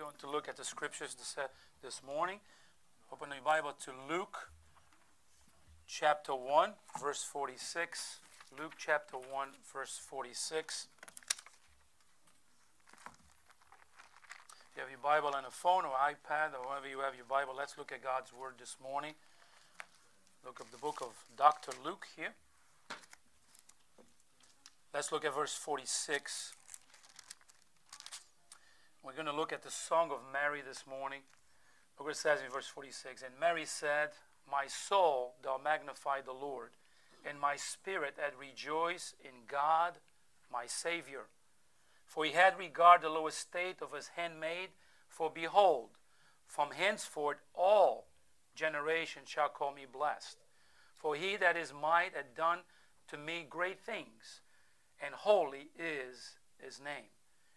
going 0.00 0.14
to 0.18 0.30
look 0.30 0.48
at 0.48 0.56
the 0.56 0.64
scriptures 0.64 1.14
this, 1.14 1.36
uh, 1.36 1.46
this 1.82 2.00
morning. 2.06 2.38
Open 3.12 3.28
your 3.28 3.44
Bible 3.44 3.74
to 3.84 3.92
Luke 4.08 4.48
chapter 5.86 6.32
1, 6.32 6.70
verse 6.98 7.22
46. 7.22 8.20
Luke 8.58 8.72
chapter 8.78 9.18
1, 9.18 9.48
verse 9.70 10.00
46. 10.02 10.86
If 14.70 14.76
you 14.76 14.80
have 14.80 14.90
your 14.90 14.98
Bible 15.02 15.36
on 15.36 15.44
a 15.44 15.50
phone 15.50 15.84
or 15.84 15.92
iPad 15.92 16.54
or 16.54 16.66
wherever 16.66 16.88
you 16.88 17.00
have 17.00 17.14
your 17.14 17.26
Bible, 17.28 17.52
let's 17.54 17.76
look 17.76 17.92
at 17.92 18.02
God's 18.02 18.32
Word 18.32 18.54
this 18.58 18.76
morning. 18.82 19.12
Look 20.46 20.62
at 20.62 20.72
the 20.72 20.78
book 20.78 21.02
of 21.02 21.12
Dr. 21.36 21.72
Luke 21.84 22.06
here. 22.16 22.32
Let's 24.94 25.12
look 25.12 25.26
at 25.26 25.34
verse 25.34 25.52
46. 25.52 26.54
We're 29.02 29.14
going 29.14 29.26
to 29.26 29.32
look 29.32 29.52
at 29.52 29.62
the 29.62 29.70
Song 29.70 30.10
of 30.10 30.18
Mary 30.30 30.60
this 30.60 30.84
morning. 30.86 31.20
Look 31.98 32.06
what 32.06 32.16
it 32.16 32.18
says 32.18 32.40
in 32.44 32.50
verse 32.52 32.66
46. 32.66 33.22
And 33.22 33.32
Mary 33.40 33.64
said, 33.64 34.10
My 34.50 34.66
soul 34.66 35.36
doth 35.42 35.64
magnify 35.64 36.20
the 36.20 36.34
Lord, 36.34 36.72
and 37.24 37.40
my 37.40 37.56
spirit 37.56 38.16
hath 38.18 38.34
rejoiced 38.38 39.14
in 39.24 39.46
God 39.48 39.94
my 40.52 40.66
Savior. 40.66 41.28
For 42.04 42.26
he 42.26 42.32
had 42.32 42.58
regard 42.58 43.00
the 43.00 43.08
low 43.08 43.26
estate 43.26 43.76
of 43.80 43.94
his 43.94 44.10
handmaid. 44.16 44.68
For 45.08 45.30
behold, 45.30 45.90
from 46.46 46.72
henceforth 46.72 47.38
all 47.54 48.08
generations 48.54 49.30
shall 49.30 49.48
call 49.48 49.72
me 49.72 49.86
blessed. 49.90 50.36
For 50.94 51.14
he 51.14 51.36
that 51.36 51.56
is 51.56 51.72
might 51.72 52.14
hath 52.14 52.36
done 52.36 52.60
to 53.08 53.16
me 53.16 53.46
great 53.48 53.80
things, 53.80 54.42
and 55.02 55.14
holy 55.14 55.70
is 55.78 56.36
his 56.62 56.78
name 56.78 57.08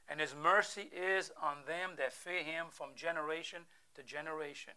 and 0.10 0.20
his 0.20 0.36
mercy 0.36 0.90
is 0.92 1.32
on 1.42 1.58
them 1.68 1.92
that 1.98 2.14
fear 2.14 2.44
him 2.44 2.66
from 2.70 2.90
generation 2.96 3.62
to 3.96 4.04
generation. 4.04 4.74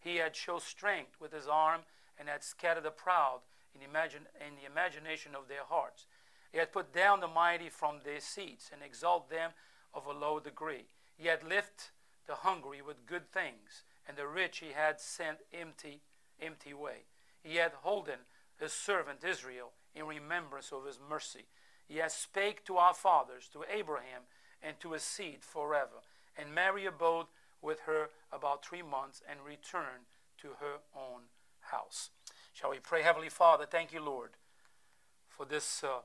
He 0.00 0.16
had 0.16 0.36
shown 0.36 0.60
strength 0.60 1.20
with 1.20 1.32
his 1.32 1.48
arm 1.48 1.82
and 2.18 2.28
had 2.28 2.44
scattered 2.44 2.84
the 2.84 2.90
proud 2.90 3.40
in, 3.74 3.82
imagine, 3.82 4.26
in 4.40 4.54
the 4.56 4.70
imagination 4.70 5.34
of 5.34 5.48
their 5.48 5.64
hearts. 5.68 6.06
He 6.52 6.58
had 6.58 6.72
put 6.72 6.92
down 6.92 7.20
the 7.20 7.28
mighty 7.28 7.68
from 7.68 7.96
their 8.04 8.20
seats 8.20 8.70
and 8.72 8.82
exalted 8.82 9.36
them 9.36 9.50
of 9.92 10.06
a 10.06 10.12
low 10.12 10.40
degree. 10.40 10.86
He 11.16 11.28
had 11.28 11.42
lifted 11.42 11.90
the 12.26 12.36
hungry 12.36 12.82
with 12.82 13.06
good 13.06 13.30
things, 13.32 13.84
and 14.06 14.16
the 14.16 14.26
rich 14.26 14.58
he 14.58 14.72
had 14.72 15.00
sent 15.00 15.38
empty, 15.52 16.02
empty 16.40 16.74
way. 16.74 17.04
He 17.42 17.56
had 17.56 17.72
holden 17.72 18.20
his 18.58 18.72
servant 18.72 19.24
Israel 19.24 19.72
in 19.94 20.06
remembrance 20.06 20.72
of 20.72 20.86
his 20.86 20.98
mercy. 21.08 21.46
He 21.86 21.98
has 21.98 22.14
spake 22.14 22.64
to 22.66 22.76
our 22.76 22.94
fathers, 22.94 23.48
to 23.52 23.64
Abraham, 23.70 24.22
and 24.62 24.78
to 24.80 24.94
a 24.94 24.98
seed 24.98 25.38
forever. 25.40 26.02
And 26.36 26.54
Mary 26.54 26.86
abode 26.86 27.26
with 27.62 27.80
her 27.80 28.10
about 28.32 28.64
three 28.64 28.82
months 28.82 29.22
and 29.28 29.40
returned 29.40 30.06
to 30.38 30.48
her 30.60 30.78
own 30.94 31.22
house. 31.60 32.10
Shall 32.52 32.70
we 32.70 32.78
pray, 32.78 33.02
Heavenly 33.02 33.28
Father? 33.28 33.66
Thank 33.66 33.92
you, 33.92 34.02
Lord, 34.02 34.30
for 35.28 35.44
this 35.44 35.82
uh, 35.84 36.00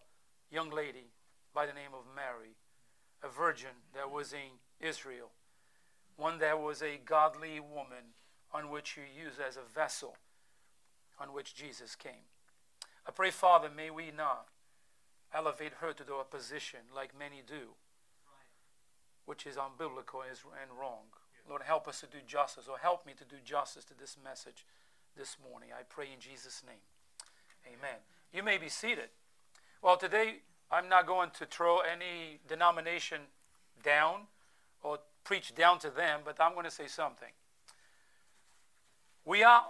young 0.50 0.70
lady 0.70 1.12
by 1.54 1.66
the 1.66 1.74
name 1.74 1.92
of 1.94 2.06
Mary, 2.16 2.56
a 3.24 3.30
virgin 3.30 3.86
that 3.94 4.12
was 4.12 4.34
in 4.34 4.60
Israel, 4.80 5.32
one 6.18 6.40
that 6.40 6.60
was 6.60 6.82
a 6.82 7.00
godly 7.04 7.60
woman 7.60 8.16
on 8.54 8.70
which 8.70 8.98
you 8.98 9.04
use 9.04 9.36
as 9.46 9.58
a 9.58 9.74
vessel 9.74 10.18
on 11.20 11.34
which 11.34 11.54
Jesus 11.54 11.96
came. 11.96 12.26
I 13.08 13.12
pray, 13.12 13.32
Father, 13.32 13.70
may 13.74 13.90
we 13.90 14.12
not 14.16 14.48
elevate 15.34 15.74
her 15.80 15.94
to 15.94 16.16
a 16.16 16.24
position 16.24 16.80
like 16.94 17.18
many 17.18 17.42
do 17.46 17.76
which 19.26 19.46
is 19.46 19.56
unbiblical 19.56 20.24
and 20.26 20.80
wrong. 20.80 21.06
Lord, 21.50 21.64
help 21.64 21.88
us 21.88 22.00
to 22.02 22.08
do 22.08 22.20
justice, 22.26 22.68
or 22.70 22.78
help 22.78 23.06
me 23.06 23.14
to 23.18 23.26
do 23.26 23.36
justice 23.44 23.84
to 23.86 23.98
this 23.98 24.18
message 24.24 24.66
this 25.18 25.38
morning. 25.50 25.70
I 25.78 25.84
pray 25.84 26.08
in 26.14 26.20
Jesus' 26.20 26.64
name. 26.66 26.82
Amen. 27.68 27.98
You 28.34 28.44
may 28.44 28.58
be 28.58 28.70
seated. 28.70 29.10
Well, 29.82 29.98
today 29.98 30.38
I'm 30.72 30.88
not 30.88 31.06
going 31.08 31.32
to 31.40 31.46
throw 31.46 31.80
any 31.80 32.40
denomination 32.48 33.22
down 33.84 34.22
or 34.84 35.00
preach 35.24 35.54
down 35.54 35.80
to 35.80 35.90
them, 35.90 36.22
but 36.24 36.38
I'm 36.40 36.54
going 36.54 36.66
to 36.66 36.72
say 36.72 36.88
something. 36.88 37.30
We 39.26 39.44
are, 39.44 39.64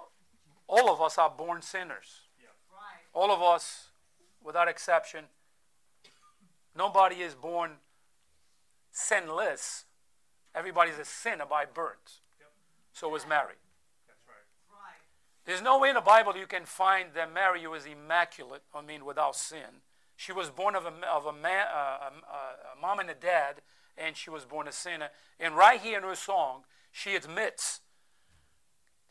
all 0.68 0.90
of 0.90 1.02
us 1.02 1.18
are 1.18 1.30
born 1.30 1.62
sinners. 1.62 2.22
Yeah. 2.40 2.48
Right. 2.72 3.02
All 3.14 3.32
of 3.32 3.42
us, 3.42 3.90
without 4.44 4.68
exception. 4.68 5.26
Nobody 6.78 7.18
is 7.18 7.36
born 7.36 7.72
sinless. 8.92 9.86
Everybody's 10.54 11.00
a 11.00 11.06
sinner 11.06 11.46
by 11.46 11.66
birth. 11.66 12.20
Yep. 12.40 12.50
So 12.94 13.10
was 13.10 13.26
Mary. 13.28 13.56
That's 14.08 14.20
right. 14.28 14.46
right. 14.70 15.02
There's 15.46 15.62
no 15.62 15.80
way 15.80 15.90
in 15.90 15.96
the 15.96 16.02
Bible 16.02 16.36
you 16.36 16.48
can 16.48 16.66
find 16.66 17.10
that 17.16 17.34
Mary 17.34 17.66
was 17.68 17.86
immaculate, 17.86 18.64
I 18.74 18.82
mean, 18.82 19.06
without 19.06 19.36
sin. 19.36 19.82
She 20.16 20.32
was 20.32 20.50
born 20.50 20.76
of 20.76 20.86
a, 20.86 20.94
of 21.12 21.26
a, 21.26 21.34
man, 21.34 21.66
uh, 21.74 22.10
a, 22.30 22.78
a 22.78 22.82
mom 22.82 23.00
and 23.00 23.10
a 23.10 23.16
dad, 23.16 23.62
and 23.98 24.16
she 24.16 24.30
was 24.30 24.46
born 24.46 24.68
a 24.68 24.72
sinner. 24.72 25.10
And 25.40 25.56
right 25.56 25.80
here 25.80 25.98
in 25.98 26.04
her 26.04 26.16
song, 26.16 26.64
she 26.92 27.16
admits, 27.16 27.80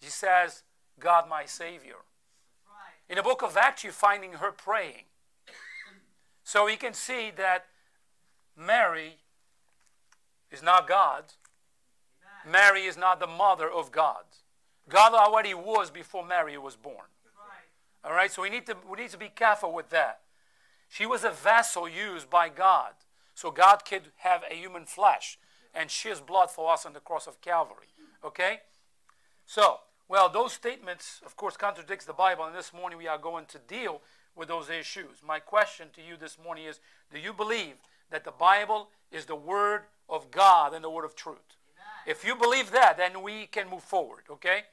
she 0.03 0.11
says, 0.11 0.63
God 0.99 1.29
my 1.29 1.47
Savior. 1.47 2.05
Right. 2.67 3.09
In 3.09 3.17
the 3.17 3.23
book 3.23 3.43
of 3.43 3.57
Acts, 3.57 3.83
you're 3.83 3.93
finding 3.93 4.35
her 4.35 4.53
praying. 4.53 5.05
So 6.43 6.67
you 6.67 6.79
can 6.79 6.95
see 6.95 7.31
that 7.37 7.67
Mary 8.57 9.19
is 10.51 10.63
not 10.63 10.89
God. 10.89 11.25
Mary 12.49 12.85
is 12.85 12.97
not 12.97 13.21
the 13.21 13.27
mother 13.27 13.71
of 13.71 13.93
God. 13.93 14.25
God 14.89 15.13
already 15.13 15.55
was 15.55 15.91
before 15.91 16.25
Mary 16.25 16.57
was 16.59 16.77
born. 16.77 16.97
Right. 16.97 18.05
All 18.05 18.13
right, 18.13 18.31
so 18.31 18.43
we 18.43 18.51
need, 18.51 18.67
to, 18.67 18.77
we 18.91 18.99
need 18.99 19.11
to 19.11 19.19
be 19.19 19.29
careful 19.29 19.73
with 19.73 19.91
that. 19.91 20.21
She 20.89 21.07
was 21.07 21.23
a 21.23 21.31
vessel 21.31 21.89
used 21.89 22.29
by 22.29 22.49
God. 22.49 22.93
So 23.35 23.51
God 23.51 23.85
could 23.85 24.09
have 24.17 24.43
a 24.51 24.55
human 24.55 24.85
flesh 24.85 25.39
and 25.75 25.91
shed 25.91 26.27
blood 26.27 26.51
for 26.51 26.73
us 26.73 26.85
on 26.85 26.93
the 26.93 27.01
cross 27.01 27.27
of 27.27 27.41
Calvary. 27.41 27.87
Okay? 28.25 28.61
So, 29.47 29.81
well, 30.09 30.29
those 30.29 30.53
statements, 30.53 31.21
of 31.25 31.37
course, 31.37 31.57
contradicts 31.57 32.05
the 32.05 32.13
Bible, 32.13 32.45
and 32.45 32.55
this 32.55 32.73
morning 32.73 32.99
we 32.99 33.07
are 33.07 33.19
going 33.19 33.47
to 33.47 33.59
deal 33.59 34.01
with 34.35 34.49
those 34.49 34.69
issues. 34.69 35.23
My 35.25 35.39
question 35.39 35.89
to 35.95 36.03
you 36.03 36.17
this 36.17 36.39
morning 36.43 36.65
is, 36.65 36.81
do 37.13 37.21
you 37.21 37.33
believe 37.33 37.75
that 38.11 38.25
the 38.25 38.33
Bible 38.33 38.89
is 39.13 39.27
the 39.27 39.37
Word 39.37 39.83
of 40.11 40.31
God 40.31 40.75
and 40.75 40.85
the 40.85 40.91
Word 40.91 41.05
of 41.05 41.15
truth. 41.15 41.37
Amen. 41.37 42.17
If 42.17 42.25
you 42.25 42.35
believe 42.35 42.73
that, 42.73 42.97
then 42.97 43.23
we 43.23 43.47
can 43.47 43.71
move 43.71 43.83
forward, 43.83 44.25
okay? 44.31 44.65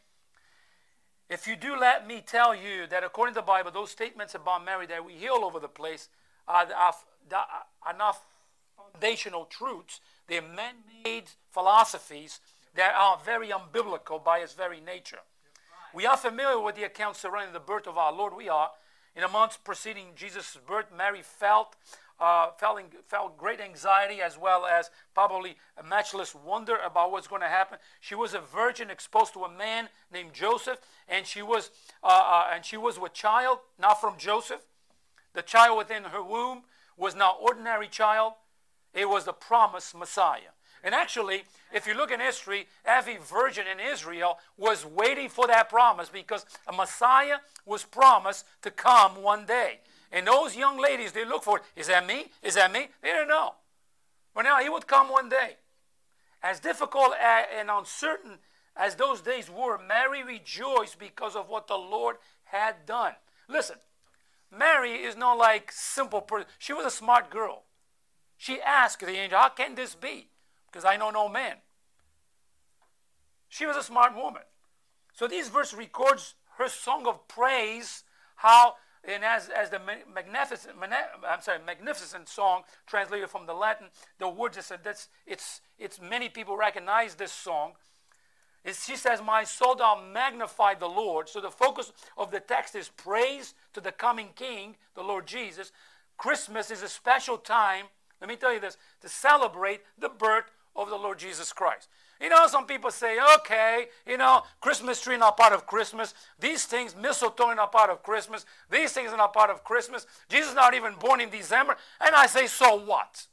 If 1.29 1.45
you 1.45 1.55
do 1.55 1.77
let 1.77 2.07
me 2.07 2.23
tell 2.25 2.55
you 2.55 2.87
that 2.89 3.03
according 3.03 3.35
to 3.35 3.41
the 3.41 3.45
Bible, 3.45 3.71
those 3.71 3.91
statements 3.91 4.33
about 4.33 4.63
Mary 4.63 4.85
that 4.87 5.05
we 5.05 5.13
hear 5.13 5.31
all 5.31 5.45
over 5.45 5.59
the 5.59 5.67
place 5.67 6.09
are, 6.47 6.67
are, 6.73 6.93
are 7.85 7.97
not 7.97 8.17
foundational 8.91 9.45
truths. 9.45 9.99
They're 10.27 10.41
man 10.41 10.75
made 11.03 11.25
philosophies 11.51 12.39
that 12.75 12.93
are 12.95 13.19
very 13.23 13.49
unbiblical 13.49 14.23
by 14.23 14.39
its 14.39 14.53
very 14.53 14.79
nature. 14.79 15.19
We 15.93 16.05
are 16.05 16.17
familiar 16.17 16.59
with 16.61 16.75
the 16.75 16.83
accounts 16.83 17.19
surrounding 17.19 17.53
the 17.53 17.59
birth 17.59 17.87
of 17.87 17.97
our 17.97 18.13
Lord. 18.13 18.33
We 18.35 18.49
are. 18.49 18.71
In 19.15 19.21
the 19.21 19.27
months 19.27 19.57
preceding 19.57 20.09
Jesus' 20.15 20.57
birth, 20.67 20.85
Mary 20.95 21.21
felt 21.23 21.75
uh, 22.19 22.51
felt, 22.57 22.79
felt 23.07 23.37
great 23.37 23.59
anxiety 23.59 24.21
as 24.21 24.37
well 24.37 24.65
as 24.65 24.89
probably 25.13 25.57
a 25.77 25.83
matchless 25.83 26.33
wonder 26.33 26.77
about 26.77 27.11
what's 27.11 27.27
going 27.27 27.41
to 27.41 27.47
happen. 27.47 27.77
She 27.99 28.15
was 28.15 28.33
a 28.33 28.39
virgin 28.39 28.89
exposed 28.89 29.33
to 29.33 29.43
a 29.43 29.51
man 29.51 29.89
named 30.11 30.33
Joseph, 30.33 30.79
and 31.07 31.25
she 31.25 31.41
was 31.41 31.71
uh, 32.03 32.07
uh, 32.07 32.47
and 32.53 32.65
she 32.65 32.77
was 32.77 32.99
with 32.99 33.13
child, 33.13 33.59
not 33.79 34.01
from 34.01 34.17
Joseph. 34.17 34.65
The 35.33 35.41
child 35.41 35.77
within 35.77 36.05
her 36.05 36.23
womb 36.23 36.63
was 36.97 37.15
not 37.15 37.37
ordinary 37.41 37.87
child; 37.87 38.33
it 38.93 39.07
was 39.07 39.25
the 39.25 39.33
promised 39.33 39.95
Messiah. 39.95 40.53
And 40.83 40.93
actually, 40.95 41.43
if 41.73 41.87
you 41.87 41.95
look 41.95 42.11
in 42.11 42.19
history, 42.19 42.67
every 42.85 43.17
virgin 43.17 43.65
in 43.67 43.79
Israel 43.79 44.37
was 44.57 44.85
waiting 44.85 45.27
for 45.27 45.47
that 45.47 45.69
promise 45.69 46.09
because 46.09 46.45
a 46.67 46.71
Messiah 46.73 47.37
was 47.65 47.83
promised 47.83 48.45
to 48.61 48.71
come 48.71 49.21
one 49.21 49.45
day. 49.45 49.79
And 50.11 50.27
those 50.27 50.55
young 50.55 50.79
ladies, 50.79 51.11
they 51.11 51.25
look 51.25 51.43
for, 51.43 51.61
is 51.75 51.87
that 51.87 52.05
me? 52.05 52.27
Is 52.41 52.55
that 52.55 52.71
me? 52.71 52.87
They 53.01 53.09
didn't 53.09 53.27
know. 53.27 53.55
But 54.33 54.43
now 54.43 54.59
he 54.61 54.69
would 54.69 54.87
come 54.87 55.09
one 55.09 55.29
day. 55.29 55.57
As 56.41 56.59
difficult 56.59 57.13
and 57.19 57.69
uncertain 57.69 58.39
as 58.75 58.95
those 58.95 59.21
days 59.21 59.49
were, 59.49 59.77
Mary 59.77 60.23
rejoiced 60.23 60.99
because 60.99 61.35
of 61.35 61.49
what 61.49 61.67
the 61.67 61.75
Lord 61.75 62.17
had 62.45 62.85
done. 62.85 63.13
Listen, 63.49 63.77
Mary 64.55 64.91
is 64.91 65.17
not 65.17 65.37
like 65.37 65.71
simple 65.71 66.21
person. 66.21 66.47
She 66.59 66.73
was 66.73 66.85
a 66.85 66.91
smart 66.91 67.29
girl. 67.29 67.63
She 68.37 68.61
asked 68.61 68.99
the 68.99 69.09
angel, 69.09 69.39
How 69.39 69.49
can 69.49 69.75
this 69.75 69.95
be? 69.95 70.29
Because 70.67 70.85
I 70.85 70.95
know 70.95 71.09
no 71.09 71.27
man. 71.27 71.55
She 73.49 73.65
was 73.65 73.75
a 73.75 73.83
smart 73.83 74.15
woman. 74.15 74.43
So 75.13 75.27
this 75.27 75.49
verse 75.49 75.73
records 75.73 76.35
her 76.57 76.67
song 76.67 77.07
of 77.07 77.27
praise, 77.27 78.03
how 78.35 78.75
and 79.03 79.23
as, 79.23 79.49
as 79.49 79.69
the 79.69 79.79
magnificent, 80.13 80.75
I'm 80.81 81.41
sorry, 81.41 81.59
Magnificat 81.65 82.27
song 82.27 82.63
translated 82.85 83.29
from 83.29 83.45
the 83.45 83.53
Latin, 83.53 83.87
the 84.19 84.27
words 84.27 84.57
is 84.57 84.71
that's 84.83 85.09
it's 85.25 85.61
it's 85.77 86.01
many 86.01 86.29
people 86.29 86.57
recognize 86.57 87.15
this 87.15 87.31
song. 87.31 87.73
It's, 88.65 88.85
she 88.85 88.95
says, 88.95 89.21
"My 89.21 89.43
soul 89.43 89.75
thou 89.75 90.01
magnify 90.13 90.75
the 90.75 90.89
Lord." 90.89 91.29
So 91.29 91.39
the 91.39 91.51
focus 91.51 91.93
of 92.17 92.31
the 92.31 92.39
text 92.39 92.75
is 92.75 92.89
praise 92.89 93.53
to 93.73 93.81
the 93.81 93.91
coming 93.91 94.29
King, 94.35 94.75
the 94.95 95.03
Lord 95.03 95.25
Jesus. 95.25 95.71
Christmas 96.17 96.71
is 96.71 96.81
a 96.83 96.89
special 96.89 97.37
time. 97.37 97.85
Let 98.19 98.27
me 98.29 98.35
tell 98.35 98.53
you 98.53 98.59
this: 98.59 98.77
to 99.01 99.09
celebrate 99.09 99.81
the 99.97 100.09
birth 100.09 100.51
of 100.75 100.89
the 100.89 100.97
Lord 100.97 101.19
Jesus 101.19 101.53
Christ. 101.53 101.87
You 102.19 102.29
know, 102.29 102.47
some 102.47 102.65
people 102.65 102.89
say, 102.89 103.17
okay, 103.35 103.87
you 104.07 104.17
know, 104.17 104.43
Christmas 104.59 105.01
tree 105.01 105.17
not 105.17 105.37
part 105.37 105.53
of 105.53 105.67
Christmas. 105.67 106.13
These 106.39 106.65
things, 106.65 106.95
mistletoe 106.95 107.53
not 107.53 107.71
part 107.71 107.89
of 107.89 108.01
Christmas. 108.01 108.45
These 108.71 108.93
things 108.93 109.11
are 109.11 109.17
not 109.17 109.33
part 109.33 109.49
of 109.49 109.63
Christmas. 109.63 110.07
Jesus 110.27 110.55
not 110.55 110.73
even 110.73 110.93
born 110.99 111.21
in 111.21 111.29
December. 111.29 111.77
And 112.01 112.15
I 112.15 112.25
say, 112.25 112.47
so 112.47 112.75
what? 112.75 113.27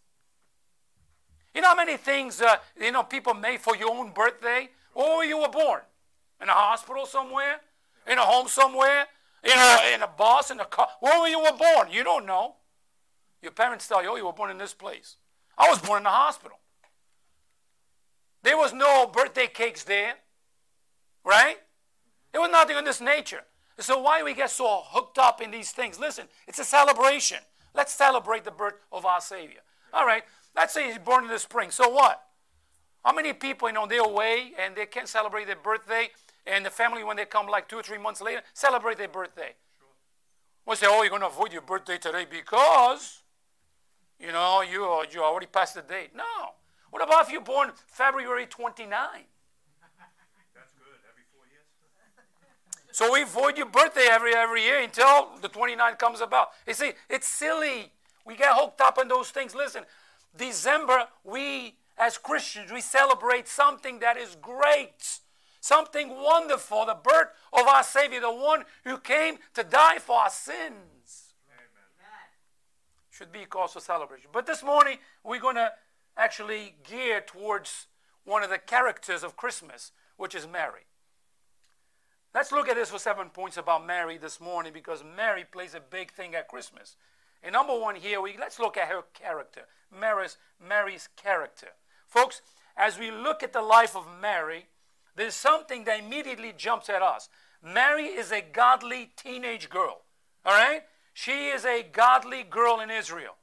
You 1.54 1.62
know 1.62 1.68
how 1.68 1.76
many 1.76 1.96
things, 1.96 2.42
uh, 2.42 2.56
you 2.78 2.92
know, 2.92 3.04
people 3.04 3.32
make 3.32 3.60
for 3.60 3.76
your 3.76 3.90
own 3.90 4.10
birthday? 4.10 4.68
Where 4.92 5.24
you 5.24 5.38
were 5.38 5.48
born? 5.48 5.80
In 6.42 6.48
a 6.48 6.52
hospital 6.52 7.06
somewhere? 7.06 7.60
In 8.06 8.18
a 8.18 8.22
home 8.22 8.48
somewhere? 8.48 9.06
In 9.42 9.52
a, 9.52 9.94
in 9.94 10.02
a 10.02 10.08
bus, 10.08 10.50
in 10.50 10.60
a 10.60 10.64
car? 10.64 10.88
Where 11.00 11.20
were 11.20 11.28
you 11.28 11.38
were 11.38 11.56
born? 11.56 11.88
You 11.90 12.04
don't 12.04 12.26
know. 12.26 12.56
Your 13.40 13.52
parents 13.52 13.86
tell 13.86 14.02
you, 14.02 14.10
oh, 14.10 14.16
you 14.16 14.26
were 14.26 14.32
born 14.32 14.50
in 14.50 14.58
this 14.58 14.74
place. 14.74 15.16
I 15.56 15.68
was 15.68 15.78
born 15.78 16.02
in 16.02 16.06
a 16.06 16.10
hospital. 16.10 16.58
There 18.44 18.58
was 18.58 18.74
no 18.74 19.06
birthday 19.06 19.46
cakes 19.46 19.84
there, 19.84 20.16
right? 21.24 21.56
There 22.30 22.42
was 22.42 22.50
nothing 22.50 22.76
of 22.76 22.84
this 22.84 23.00
nature. 23.00 23.40
So 23.78 23.98
why 23.98 24.22
we 24.22 24.34
get 24.34 24.50
so 24.50 24.82
hooked 24.84 25.16
up 25.16 25.40
in 25.40 25.50
these 25.50 25.72
things? 25.72 25.98
Listen, 25.98 26.26
it's 26.46 26.58
a 26.58 26.64
celebration. 26.64 27.38
Let's 27.74 27.94
celebrate 27.94 28.44
the 28.44 28.50
birth 28.50 28.74
of 28.92 29.06
our 29.06 29.22
Savior. 29.22 29.60
All 29.94 30.04
right, 30.06 30.24
let's 30.54 30.74
say 30.74 30.88
he's 30.88 30.98
born 30.98 31.24
in 31.24 31.30
the 31.30 31.38
spring. 31.38 31.70
So 31.70 31.88
what? 31.88 32.22
How 33.02 33.14
many 33.14 33.32
people, 33.32 33.68
you 33.68 33.74
know, 33.74 33.86
they're 33.86 34.04
away 34.04 34.52
and 34.58 34.76
they 34.76 34.84
can't 34.84 35.08
celebrate 35.08 35.46
their 35.46 35.56
birthday, 35.56 36.10
and 36.46 36.66
the 36.66 36.70
family, 36.70 37.02
when 37.02 37.16
they 37.16 37.24
come 37.24 37.46
like 37.46 37.66
two 37.66 37.78
or 37.78 37.82
three 37.82 37.98
months 37.98 38.20
later, 38.20 38.42
celebrate 38.52 38.98
their 38.98 39.08
birthday? 39.08 39.54
Sure. 39.78 39.88
We 40.66 40.76
say, 40.76 40.86
oh, 40.88 41.00
you're 41.00 41.08
going 41.08 41.22
to 41.22 41.28
avoid 41.28 41.50
your 41.50 41.62
birthday 41.62 41.96
today 41.96 42.26
because, 42.30 43.22
you 44.20 44.32
know, 44.32 44.60
you, 44.60 45.02
you 45.10 45.22
already 45.22 45.46
passed 45.46 45.74
the 45.76 45.82
date. 45.82 46.10
No. 46.14 46.24
What 46.94 47.02
about 47.02 47.26
if 47.26 47.32
you're 47.32 47.40
born 47.40 47.72
February 47.88 48.46
29? 48.46 48.88
That's 48.88 50.72
good. 50.78 50.94
Every 51.10 51.24
four 51.34 51.44
years. 51.50 51.66
So 52.92 53.12
we 53.12 53.22
avoid 53.22 53.56
your 53.56 53.66
birthday 53.66 54.06
every 54.08 54.32
every 54.32 54.62
year 54.62 54.80
until 54.80 55.30
the 55.42 55.48
29 55.48 55.96
comes 55.96 56.20
about. 56.20 56.50
You 56.68 56.74
see, 56.74 56.92
it's 57.10 57.26
silly. 57.26 57.90
We 58.24 58.36
get 58.36 58.54
hooked 58.54 58.80
up 58.80 58.96
on 58.98 59.08
those 59.08 59.30
things. 59.30 59.56
Listen, 59.56 59.82
December, 60.36 61.08
we 61.24 61.74
as 61.98 62.16
Christians, 62.16 62.70
we 62.70 62.80
celebrate 62.80 63.48
something 63.48 63.98
that 63.98 64.16
is 64.16 64.36
great, 64.40 65.18
something 65.60 66.10
wonderful, 66.10 66.86
the 66.86 66.94
birth 66.94 67.30
of 67.52 67.66
our 67.66 67.82
Savior, 67.82 68.20
the 68.20 68.32
one 68.32 68.62
who 68.84 68.98
came 68.98 69.38
to 69.54 69.64
die 69.64 69.98
for 69.98 70.20
our 70.20 70.30
sins. 70.30 71.32
Amen. 71.50 72.30
Should 73.10 73.32
be 73.32 73.46
cause 73.46 73.72
for 73.72 73.80
celebration. 73.80 74.30
But 74.32 74.46
this 74.46 74.62
morning, 74.62 74.98
we're 75.24 75.40
going 75.40 75.56
to 75.56 75.72
actually 76.16 76.76
geared 76.88 77.26
towards 77.26 77.86
one 78.24 78.42
of 78.42 78.50
the 78.50 78.58
characters 78.58 79.22
of 79.22 79.36
Christmas, 79.36 79.92
which 80.16 80.34
is 80.34 80.46
Mary. 80.46 80.86
Let's 82.34 82.52
look 82.52 82.68
at 82.68 82.74
this 82.74 82.90
for 82.90 82.98
seven 82.98 83.30
points 83.30 83.56
about 83.56 83.86
Mary 83.86 84.18
this 84.18 84.40
morning 84.40 84.72
because 84.72 85.04
Mary 85.04 85.44
plays 85.44 85.74
a 85.74 85.80
big 85.80 86.12
thing 86.12 86.34
at 86.34 86.48
Christmas. 86.48 86.96
And 87.42 87.52
number 87.52 87.78
one 87.78 87.94
here, 87.94 88.20
we, 88.20 88.36
let's 88.38 88.58
look 88.58 88.76
at 88.76 88.88
her 88.88 89.02
character, 89.12 89.62
Mary's, 89.96 90.36
Mary's 90.60 91.08
character. 91.14 91.68
Folks, 92.08 92.42
as 92.76 92.98
we 92.98 93.10
look 93.10 93.42
at 93.42 93.52
the 93.52 93.62
life 93.62 93.94
of 93.94 94.06
Mary, 94.20 94.66
there's 95.14 95.34
something 95.34 95.84
that 95.84 96.00
immediately 96.00 96.52
jumps 96.56 96.88
at 96.88 97.02
us. 97.02 97.28
Mary 97.62 98.06
is 98.06 98.32
a 98.32 98.40
godly 98.40 99.12
teenage 99.16 99.70
girl, 99.70 100.02
all 100.44 100.54
right? 100.54 100.82
She 101.12 101.48
is 101.48 101.64
a 101.64 101.84
godly 101.84 102.42
girl 102.42 102.80
in 102.80 102.90
Israel. 102.90 103.36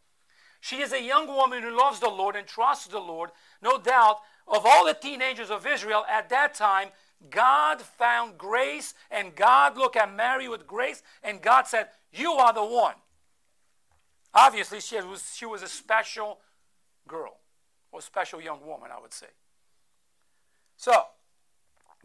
She 0.62 0.80
is 0.82 0.94
a 0.94 1.02
young 1.02 1.28
woman 1.28 1.64
who 1.64 1.76
loves 1.76 2.00
the 2.00 2.08
Lord 2.08 2.36
and 2.36 2.48
trusts 2.48 2.88
the 2.88 3.00
Lord. 3.00 3.32
No 3.62 3.80
doubt, 3.80 4.18
of 4.48 4.64
all 4.64 4.86
the 4.86 4.94
teenagers 4.94 5.50
of 5.50 5.66
Israel 5.66 6.06
at 6.10 6.30
that 6.30 6.54
time, 6.54 6.90
God 7.30 7.82
found 7.82 8.38
grace 8.38 8.94
and 9.10 9.36
God 9.36 9.76
looked 9.76 9.96
at 9.96 10.14
Mary 10.14 10.48
with 10.48 10.68
grace 10.68 11.02
and 11.24 11.42
God 11.42 11.68
said, 11.68 11.88
You 12.14 12.34
are 12.34 12.54
the 12.54 12.64
one. 12.64 12.94
Obviously, 14.34 14.80
she 14.80 15.02
was, 15.02 15.34
she 15.36 15.46
was 15.46 15.64
a 15.64 15.68
special 15.68 16.40
girl 17.08 17.40
or 17.92 18.00
special 18.00 18.40
young 18.40 18.66
woman, 18.66 18.90
I 18.96 19.02
would 19.02 19.14
say. 19.14 19.28
So, 20.78 21.06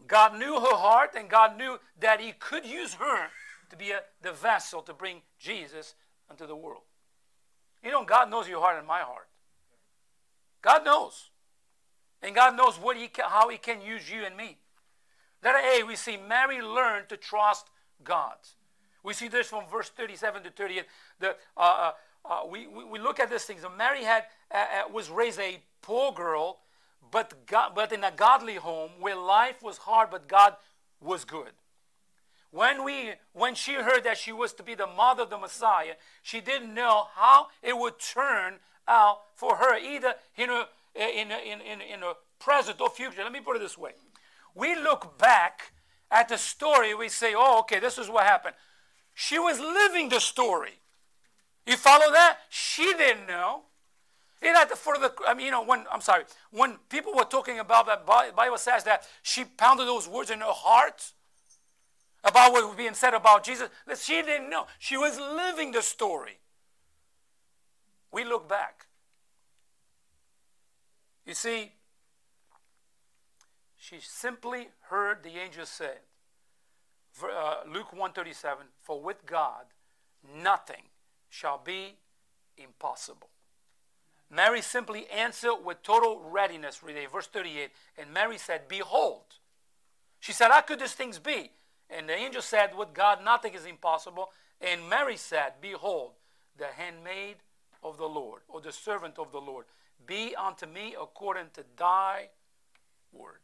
God 0.07 0.37
knew 0.37 0.59
her 0.59 0.75
heart 0.75 1.11
and 1.15 1.29
God 1.29 1.57
knew 1.57 1.79
that 1.99 2.19
He 2.19 2.31
could 2.31 2.65
use 2.65 2.95
her 2.95 3.27
to 3.69 3.77
be 3.77 3.91
a, 3.91 4.01
the 4.21 4.31
vessel 4.31 4.81
to 4.81 4.93
bring 4.93 5.21
Jesus 5.39 5.93
into 6.29 6.47
the 6.47 6.55
world. 6.55 6.81
You 7.83 7.91
know, 7.91 8.03
God 8.03 8.29
knows 8.29 8.47
your 8.47 8.61
heart 8.61 8.77
and 8.77 8.87
my 8.87 8.99
heart. 8.99 9.27
God 10.61 10.83
knows. 10.83 11.29
And 12.21 12.33
God 12.35 12.57
knows 12.57 12.75
what 12.75 12.97
he 12.97 13.07
can, 13.07 13.25
how 13.27 13.49
He 13.49 13.57
can 13.57 13.81
use 13.81 14.09
you 14.09 14.25
and 14.25 14.35
me. 14.35 14.57
That 15.41 15.55
A, 15.63 15.83
we 15.83 15.95
see 15.95 16.17
Mary 16.17 16.61
learn 16.61 17.03
to 17.09 17.17
trust 17.17 17.67
God. 18.03 18.35
We 19.03 19.13
see 19.13 19.27
this 19.27 19.47
from 19.47 19.65
verse 19.71 19.89
37 19.89 20.43
to 20.43 20.49
38. 20.49 20.85
The, 21.19 21.29
uh, 21.29 21.31
uh, 21.59 21.91
uh, 22.25 22.41
we, 22.49 22.67
we, 22.67 22.83
we, 22.83 22.99
look 22.99 23.19
at 23.19 23.29
these 23.29 23.43
things. 23.43 23.61
Mary 23.77 24.03
had, 24.03 24.23
uh, 24.51 24.57
uh, 24.57 24.91
was 24.91 25.09
raised 25.09 25.39
a 25.39 25.61
poor 25.81 26.11
girl, 26.11 26.59
but, 27.11 27.45
God, 27.45 27.73
but 27.73 27.93
in 27.93 28.03
a 28.03 28.11
godly 28.11 28.55
home 28.55 28.89
where 28.99 29.15
life 29.15 29.61
was 29.63 29.77
hard, 29.77 30.09
but 30.09 30.27
God 30.27 30.55
was 30.99 31.23
good. 31.23 31.51
When, 32.51 32.83
we, 32.83 33.11
when 33.33 33.55
she 33.55 33.73
heard 33.73 34.03
that 34.05 34.17
she 34.17 34.31
was 34.31 34.53
to 34.53 34.63
be 34.63 34.73
the 34.73 34.87
mother 34.87 35.23
of 35.23 35.29
the 35.29 35.37
Messiah, 35.37 35.93
she 36.23 36.39
didn't 36.39 36.73
know 36.73 37.07
how 37.15 37.47
it 37.61 37.77
would 37.77 37.99
turn 37.99 38.55
out 38.87 39.19
for 39.35 39.57
her, 39.57 39.77
either 39.77 40.15
in 40.37 40.49
a, 40.49 40.67
in 40.95 41.31
in, 41.31 41.61
in, 41.61 41.81
in 41.81 42.03
a 42.03 42.13
present 42.39 42.79
or 42.79 42.89
future. 42.89 43.23
Let 43.23 43.31
me 43.31 43.41
put 43.41 43.57
it 43.57 43.59
this 43.59 43.77
way. 43.77 43.91
We 44.55 44.75
look 44.75 45.17
back 45.17 45.73
at 46.09 46.29
the 46.29 46.37
story, 46.37 46.95
we 46.95 47.09
say, 47.09 47.33
oh, 47.35 47.59
okay, 47.59 47.79
this 47.79 47.97
is 47.97 48.09
what 48.09 48.23
happened. 48.23 48.55
She 49.13 49.37
was 49.37 49.59
living 49.59 50.09
the 50.09 50.19
story. 50.19 50.79
You 51.65 51.75
follow 51.75 52.11
that? 52.11 52.37
She 52.49 52.93
didn't 52.93 53.27
know. 53.27 53.63
It 54.41 54.55
had 54.55 54.69
the 54.69 54.75
foot 54.75 54.95
of 54.95 55.01
the 55.01 55.13
I 55.27 55.33
mean, 55.33 55.47
you 55.47 55.51
know, 55.51 55.63
when 55.63 55.85
I'm 55.91 56.01
sorry, 56.01 56.23
when 56.51 56.77
people 56.89 57.13
were 57.13 57.23
talking 57.23 57.59
about 57.59 57.87
that, 57.87 58.05
Bible 58.05 58.57
says 58.57 58.83
that 58.83 59.03
she 59.23 59.43
pounded 59.43 59.87
those 59.87 60.07
words 60.07 60.29
in 60.29 60.39
her 60.39 60.45
heart 60.47 61.11
about 62.27 62.51
what 62.51 62.67
was 62.67 62.75
being 62.75 62.93
said 62.93 63.13
about 63.13 63.43
Jesus. 63.43 63.69
That 63.87 63.97
she 63.97 64.21
didn't 64.21 64.49
know. 64.49 64.67
She 64.79 64.97
was 64.97 65.17
living 65.19 65.71
the 65.71 65.81
story. 65.81 66.39
We 68.11 68.23
look 68.23 68.47
back. 68.47 68.87
You 71.25 71.33
see, 71.33 71.71
she 73.77 73.97
simply 73.99 74.69
heard 74.89 75.23
the 75.23 75.37
angel 75.37 75.65
say, 75.65 75.95
uh, 77.23 77.55
Luke 77.67 77.91
137, 77.91 78.65
for 78.81 79.01
with 79.01 79.25
God 79.25 79.65
nothing 80.35 80.83
shall 81.29 81.59
be 81.63 81.95
impossible. 82.57 83.29
Mary 84.29 84.61
simply 84.61 85.07
answered 85.09 85.55
with 85.63 85.81
total 85.83 86.19
readiness, 86.29 86.81
verse 87.11 87.27
38, 87.27 87.71
and 87.97 88.13
Mary 88.13 88.37
said, 88.37 88.67
Behold. 88.67 89.23
She 90.19 90.33
said, 90.33 90.49
How 90.49 90.61
could 90.61 90.79
these 90.79 90.93
things 90.93 91.19
be? 91.19 91.51
And 91.89 92.09
the 92.09 92.15
angel 92.15 92.41
said, 92.41 92.75
With 92.75 92.93
God 92.93 93.23
nothing 93.23 93.53
is 93.53 93.65
impossible. 93.65 94.31
And 94.59 94.89
Mary 94.89 95.17
said, 95.17 95.53
Behold, 95.61 96.11
the 96.57 96.67
handmaid 96.75 97.37
of 97.83 97.97
the 97.97 98.07
Lord, 98.07 98.41
or 98.47 98.59
the 98.61 98.71
servant 98.71 99.19
of 99.19 99.31
the 99.31 99.39
Lord, 99.39 99.65
be 100.05 100.35
unto 100.35 100.65
me 100.65 100.95
according 100.99 101.47
to 101.53 101.63
thy 101.77 102.29
word. 103.11 103.39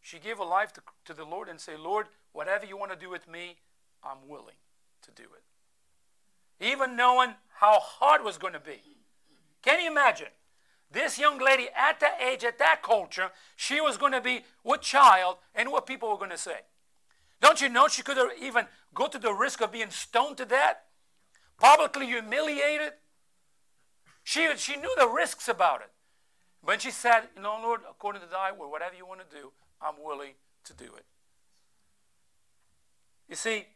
She 0.00 0.18
gave 0.18 0.38
her 0.38 0.44
life 0.44 0.72
to, 0.74 0.82
to 1.06 1.14
the 1.14 1.24
Lord 1.24 1.48
and 1.48 1.60
say, 1.60 1.76
Lord, 1.76 2.06
whatever 2.32 2.64
you 2.64 2.76
want 2.76 2.92
to 2.92 2.98
do 2.98 3.10
with 3.10 3.28
me, 3.28 3.56
I'm 4.02 4.28
willing 4.28 4.54
to 5.02 5.10
do 5.10 5.24
it. 5.24 6.64
Even 6.64 6.96
knowing 6.96 7.34
how 7.54 7.78
hard 7.80 8.22
it 8.22 8.24
was 8.24 8.38
going 8.38 8.52
to 8.52 8.60
be. 8.60 8.80
Can 9.62 9.80
you 9.80 9.90
imagine? 9.90 10.28
This 10.90 11.18
young 11.18 11.38
lady 11.38 11.68
at 11.76 12.00
that 12.00 12.18
age, 12.20 12.44
at 12.44 12.58
that 12.58 12.82
culture, 12.82 13.30
she 13.56 13.80
was 13.80 13.96
going 13.96 14.12
to 14.12 14.20
be 14.20 14.42
with 14.64 14.80
child 14.80 15.36
and 15.54 15.70
what 15.70 15.86
people 15.86 16.08
were 16.08 16.16
going 16.16 16.30
to 16.30 16.38
say. 16.38 16.60
Don't 17.40 17.60
you 17.60 17.68
know 17.68 17.88
she 17.88 18.02
could 18.02 18.16
have 18.16 18.30
even 18.40 18.66
go 18.94 19.06
to 19.06 19.18
the 19.18 19.32
risk 19.32 19.60
of 19.60 19.72
being 19.72 19.90
stoned 19.90 20.36
to 20.38 20.44
death? 20.44 20.76
Publicly 21.58 22.06
humiliated? 22.06 22.92
She, 24.24 24.48
she 24.56 24.76
knew 24.76 24.94
the 24.98 25.08
risks 25.08 25.48
about 25.48 25.80
it. 25.80 25.90
When 26.62 26.78
she 26.78 26.90
said, 26.90 27.22
You 27.36 27.42
know, 27.42 27.58
Lord, 27.62 27.80
according 27.88 28.22
to 28.22 28.28
thy 28.28 28.52
word, 28.52 28.68
whatever 28.68 28.94
you 28.94 29.06
want 29.06 29.20
to 29.28 29.36
do, 29.36 29.52
I'm 29.80 29.94
willing 30.02 30.32
to 30.64 30.74
do 30.74 30.84
it. 30.84 31.04
You 33.28 33.36
see, 33.36 33.66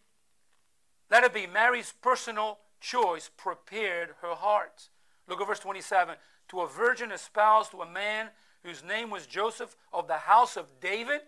Let 1.10 1.24
it 1.24 1.34
be 1.34 1.46
Mary's 1.46 1.92
personal 2.00 2.58
choice 2.80 3.30
prepared 3.36 4.14
her 4.22 4.34
heart. 4.34 4.88
Look 5.28 5.40
at 5.40 5.46
verse 5.46 5.60
27. 5.60 6.16
To 6.48 6.60
a 6.60 6.66
virgin 6.68 7.12
espoused 7.12 7.70
to 7.70 7.82
a 7.82 7.90
man 7.90 8.28
whose 8.62 8.82
name 8.82 9.10
was 9.10 9.26
Joseph 9.26 9.76
of 9.92 10.08
the 10.08 10.18
house 10.18 10.56
of 10.56 10.80
David, 10.80 11.20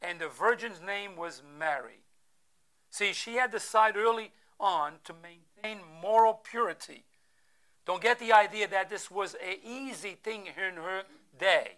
and 0.00 0.20
the 0.20 0.28
virgin's 0.28 0.80
name 0.80 1.16
was 1.16 1.42
Mary. 1.58 2.02
See, 2.90 3.12
she 3.12 3.34
had 3.34 3.50
decided 3.50 3.98
early 3.98 4.32
on 4.58 4.94
to 5.04 5.12
maintain 5.12 5.84
moral 6.02 6.34
purity. 6.34 7.04
Don't 7.84 8.02
get 8.02 8.18
the 8.18 8.32
idea 8.32 8.68
that 8.68 8.90
this 8.90 9.10
was 9.10 9.34
an 9.34 9.56
easy 9.64 10.16
thing 10.22 10.46
in 10.46 10.76
her 10.76 11.02
day. 11.38 11.76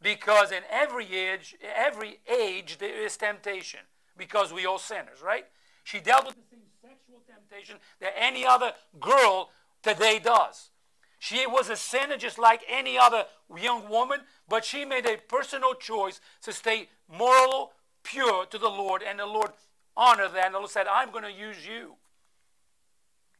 Because 0.00 0.52
in 0.52 0.62
every 0.70 1.12
age, 1.14 1.56
every 1.62 2.20
age 2.30 2.78
there 2.78 3.04
is 3.04 3.16
temptation. 3.16 3.80
Because 4.16 4.52
we 4.52 4.66
all 4.66 4.78
sinners, 4.78 5.20
right? 5.22 5.46
She 5.84 6.00
dealt 6.00 6.26
with 6.26 6.36
the 6.36 6.42
same 6.50 6.60
sexual 6.80 7.22
temptation 7.26 7.76
that 8.00 8.12
any 8.16 8.44
other 8.44 8.72
girl 9.00 9.50
today 9.82 10.18
does. 10.18 10.70
She 11.18 11.46
was 11.46 11.68
a 11.68 11.76
sinner 11.76 12.16
just 12.16 12.38
like 12.38 12.62
any 12.68 12.96
other 12.96 13.24
young 13.56 13.88
woman, 13.88 14.20
but 14.48 14.64
she 14.64 14.84
made 14.84 15.06
a 15.06 15.16
personal 15.16 15.74
choice 15.74 16.20
to 16.42 16.52
stay 16.52 16.88
moral, 17.08 17.72
pure 18.04 18.46
to 18.46 18.58
the 18.58 18.68
Lord, 18.68 19.02
and 19.02 19.18
the 19.18 19.26
Lord 19.26 19.50
honored 19.96 20.34
that. 20.34 20.46
And 20.46 20.54
the 20.54 20.58
Lord 20.58 20.70
said, 20.70 20.86
I'm 20.86 21.10
going 21.10 21.24
to 21.24 21.32
use 21.32 21.66
you. 21.66 21.96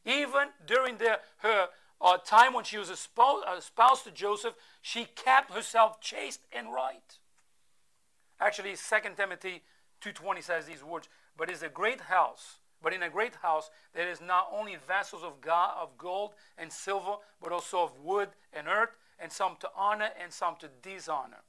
Even 0.05 0.49
during 0.65 0.97
the, 0.97 1.19
her 1.37 1.67
uh, 2.01 2.17
time 2.17 2.53
when 2.53 2.63
she 2.63 2.77
was 2.77 2.89
a 2.89 2.95
spouse, 2.97 4.03
to 4.03 4.11
Joseph, 4.11 4.55
she 4.81 5.05
kept 5.05 5.53
herself 5.53 6.01
chaste 6.01 6.41
and 6.51 6.73
right. 6.73 7.17
Actually, 8.41 8.71
2 8.71 9.09
Timothy 9.15 9.61
2.20 10.01 10.43
says 10.43 10.65
these 10.65 10.83
words, 10.83 11.09
But 11.37 11.49
is 11.49 11.63
a 11.63 11.69
great 11.69 12.01
house, 12.01 12.58
but 12.81 12.93
in 12.93 13.03
a 13.03 13.09
great 13.09 13.35
house 13.35 13.69
there 13.93 14.09
is 14.09 14.21
not 14.21 14.47
only 14.51 14.75
vessels 14.75 15.23
of, 15.23 15.41
God, 15.41 15.75
of 15.79 15.97
gold 15.97 16.31
and 16.57 16.71
silver, 16.71 17.15
but 17.41 17.51
also 17.51 17.83
of 17.83 17.99
wood 18.03 18.29
and 18.53 18.67
earth, 18.67 18.95
and 19.19 19.31
some 19.31 19.57
to 19.59 19.69
honor 19.75 20.09
and 20.21 20.31
some 20.31 20.55
to 20.59 20.69
dishonor. 20.81 21.43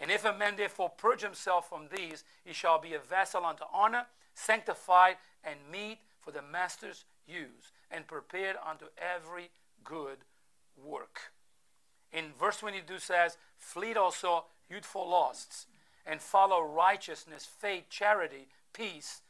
And 0.00 0.10
if 0.10 0.24
a 0.24 0.36
man 0.36 0.56
therefore 0.56 0.90
purge 0.90 1.22
himself 1.22 1.68
from 1.68 1.88
these, 1.94 2.24
he 2.44 2.52
shall 2.52 2.80
be 2.80 2.94
a 2.94 2.98
vessel 3.00 3.44
unto 3.44 3.64
honor, 3.72 4.06
sanctified 4.34 5.16
and 5.42 5.58
meet 5.70 5.98
for 6.20 6.30
the 6.30 6.42
master's 6.42 7.04
use, 7.26 7.72
and 7.90 8.06
prepared 8.06 8.56
unto 8.68 8.86
every 8.96 9.50
good 9.84 10.18
work. 10.84 11.32
In 12.12 12.32
verse 12.38 12.58
22 12.58 12.98
says, 12.98 13.36
Flee 13.58 13.94
also 13.94 14.44
youthful 14.70 15.08
lusts, 15.08 15.66
and 16.06 16.20
follow 16.20 16.62
righteousness, 16.62 17.46
faith, 17.46 17.84
charity, 17.90 18.48
peace, 18.72 19.22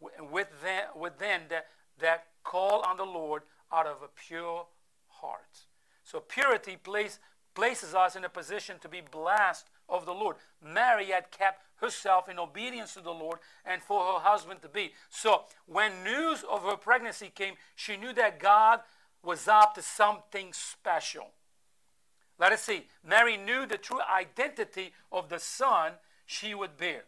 with 0.00 0.48
them, 0.62 0.84
with 0.94 1.18
them 1.18 1.42
that, 1.48 1.66
that 1.98 2.26
call 2.44 2.82
on 2.82 2.96
the 2.96 3.04
Lord 3.04 3.42
out 3.72 3.86
of 3.86 4.02
a 4.02 4.08
pure 4.28 4.66
heart. 5.08 5.66
So 6.04 6.20
purity 6.20 6.76
place, 6.76 7.18
places 7.54 7.94
us 7.94 8.16
in 8.16 8.24
a 8.24 8.28
position 8.28 8.76
to 8.80 8.88
be 8.88 9.00
blessed 9.00 9.66
of 9.88 10.06
the 10.06 10.14
Lord. 10.14 10.36
Mary 10.62 11.06
had 11.06 11.30
kept 11.30 11.62
herself 11.76 12.28
in 12.28 12.38
obedience 12.38 12.94
to 12.94 13.00
the 13.00 13.10
Lord 13.10 13.38
and 13.64 13.82
for 13.82 14.00
her 14.00 14.20
husband 14.20 14.62
to 14.62 14.68
be. 14.68 14.92
So 15.10 15.42
when 15.66 16.04
news 16.04 16.44
of 16.48 16.62
her 16.62 16.76
pregnancy 16.76 17.30
came, 17.34 17.54
she 17.74 17.96
knew 17.96 18.12
that 18.14 18.38
God 18.38 18.80
was 19.22 19.48
up 19.48 19.74
to 19.74 19.82
something 19.82 20.52
special. 20.52 21.30
Let 22.38 22.52
us 22.52 22.62
see. 22.62 22.86
Mary 23.04 23.36
knew 23.36 23.66
the 23.66 23.78
true 23.78 24.00
identity 24.02 24.92
of 25.10 25.28
the 25.28 25.38
son 25.38 25.92
she 26.26 26.54
would 26.54 26.76
bear. 26.76 27.04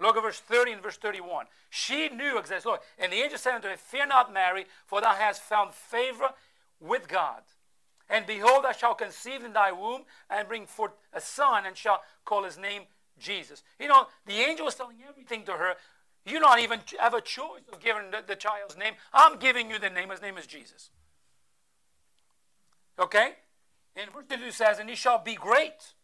Look 0.00 0.16
at 0.16 0.22
verse 0.22 0.38
30 0.38 0.72
and 0.72 0.82
verse 0.82 0.96
31. 0.96 1.46
She 1.70 2.08
knew 2.08 2.38
exactly. 2.38 2.72
Look, 2.72 2.82
and 2.98 3.12
the 3.12 3.16
angel 3.16 3.38
said 3.38 3.54
unto 3.54 3.68
her, 3.68 3.76
Fear 3.76 4.06
not, 4.06 4.32
Mary, 4.32 4.66
for 4.86 5.00
thou 5.00 5.14
hast 5.14 5.42
found 5.42 5.74
favor 5.74 6.30
with 6.80 7.08
God. 7.08 7.42
And 8.08 8.26
behold, 8.26 8.64
I 8.64 8.72
shall 8.72 8.94
conceive 8.94 9.44
in 9.44 9.52
thy 9.52 9.72
womb 9.72 10.02
and 10.30 10.48
bring 10.48 10.66
forth 10.66 10.92
a 11.12 11.20
son, 11.20 11.66
and 11.66 11.76
shall 11.76 12.02
call 12.24 12.44
his 12.44 12.56
name 12.56 12.82
Jesus. 13.18 13.62
You 13.78 13.88
know, 13.88 14.06
the 14.24 14.34
angel 14.34 14.66
was 14.66 14.76
telling 14.76 14.96
everything 15.06 15.44
to 15.44 15.52
her. 15.52 15.74
You 16.24 16.38
don't 16.38 16.60
even 16.60 16.80
have 16.98 17.14
a 17.14 17.20
choice 17.20 17.62
of 17.72 17.80
giving 17.80 18.10
the, 18.10 18.22
the 18.26 18.36
child's 18.36 18.76
name. 18.76 18.94
I'm 19.12 19.38
giving 19.38 19.70
you 19.70 19.78
the 19.78 19.90
name. 19.90 20.10
His 20.10 20.22
name 20.22 20.38
is 20.38 20.46
Jesus. 20.46 20.90
Okay? 22.98 23.32
And 23.96 24.10
verse 24.12 24.24
22 24.28 24.52
says, 24.52 24.78
And 24.78 24.88
he 24.88 24.96
shall 24.96 25.18
be 25.18 25.34
great, 25.34 25.94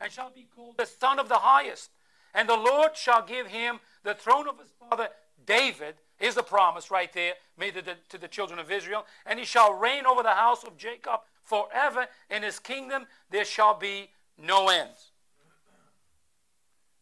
and 0.00 0.10
shall 0.10 0.30
be 0.30 0.46
called 0.54 0.76
the 0.78 0.86
Son 0.86 1.18
of 1.18 1.28
the 1.28 1.38
Highest. 1.38 1.90
And 2.34 2.48
the 2.48 2.56
Lord 2.56 2.96
shall 2.96 3.24
give 3.24 3.46
him 3.46 3.80
the 4.02 4.14
throne 4.14 4.48
of 4.48 4.58
his 4.58 4.70
father 4.78 5.08
David. 5.46 5.94
Is 6.20 6.36
the 6.36 6.42
promise 6.44 6.92
right 6.92 7.12
there 7.12 7.34
made 7.58 7.74
to 7.74 7.82
the, 7.82 7.96
to 8.08 8.18
the 8.18 8.28
children 8.28 8.58
of 8.60 8.70
Israel. 8.70 9.04
And 9.26 9.38
he 9.38 9.44
shall 9.44 9.74
reign 9.74 10.06
over 10.06 10.22
the 10.22 10.30
house 10.30 10.62
of 10.62 10.76
Jacob 10.76 11.20
forever. 11.42 12.06
In 12.30 12.42
his 12.42 12.58
kingdom 12.58 13.06
there 13.30 13.44
shall 13.44 13.76
be 13.76 14.10
no 14.38 14.68
end. 14.68 14.90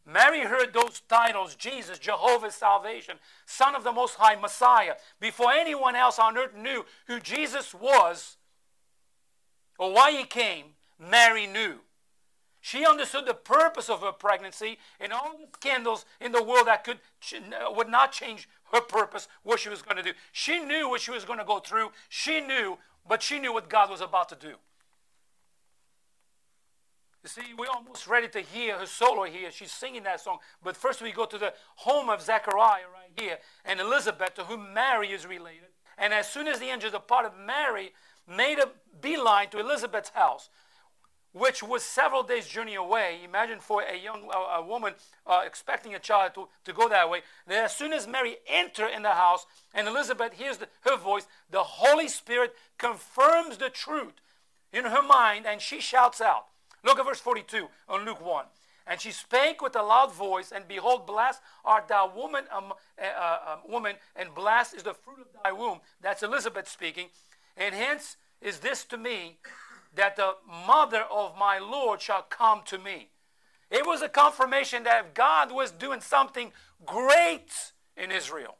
Mary 0.05 0.41
heard 0.41 0.73
those 0.73 1.01
titles 1.07 1.55
Jesus, 1.55 1.97
Jehovah's 1.97 2.55
salvation, 2.55 3.17
Son 3.45 3.75
of 3.75 3.83
the 3.83 3.91
Most 3.91 4.15
High, 4.15 4.35
Messiah, 4.35 4.95
before 5.21 5.51
anyone 5.51 5.95
else 5.95 6.19
on 6.19 6.37
earth 6.37 6.55
knew 6.55 6.85
who 7.07 7.19
Jesus 7.19 7.73
was 7.73 8.35
or 9.77 9.93
why 9.93 10.11
he 10.11 10.23
came. 10.25 10.65
Mary 10.99 11.47
knew. 11.47 11.75
She 12.65 12.85
understood 12.85 13.25
the 13.25 13.33
purpose 13.33 13.89
of 13.89 13.99
her 14.03 14.13
pregnancy 14.13 14.77
and 14.97 15.11
all 15.11 15.33
the 15.37 15.47
scandals 15.53 16.05
in 16.21 16.31
the 16.31 16.41
world 16.41 16.67
that 16.67 16.85
could 16.85 16.99
uh, 17.35 17.69
would 17.69 17.89
not 17.89 18.13
change 18.13 18.47
her 18.71 18.79
purpose, 18.79 19.27
what 19.43 19.59
she 19.59 19.67
was 19.67 19.81
going 19.81 19.97
to 19.97 20.01
do. 20.01 20.13
She 20.31 20.59
knew 20.59 20.87
what 20.87 21.01
she 21.01 21.11
was 21.11 21.25
going 21.25 21.39
to 21.39 21.45
go 21.45 21.59
through. 21.59 21.91
She 22.07 22.39
knew, 22.39 22.77
but 23.05 23.21
she 23.21 23.37
knew 23.37 23.51
what 23.51 23.67
God 23.69 23.89
was 23.89 23.99
about 23.99 24.29
to 24.29 24.35
do. 24.35 24.55
You 27.21 27.29
see, 27.29 27.41
we're 27.57 27.67
almost 27.67 28.07
ready 28.07 28.29
to 28.29 28.39
hear 28.39 28.77
her 28.77 28.85
solo 28.85 29.23
here. 29.23 29.51
She's 29.51 29.73
singing 29.73 30.03
that 30.03 30.21
song. 30.21 30.37
But 30.63 30.77
first, 30.77 31.01
we 31.01 31.11
go 31.11 31.25
to 31.25 31.37
the 31.37 31.53
home 31.75 32.09
of 32.09 32.21
Zechariah 32.21 32.83
right 32.93 33.11
here 33.17 33.39
and 33.65 33.81
Elizabeth, 33.81 34.35
to 34.35 34.45
whom 34.45 34.73
Mary 34.73 35.09
is 35.09 35.25
related. 35.25 35.67
And 35.97 36.13
as 36.13 36.29
soon 36.29 36.47
as 36.47 36.59
the 36.59 36.67
angels 36.67 36.93
departed, 36.93 37.33
Mary 37.45 37.91
made 38.25 38.59
a 38.59 38.69
beeline 39.01 39.49
to 39.49 39.59
Elizabeth's 39.59 40.11
house, 40.11 40.49
which 41.33 41.63
was 41.63 41.83
several 41.83 42.23
days' 42.23 42.47
journey 42.47 42.75
away. 42.75 43.19
Imagine 43.23 43.59
for 43.59 43.81
a 43.81 43.97
young 43.97 44.29
a 44.31 44.61
woman 44.61 44.93
uh, 45.25 45.41
expecting 45.45 45.93
a 45.93 45.99
child 45.99 46.33
to, 46.35 46.47
to 46.63 46.73
go 46.73 46.87
that 46.87 47.09
way. 47.09 47.21
Then, 47.47 47.65
as 47.65 47.75
soon 47.75 47.91
as 47.91 48.07
Mary 48.07 48.37
entered 48.47 48.89
in 48.89 49.01
the 49.01 49.09
house 49.09 49.45
and 49.73 49.87
Elizabeth 49.87 50.33
hears 50.33 50.57
the, 50.57 50.67
her 50.81 50.95
voice, 50.95 51.27
the 51.49 51.63
Holy 51.63 52.07
Spirit 52.07 52.55
confirms 52.77 53.57
the 53.57 53.69
truth 53.69 54.13
in 54.71 54.85
her 54.85 55.03
mind, 55.03 55.45
and 55.45 55.59
she 55.59 55.81
shouts 55.81 56.21
out. 56.21 56.45
Look 56.83 56.99
at 56.99 57.05
verse 57.05 57.19
42 57.19 57.67
on 57.89 58.05
Luke 58.05 58.23
1. 58.23 58.45
And 58.85 58.99
she 58.99 59.11
spake 59.11 59.61
with 59.61 59.75
a 59.75 59.81
loud 59.81 60.13
voice, 60.13 60.51
and 60.51 60.67
behold, 60.67 61.07
blessed 61.07 61.41
art 61.63 61.87
thou, 61.87 62.11
woman, 62.13 62.45
um, 62.51 62.73
uh, 63.01 63.05
uh, 63.05 63.57
woman, 63.67 63.95
and 64.15 64.35
blessed 64.35 64.75
is 64.75 64.83
the 64.83 64.93
fruit 64.93 65.19
of 65.19 65.27
thy 65.43 65.51
womb. 65.53 65.79
That's 66.01 66.21
Elizabeth 66.21 66.67
speaking. 66.67 67.07
And 67.55 67.73
hence 67.73 68.17
is 68.41 68.59
this 68.59 68.83
to 68.85 68.97
me, 68.97 69.37
that 69.95 70.15
the 70.15 70.35
mother 70.47 71.03
of 71.11 71.37
my 71.37 71.59
Lord 71.59 72.01
shall 72.01 72.23
come 72.23 72.61
to 72.65 72.77
me. 72.77 73.09
It 73.69 73.85
was 73.85 74.01
a 74.01 74.09
confirmation 74.09 74.83
that 74.83 75.13
God 75.13 75.51
was 75.51 75.71
doing 75.71 76.01
something 76.01 76.51
great 76.85 77.71
in 77.95 78.11
Israel, 78.11 78.57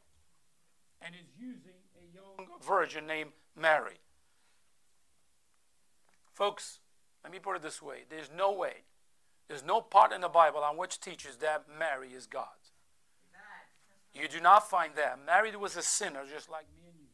and 1.00 1.14
is 1.14 1.28
using 1.38 1.72
a 1.96 2.14
young 2.14 2.48
virgin 2.66 3.06
named 3.06 3.30
Mary. 3.60 3.98
Folks, 6.32 6.80
let 7.22 7.32
me 7.32 7.38
put 7.38 7.56
it 7.56 7.62
this 7.62 7.80
way 7.80 8.04
there's 8.08 8.30
no 8.36 8.52
way, 8.52 8.84
there's 9.48 9.64
no 9.64 9.80
part 9.80 10.12
in 10.12 10.20
the 10.20 10.28
Bible 10.28 10.60
on 10.60 10.76
which 10.76 11.00
teaches 11.00 11.36
that 11.36 11.64
Mary 11.78 12.08
is 12.08 12.26
God. 12.26 12.46
You 14.14 14.28
do 14.28 14.40
not 14.40 14.70
find 14.70 14.94
that. 14.94 15.18
Mary 15.26 15.54
was 15.56 15.76
a 15.76 15.82
sinner 15.82 16.20
just 16.32 16.48
like 16.48 16.66
me 16.76 16.82
and 16.88 17.00
you, 17.00 17.06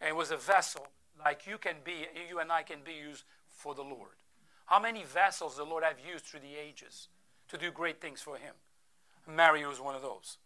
and 0.00 0.16
was 0.16 0.30
a 0.30 0.36
vessel 0.36 0.88
like 1.18 1.46
you 1.46 1.58
can 1.58 1.76
be, 1.84 2.06
you 2.28 2.38
and 2.38 2.52
I 2.52 2.62
can 2.62 2.78
be 2.84 2.92
used 2.92 3.24
for 3.58 3.74
the 3.74 3.82
Lord. 3.82 4.22
How 4.66 4.78
many 4.78 5.02
vessels 5.02 5.56
the 5.56 5.64
Lord 5.64 5.84
have 5.84 5.98
used 5.98 6.24
through 6.24 6.40
the 6.40 6.56
ages 6.56 7.08
to 7.48 7.58
do 7.58 7.70
great 7.70 8.00
things 8.00 8.22
for 8.22 8.36
Him? 8.36 8.54
Mary 9.26 9.66
was 9.66 9.80
one 9.80 9.94
of 9.94 10.02
those. 10.02 10.38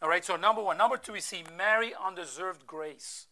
All 0.00 0.08
right, 0.08 0.24
so 0.24 0.36
number 0.36 0.62
one. 0.62 0.78
Number 0.78 0.96
two, 0.96 1.14
we 1.14 1.20
see 1.20 1.42
Mary 1.56 1.92
undeserved 2.00 2.66
grace. 2.66 3.26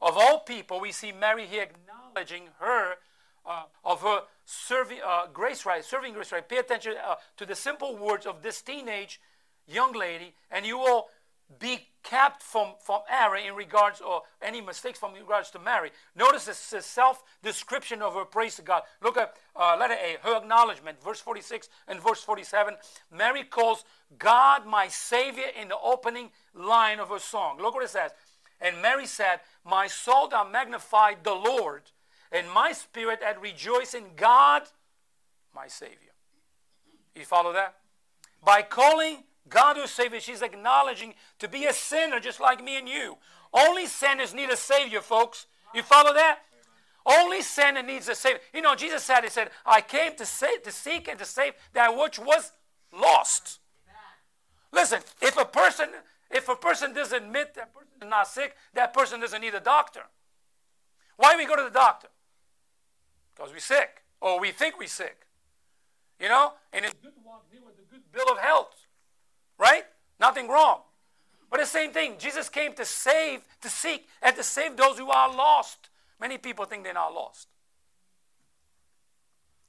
Of 0.00 0.16
all 0.16 0.40
people, 0.40 0.80
we 0.80 0.92
see 0.92 1.12
Mary 1.12 1.46
here 1.46 1.64
acknowledging 1.64 2.48
her 2.60 2.94
uh, 3.44 3.64
of 3.84 4.02
her 4.02 4.22
serving 4.44 4.98
uh, 5.06 5.26
grace 5.32 5.66
right, 5.66 5.84
serving 5.84 6.14
grace 6.14 6.32
right. 6.32 6.48
Pay 6.48 6.58
attention 6.58 6.94
uh, 7.04 7.16
to 7.36 7.46
the 7.46 7.54
simple 7.54 7.96
words 7.96 8.26
of 8.26 8.42
this 8.42 8.60
teenage 8.60 9.20
young 9.66 9.92
lady, 9.92 10.34
and 10.50 10.64
you 10.64 10.78
will 10.78 11.06
be 11.58 11.88
kept 12.02 12.42
from, 12.42 12.74
from 12.80 13.00
error 13.10 13.36
in 13.36 13.54
regards 13.54 14.00
or 14.00 14.22
any 14.42 14.60
mistakes 14.60 14.98
from 14.98 15.12
regards 15.14 15.50
to 15.50 15.58
Mary. 15.58 15.90
Notice 16.14 16.44
this, 16.44 16.70
this 16.70 16.86
self-description 16.86 18.02
of 18.02 18.14
her 18.14 18.24
praise 18.24 18.56
to 18.56 18.62
God. 18.62 18.82
Look 19.02 19.16
at 19.16 19.34
uh, 19.54 19.76
letter 19.78 19.94
A, 19.94 20.16
her 20.22 20.36
acknowledgement, 20.36 21.02
verse 21.02 21.20
46 21.20 21.68
and 21.88 22.00
verse 22.00 22.20
47. 22.22 22.74
Mary 23.12 23.42
calls 23.42 23.84
God 24.18 24.66
my 24.66 24.88
Savior 24.88 25.46
in 25.60 25.68
the 25.68 25.78
opening 25.82 26.30
line 26.54 27.00
of 27.00 27.08
her 27.08 27.18
song. 27.18 27.58
Look 27.60 27.74
what 27.74 27.84
it 27.84 27.90
says. 27.90 28.12
And 28.60 28.80
Mary 28.80 29.06
said, 29.06 29.40
My 29.64 29.86
soul 29.86 30.28
doth 30.28 30.50
magnify 30.50 31.14
the 31.22 31.34
Lord, 31.34 31.82
and 32.32 32.50
my 32.50 32.72
spirit 32.72 33.20
had 33.22 33.42
rejoiced 33.42 33.94
in 33.94 34.04
God, 34.16 34.62
my 35.54 35.66
Savior. 35.66 36.14
You 37.14 37.24
follow 37.24 37.52
that? 37.52 37.76
By 38.44 38.62
calling 38.62 39.24
God 39.48 39.76
who 39.76 39.86
Savior, 39.86 40.20
she's 40.20 40.42
acknowledging 40.42 41.14
to 41.38 41.48
be 41.48 41.66
a 41.66 41.72
sinner 41.72 42.20
just 42.20 42.40
like 42.40 42.62
me 42.62 42.78
and 42.78 42.88
you. 42.88 43.18
Only 43.52 43.86
sinners 43.86 44.34
need 44.34 44.50
a 44.50 44.56
Savior, 44.56 45.00
folks. 45.00 45.46
You 45.74 45.82
follow 45.82 46.12
that? 46.14 46.40
Only 47.04 47.42
sinner 47.42 47.82
needs 47.82 48.08
a 48.08 48.14
Savior. 48.14 48.40
You 48.52 48.62
know, 48.62 48.74
Jesus 48.74 49.04
said, 49.04 49.22
He 49.22 49.30
said, 49.30 49.50
I 49.64 49.80
came 49.80 50.16
to, 50.16 50.26
save, 50.26 50.64
to 50.64 50.72
seek 50.72 51.08
and 51.08 51.18
to 51.18 51.24
save 51.24 51.52
that 51.74 51.96
which 51.96 52.18
was 52.18 52.52
lost. 52.92 53.60
Listen, 54.72 55.00
if 55.22 55.38
a 55.38 55.44
person 55.44 55.88
if 56.30 56.48
a 56.48 56.56
person 56.56 56.92
doesn't 56.92 57.24
admit 57.24 57.54
that 57.54 57.72
person 57.72 57.92
is 58.02 58.08
not 58.08 58.28
sick, 58.28 58.56
that 58.74 58.92
person 58.92 59.20
doesn't 59.20 59.40
need 59.40 59.54
a 59.54 59.60
doctor. 59.60 60.02
Why 61.16 61.36
we 61.36 61.46
go 61.46 61.56
to 61.56 61.62
the 61.62 61.70
doctor? 61.70 62.08
Because 63.34 63.52
we're 63.52 63.60
sick, 63.60 64.02
or 64.20 64.40
we 64.40 64.50
think 64.50 64.78
we're 64.78 64.88
sick. 64.88 65.26
You 66.20 66.28
know? 66.28 66.54
And 66.72 66.84
it's 66.84 66.94
good 66.94 67.14
to 67.14 67.20
walk 67.24 67.44
here 67.50 67.60
with 67.64 67.74
a 67.78 67.92
good 67.92 68.02
bill 68.12 68.30
of 68.30 68.38
health. 68.38 68.85
Right? 69.58 69.84
Nothing 70.20 70.48
wrong. 70.48 70.80
But 71.50 71.60
the 71.60 71.66
same 71.66 71.92
thing, 71.92 72.16
Jesus 72.18 72.48
came 72.48 72.72
to 72.74 72.84
save, 72.84 73.40
to 73.62 73.68
seek, 73.68 74.08
and 74.22 74.34
to 74.36 74.42
save 74.42 74.76
those 74.76 74.98
who 74.98 75.10
are 75.10 75.34
lost. 75.34 75.88
Many 76.20 76.38
people 76.38 76.64
think 76.64 76.84
they're 76.84 76.94
not 76.94 77.14
lost. 77.14 77.48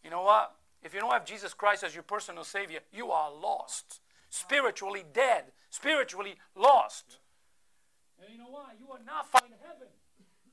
You 0.03 0.09
know 0.09 0.23
what? 0.23 0.55
If 0.83 0.93
you 0.93 0.99
don't 0.99 1.11
have 1.11 1.25
Jesus 1.25 1.53
Christ 1.53 1.83
as 1.83 1.93
your 1.93 2.03
personal 2.03 2.43
Savior, 2.43 2.79
you 2.93 3.11
are 3.11 3.31
lost. 3.31 3.99
Spiritually 4.29 5.03
dead, 5.13 5.45
spiritually 5.69 6.35
lost. 6.55 7.17
And 8.21 8.31
you 8.31 8.39
know 8.39 8.49
what? 8.49 8.67
You 8.79 8.87
will 8.87 9.05
not 9.05 9.29
find 9.29 9.53
heaven 9.61 9.87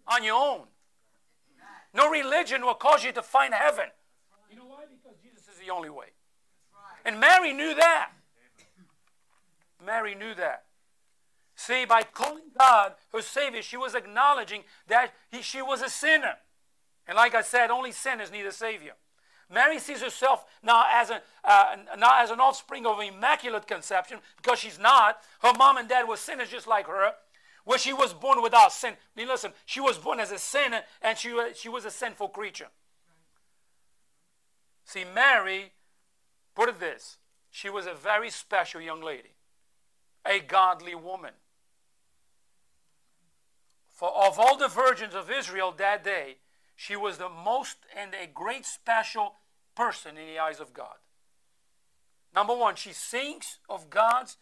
on 0.06 0.24
your 0.24 0.34
own. 0.34 0.66
No 1.94 2.10
religion 2.10 2.62
will 2.62 2.74
cause 2.74 3.04
you 3.04 3.12
to 3.12 3.22
find 3.22 3.54
heaven. 3.54 3.86
You 4.50 4.56
know 4.56 4.66
why? 4.66 4.82
Because 4.90 5.16
Jesus 5.22 5.46
is 5.48 5.64
the 5.64 5.72
only 5.72 5.90
way. 5.90 6.06
And 7.04 7.20
Mary 7.20 7.52
knew 7.52 7.74
that. 7.74 8.10
Mary 9.84 10.14
knew 10.14 10.34
that. 10.34 10.64
See, 11.56 11.84
by 11.84 12.02
calling 12.02 12.50
God 12.58 12.94
her 13.12 13.22
Savior, 13.22 13.62
she 13.62 13.76
was 13.76 13.94
acknowledging 13.94 14.62
that 14.88 15.12
he, 15.30 15.42
she 15.42 15.62
was 15.62 15.82
a 15.82 15.88
sinner. 15.88 16.34
And 17.06 17.16
like 17.16 17.34
I 17.34 17.42
said, 17.42 17.70
only 17.70 17.92
sinners 17.92 18.32
need 18.32 18.46
a 18.46 18.52
Savior. 18.52 18.92
Mary 19.52 19.78
sees 19.78 20.00
herself 20.00 20.44
now 20.62 20.84
as, 20.90 21.10
a, 21.10 21.22
uh, 21.44 21.76
now 21.98 22.22
as 22.22 22.30
an 22.30 22.40
offspring 22.40 22.86
of 22.86 22.98
immaculate 23.00 23.66
conception 23.66 24.18
because 24.36 24.58
she's 24.58 24.78
not. 24.78 25.18
Her 25.40 25.52
mom 25.56 25.76
and 25.76 25.88
dad 25.88 26.08
were 26.08 26.16
sinners 26.16 26.48
just 26.48 26.66
like 26.66 26.86
her. 26.86 27.12
Where 27.64 27.78
she 27.78 27.92
was 27.92 28.12
born 28.12 28.42
without 28.42 28.72
sin. 28.72 28.94
I 28.94 29.20
mean, 29.20 29.28
listen, 29.28 29.52
she 29.64 29.80
was 29.80 29.96
born 29.96 30.20
as 30.20 30.32
a 30.32 30.38
sinner 30.38 30.82
and 31.00 31.16
she, 31.16 31.34
she 31.54 31.68
was 31.68 31.84
a 31.84 31.90
sinful 31.90 32.28
creature. 32.28 32.68
See, 34.84 35.04
Mary, 35.14 35.72
put 36.54 36.68
it 36.68 36.80
this 36.80 37.18
she 37.50 37.70
was 37.70 37.86
a 37.86 37.94
very 37.94 38.30
special 38.30 38.80
young 38.80 39.00
lady 39.00 39.33
a 40.26 40.40
godly 40.40 40.94
woman. 40.94 41.32
For 43.90 44.08
of 44.08 44.38
all 44.38 44.56
the 44.56 44.68
virgins 44.68 45.14
of 45.14 45.30
Israel 45.30 45.72
that 45.76 46.02
day, 46.02 46.36
she 46.76 46.96
was 46.96 47.18
the 47.18 47.28
most 47.28 47.76
and 47.96 48.12
a 48.14 48.26
great 48.26 48.66
special 48.66 49.36
person 49.74 50.16
in 50.16 50.26
the 50.26 50.38
eyes 50.38 50.60
of 50.60 50.74
God. 50.74 50.96
Number 52.34 52.54
one, 52.54 52.74
she 52.74 52.92
sings 52.92 53.58
of 53.68 53.90
God's 53.90 54.36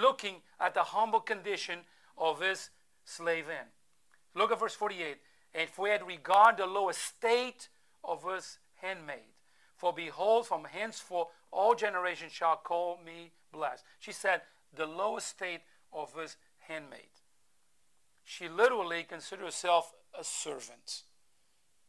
looking 0.00 0.36
at 0.58 0.74
the 0.74 0.82
humble 0.82 1.20
condition 1.20 1.80
of 2.16 2.40
his 2.40 2.70
slave 3.04 3.46
in. 3.48 3.66
Look 4.34 4.50
at 4.50 4.60
verse 4.60 4.74
48. 4.74 5.18
And 5.54 5.68
for 5.68 5.88
had 5.88 6.06
regard 6.06 6.56
the 6.56 6.66
low 6.66 6.88
estate 6.88 7.68
of 8.02 8.24
his 8.24 8.58
handmaid. 8.76 9.34
For 9.76 9.92
behold, 9.92 10.46
from 10.46 10.64
henceforth 10.64 11.28
all 11.50 11.74
generations 11.74 12.32
shall 12.32 12.56
call 12.56 12.98
me 13.04 13.32
blessed. 13.52 13.84
She 13.98 14.12
said, 14.12 14.42
the 14.74 14.86
low 14.86 15.16
estate 15.16 15.60
of 15.92 16.14
his 16.14 16.36
handmaid. 16.60 17.08
She 18.24 18.48
literally 18.48 19.04
considers 19.04 19.46
herself 19.46 19.94
a 20.18 20.22
servant. 20.22 21.02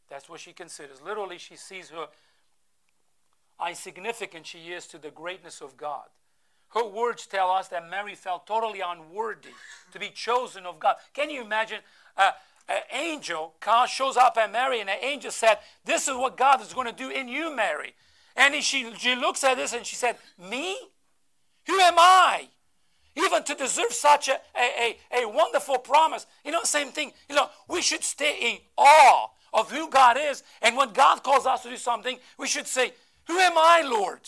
That's 0.09 0.29
what 0.29 0.39
she 0.39 0.53
considers. 0.53 1.01
Literally, 1.01 1.37
she 1.37 1.55
sees 1.55 1.89
her 1.89 2.07
insignificant 3.67 4.45
she 4.45 4.69
is 4.69 4.87
to 4.87 4.97
the 4.97 5.11
greatness 5.11 5.61
of 5.61 5.77
God. 5.77 6.05
Her 6.69 6.85
words 6.85 7.25
tell 7.25 7.49
us 7.49 7.67
that 7.69 7.89
Mary 7.89 8.15
felt 8.15 8.47
totally 8.47 8.79
unworthy 8.79 9.49
to 9.91 9.99
be 9.99 10.09
chosen 10.09 10.65
of 10.65 10.79
God. 10.79 10.95
Can 11.13 11.29
you 11.29 11.41
imagine? 11.41 11.79
Uh, 12.15 12.31
an 12.67 12.81
angel 12.93 13.55
God 13.59 13.87
shows 13.87 14.15
up 14.15 14.37
at 14.37 14.51
Mary, 14.51 14.79
and 14.79 14.89
an 14.89 14.99
angel 15.01 15.31
said, 15.31 15.57
This 15.83 16.07
is 16.07 16.15
what 16.15 16.37
God 16.37 16.61
is 16.61 16.73
going 16.73 16.85
to 16.85 16.93
do 16.93 17.09
in 17.09 17.27
you, 17.27 17.53
Mary. 17.55 17.95
And 18.35 18.53
she, 18.63 18.93
she 18.97 19.15
looks 19.15 19.43
at 19.43 19.57
this 19.57 19.73
and 19.73 19.85
she 19.85 19.95
said, 19.95 20.17
Me? 20.37 20.77
Who 21.65 21.79
am 21.79 21.95
I? 21.97 22.49
Even 23.15 23.43
to 23.43 23.55
deserve 23.55 23.91
such 23.91 24.29
a, 24.29 24.39
a, 24.55 24.97
a, 25.11 25.23
a 25.23 25.29
wonderful 25.29 25.77
promise. 25.77 26.25
You 26.45 26.51
know, 26.51 26.63
same 26.63 26.89
thing. 26.89 27.11
You 27.29 27.35
know, 27.35 27.49
we 27.67 27.81
should 27.81 28.03
stay 28.03 28.37
in 28.39 28.57
awe 28.77 29.27
of 29.53 29.71
who 29.71 29.89
God 29.89 30.17
is. 30.19 30.43
And 30.61 30.77
when 30.77 30.91
God 30.93 31.23
calls 31.23 31.45
us 31.45 31.63
to 31.63 31.69
do 31.69 31.77
something, 31.77 32.17
we 32.37 32.47
should 32.47 32.67
say, 32.67 32.93
Who 33.27 33.37
am 33.39 33.57
I, 33.57 33.81
Lord? 33.85 34.21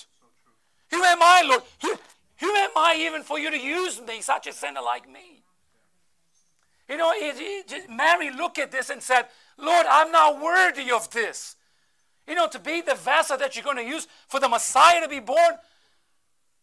Who 0.89 1.03
am 1.03 1.19
I, 1.21 1.43
Lord? 1.47 1.63
Who, 1.81 1.95
who 2.39 2.55
am 2.55 2.71
I 2.75 2.97
even 2.99 3.23
for 3.23 3.39
you 3.39 3.49
to 3.51 3.59
use 3.59 4.01
me, 4.01 4.21
such 4.21 4.47
a 4.47 4.53
sinner 4.53 4.81
like 4.81 5.09
me? 5.09 5.43
You 6.89 6.97
know, 6.97 7.11
it, 7.15 7.35
it, 7.71 7.89
Mary 7.89 8.31
looked 8.35 8.59
at 8.59 8.71
this 8.71 8.89
and 8.89 9.01
said, 9.01 9.27
Lord, 9.57 9.85
I'm 9.89 10.11
not 10.11 10.41
worthy 10.41 10.91
of 10.91 11.09
this. 11.11 11.55
You 12.27 12.35
know, 12.35 12.47
to 12.49 12.59
be 12.59 12.81
the 12.81 12.95
vessel 12.95 13.37
that 13.37 13.55
you're 13.55 13.63
going 13.63 13.77
to 13.77 13.83
use 13.83 14.07
for 14.27 14.39
the 14.39 14.49
Messiah 14.49 15.01
to 15.01 15.07
be 15.07 15.19
born, 15.19 15.53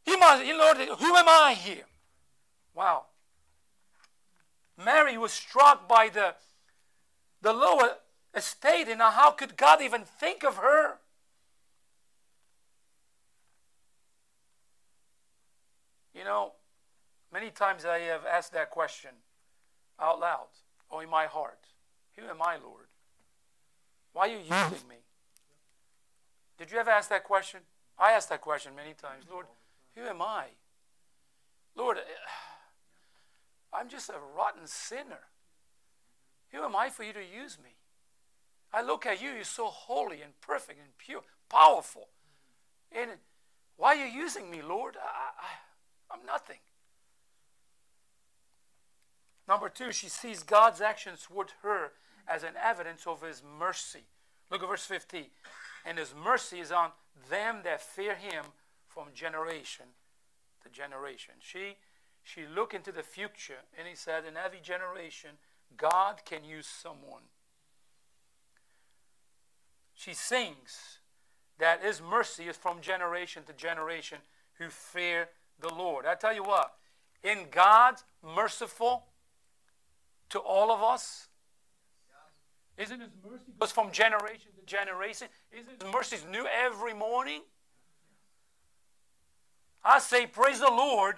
you 0.07 0.18
must, 0.18 0.44
Lord, 0.44 0.76
who 0.76 1.16
am 1.16 1.28
I 1.28 1.54
here? 1.59 1.85
Wow. 2.79 3.07
Mary 4.77 5.19
was 5.19 5.33
struck 5.33 5.88
by 5.88 6.09
the, 6.09 6.37
the 7.43 7.53
lower 7.53 7.97
estate, 8.33 8.87
and 8.87 9.01
how 9.01 9.33
could 9.33 9.57
God 9.57 9.83
even 9.83 10.05
think 10.05 10.45
of 10.45 10.59
her? 10.59 10.99
You 16.14 16.23
know, 16.23 16.53
many 17.33 17.51
times 17.51 17.85
I 17.85 17.99
have 17.99 18.25
asked 18.25 18.53
that 18.53 18.71
question 18.71 19.11
out 19.99 20.21
loud 20.21 20.47
or 20.88 21.03
in 21.03 21.11
my 21.11 21.27
heart 21.27 21.59
Who 22.14 22.27
am 22.27 22.41
I, 22.41 22.59
Lord? 22.62 22.87
Why 24.12 24.29
are 24.29 24.31
you 24.31 24.38
using 24.38 24.88
me? 24.88 25.03
Did 26.57 26.71
you 26.71 26.79
ever 26.79 26.91
ask 26.91 27.11
that 27.11 27.25
question? 27.25 27.62
I 27.99 28.12
asked 28.12 28.29
that 28.29 28.41
question 28.41 28.77
many 28.77 28.95
times. 28.95 29.25
Lord, 29.29 29.47
who 29.97 30.03
am 30.03 30.23
I? 30.23 30.45
Lord, 31.75 31.99
I'm 33.72 33.88
just 33.88 34.09
a 34.09 34.14
rotten 34.37 34.66
sinner. 34.66 35.28
Who 36.52 36.62
am 36.62 36.74
I 36.74 36.88
for 36.88 37.02
you 37.02 37.12
to 37.12 37.20
use 37.20 37.59
me? 37.62 37.70
I 38.72 38.83
look 38.83 39.07
at 39.07 39.22
you, 39.22 39.31
you're 39.31 39.44
so 39.44 39.66
holy 39.66 40.20
and 40.22 40.38
perfect 40.40 40.78
and 40.78 40.96
pure, 40.98 41.22
powerful. 41.48 42.09
And 42.92 43.12
why 43.76 43.96
are 43.96 44.07
you 44.07 44.12
using 44.12 44.50
me, 44.50 44.61
Lord? 44.62 44.96
I, 44.96 45.42
I, 45.42 46.14
I'm 46.14 46.26
nothing. 46.26 46.59
Number 49.46 49.68
two, 49.70 49.92
she 49.92 50.09
sees 50.09 50.42
God's 50.42 50.81
actions 50.81 51.22
toward 51.22 51.52
her 51.62 51.92
as 52.28 52.42
an 52.42 52.54
evidence 52.62 53.07
of 53.07 53.22
his 53.22 53.42
mercy. 53.42 54.04
Look 54.50 54.62
at 54.62 54.68
verse 54.68 54.85
15. 54.85 55.26
And 55.87 55.96
his 55.96 56.14
mercy 56.14 56.61
is 56.61 56.70
on 56.70 56.90
them 57.31 57.61
that 57.64 57.81
fear 57.81 58.14
him 58.14 58.44
from 58.87 59.07
generation 59.14 59.87
to 60.62 60.68
generation. 60.68 61.35
She 61.40 61.76
she 62.29 62.43
looked 62.47 62.75
into 62.75 62.93
the 62.93 63.03
future 63.03 63.61
and 63.79 63.88
he 63.88 63.95
said, 63.95 64.25
in 64.27 64.37
every 64.37 64.61
generation, 64.61 65.31
God 65.79 66.21
can 66.27 66.45
use 66.45 66.67
someone. 66.67 67.23
She 69.95 70.12
sings 70.12 70.99
that 71.59 71.83
his 71.83 72.03
mercy 72.03 72.45
is 72.45 72.57
from 72.57 72.83
generation 72.83 73.45
to 73.47 73.55
generation 73.55 74.19
who 74.59 74.69
fear 74.69 75.29
the 75.59 75.73
Lord. 75.73 76.05
I 76.05 76.17
tell 76.17 76.35
you 76.35 76.43
what, 76.43 76.75
in 77.23 77.47
God's 77.51 78.05
merciful 78.23 79.05
to 80.29 80.38
all 80.38 80.71
of 80.71 80.83
us. 80.83 81.29
Isn't 82.77 83.01
his 83.01 83.11
mercy 83.25 83.53
goes 83.59 83.73
from 83.73 83.91
generation 83.91 84.51
to 84.61 84.67
generation? 84.67 85.29
Isn't 85.51 85.83
his 85.83 85.93
mercies 85.93 86.27
new 86.31 86.47
every 86.47 86.93
morning? 86.93 87.41
I 89.83 89.99
say, 89.99 90.27
praise 90.27 90.61
the 90.61 90.69
Lord 90.69 91.17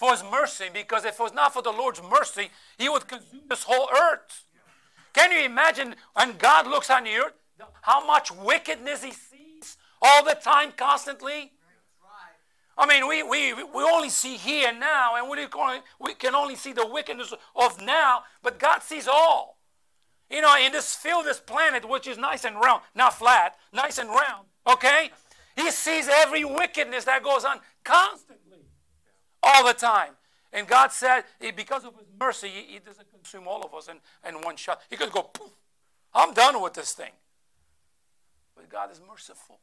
for 0.00 0.12
his 0.12 0.24
mercy, 0.24 0.64
because 0.72 1.04
if 1.04 1.20
it 1.20 1.22
was 1.22 1.34
not 1.34 1.52
for 1.52 1.60
the 1.60 1.70
Lord's 1.70 2.00
mercy, 2.02 2.48
he 2.78 2.88
would 2.88 3.06
consume 3.06 3.42
this 3.50 3.64
whole 3.64 3.86
earth. 3.94 4.44
Can 5.12 5.30
you 5.30 5.40
imagine 5.40 5.94
when 6.14 6.38
God 6.38 6.66
looks 6.66 6.88
on 6.88 7.04
the 7.04 7.10
earth, 7.10 7.34
how 7.82 8.06
much 8.06 8.32
wickedness 8.32 9.04
he 9.04 9.10
sees 9.10 9.76
all 10.00 10.24
the 10.24 10.38
time, 10.42 10.72
constantly? 10.74 11.52
I 12.78 12.86
mean, 12.86 13.06
we, 13.06 13.22
we, 13.22 13.52
we 13.52 13.82
only 13.82 14.08
see 14.08 14.38
here 14.38 14.72
now, 14.72 15.16
and 15.16 15.28
we 15.28 16.14
can 16.14 16.34
only 16.34 16.56
see 16.56 16.72
the 16.72 16.86
wickedness 16.86 17.34
of 17.54 17.82
now, 17.82 18.22
but 18.42 18.58
God 18.58 18.82
sees 18.82 19.06
all. 19.06 19.58
You 20.30 20.40
know, 20.40 20.56
in 20.56 20.72
this 20.72 20.94
field, 20.94 21.26
this 21.26 21.40
planet, 21.40 21.86
which 21.86 22.06
is 22.06 22.16
nice 22.16 22.46
and 22.46 22.56
round, 22.56 22.80
not 22.94 23.12
flat, 23.12 23.56
nice 23.70 23.98
and 23.98 24.08
round, 24.08 24.46
okay? 24.66 25.10
He 25.56 25.70
sees 25.70 26.08
every 26.08 26.46
wickedness 26.46 27.04
that 27.04 27.22
goes 27.22 27.44
on 27.44 27.60
constantly, 27.84 28.39
all 29.42 29.66
the 29.66 29.72
time. 29.72 30.12
And 30.52 30.66
God 30.66 30.92
said, 30.92 31.24
eh, 31.40 31.52
because 31.54 31.84
of 31.84 31.94
His 31.96 32.08
mercy, 32.18 32.48
He, 32.48 32.78
doesn't 32.78 33.10
consume 33.10 33.46
all 33.46 33.62
of 33.62 33.74
us 33.74 33.88
in, 33.88 33.96
in 34.28 34.42
one 34.42 34.56
shot. 34.56 34.80
He 34.90 34.96
could 34.96 35.12
go, 35.12 35.22
poof, 35.22 35.50
I'm 36.14 36.34
done 36.34 36.60
with 36.60 36.74
this 36.74 36.92
thing. 36.92 37.12
But 38.56 38.68
God 38.68 38.90
is 38.90 39.00
merciful. 39.06 39.60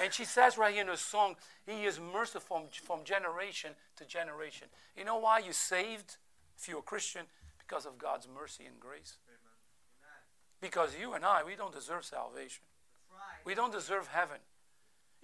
And 0.00 0.12
she 0.12 0.24
says 0.24 0.58
right 0.58 0.72
here 0.72 0.82
in 0.82 0.88
the 0.88 0.96
song, 0.96 1.36
He 1.66 1.84
is 1.84 1.98
merciful 1.98 2.58
from, 2.58 2.66
from 2.84 3.04
generation 3.04 3.72
to 3.96 4.04
generation. 4.04 4.68
You 4.96 5.04
know 5.04 5.18
why 5.18 5.38
you 5.38 5.52
saved 5.52 6.16
if 6.58 6.68
you're 6.68 6.80
a 6.80 6.82
Christian? 6.82 7.22
Because 7.58 7.86
of 7.86 7.98
God's 7.98 8.28
mercy 8.32 8.64
and 8.64 8.78
grace. 8.78 9.16
Because 10.60 10.90
you 10.98 11.14
and 11.14 11.24
I, 11.24 11.42
we 11.44 11.56
don't 11.56 11.72
deserve 11.72 12.04
salvation. 12.04 12.62
We 13.44 13.54
don't 13.54 13.72
deserve 13.72 14.08
heaven. 14.08 14.38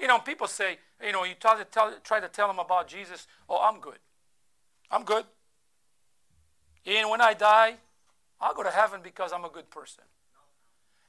You 0.03 0.09
know, 0.09 0.19
people 0.19 0.49
say, 0.49 0.79
you 1.01 1.13
know, 1.13 1.23
you 1.23 1.35
try 1.39 1.57
to 1.57 1.65
tell, 1.65 1.95
try 2.03 2.19
to 2.19 2.27
tell 2.27 2.49
them 2.49 2.59
about 2.59 2.89
Jesus. 2.89 3.29
Oh, 3.49 3.59
I'm 3.63 3.81
good. 3.81 3.99
I'm 4.91 5.05
good. 5.05 5.25
And 6.85 7.09
when 7.09 7.21
I 7.21 7.35
die, 7.35 7.77
I'll 8.41 8.53
go 8.53 8.65
to 8.65 8.71
heaven 8.71 9.01
because 9.01 9.33
I'm 9.33 9.45
a 9.45 9.49
good 9.49 9.71
person. 9.71 10.03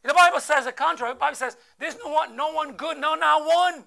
The 0.04 0.14
Bible 0.14 0.40
says 0.40 0.66
the 0.66 0.72
contrary. 0.72 1.14
The 1.14 1.20
Bible 1.20 1.36
says 1.36 1.58
there's 1.80 1.98
no 2.06 2.12
one, 2.12 2.36
no 2.36 2.54
one 2.54 2.74
good, 2.74 3.00
no, 3.00 3.16
not 3.16 3.44
one. 3.44 3.84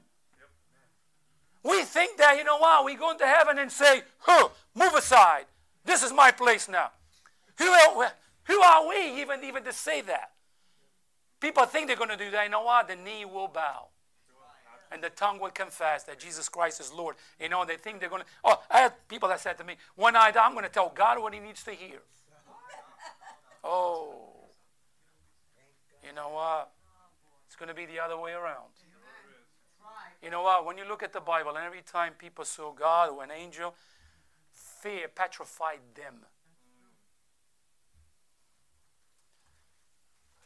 We 1.62 1.84
think 1.84 2.16
that, 2.18 2.36
you 2.36 2.42
know 2.42 2.58
what, 2.58 2.84
we 2.84 2.96
go 2.96 3.12
into 3.12 3.26
heaven 3.26 3.60
and 3.60 3.70
say, 3.70 4.02
huh, 4.18 4.48
move 4.74 4.94
aside. 4.94 5.44
This 5.84 6.02
is 6.02 6.12
my 6.12 6.32
place 6.32 6.68
now. 6.68 6.90
Who, 7.58 7.64
who 8.44 8.60
are 8.60 8.88
we 8.88 9.20
even, 9.20 9.44
even 9.44 9.62
to 9.64 9.72
say 9.72 10.00
that? 10.00 10.32
People 11.38 11.64
think 11.66 11.86
they're 11.86 11.96
going 11.96 12.10
to 12.10 12.16
do 12.16 12.30
that. 12.32 12.42
You 12.42 12.50
know 12.50 12.62
what? 12.62 12.88
The 12.88 12.96
knee 12.96 13.24
will 13.24 13.48
bow. 13.48 13.88
And 14.92 15.02
the 15.02 15.10
tongue 15.10 15.40
will 15.40 15.50
confess 15.50 16.04
that 16.04 16.18
Jesus 16.18 16.48
Christ 16.48 16.80
is 16.80 16.92
Lord. 16.92 17.16
You 17.40 17.48
know, 17.48 17.64
they 17.64 17.76
think 17.76 18.00
they're 18.00 18.08
going 18.08 18.22
to. 18.22 18.28
Oh, 18.44 18.62
I 18.70 18.78
had 18.80 19.08
people 19.08 19.28
that 19.28 19.40
said 19.40 19.58
to 19.58 19.64
me, 19.64 19.74
when 19.96 20.16
I 20.16 20.30
die, 20.30 20.44
I'm 20.44 20.52
going 20.52 20.64
to 20.64 20.70
tell 20.70 20.92
God 20.94 21.20
what 21.20 21.34
he 21.34 21.40
needs 21.40 21.62
to 21.64 21.72
hear. 21.72 21.98
Oh. 23.68 24.28
You 26.06 26.14
know 26.14 26.28
what? 26.28 26.70
It's 27.48 27.56
going 27.56 27.68
to 27.68 27.74
be 27.74 27.84
the 27.84 27.98
other 27.98 28.16
way 28.16 28.30
around. 28.30 28.70
You 30.22 30.30
know 30.30 30.42
what? 30.42 30.64
When 30.64 30.78
you 30.78 30.86
look 30.86 31.02
at 31.02 31.12
the 31.12 31.20
Bible, 31.20 31.56
and 31.56 31.64
every 31.64 31.82
time 31.82 32.12
people 32.16 32.44
saw 32.44 32.72
God 32.72 33.10
or 33.10 33.24
an 33.24 33.30
angel, 33.30 33.74
fear 34.52 35.08
petrified 35.08 35.80
them. 35.94 36.14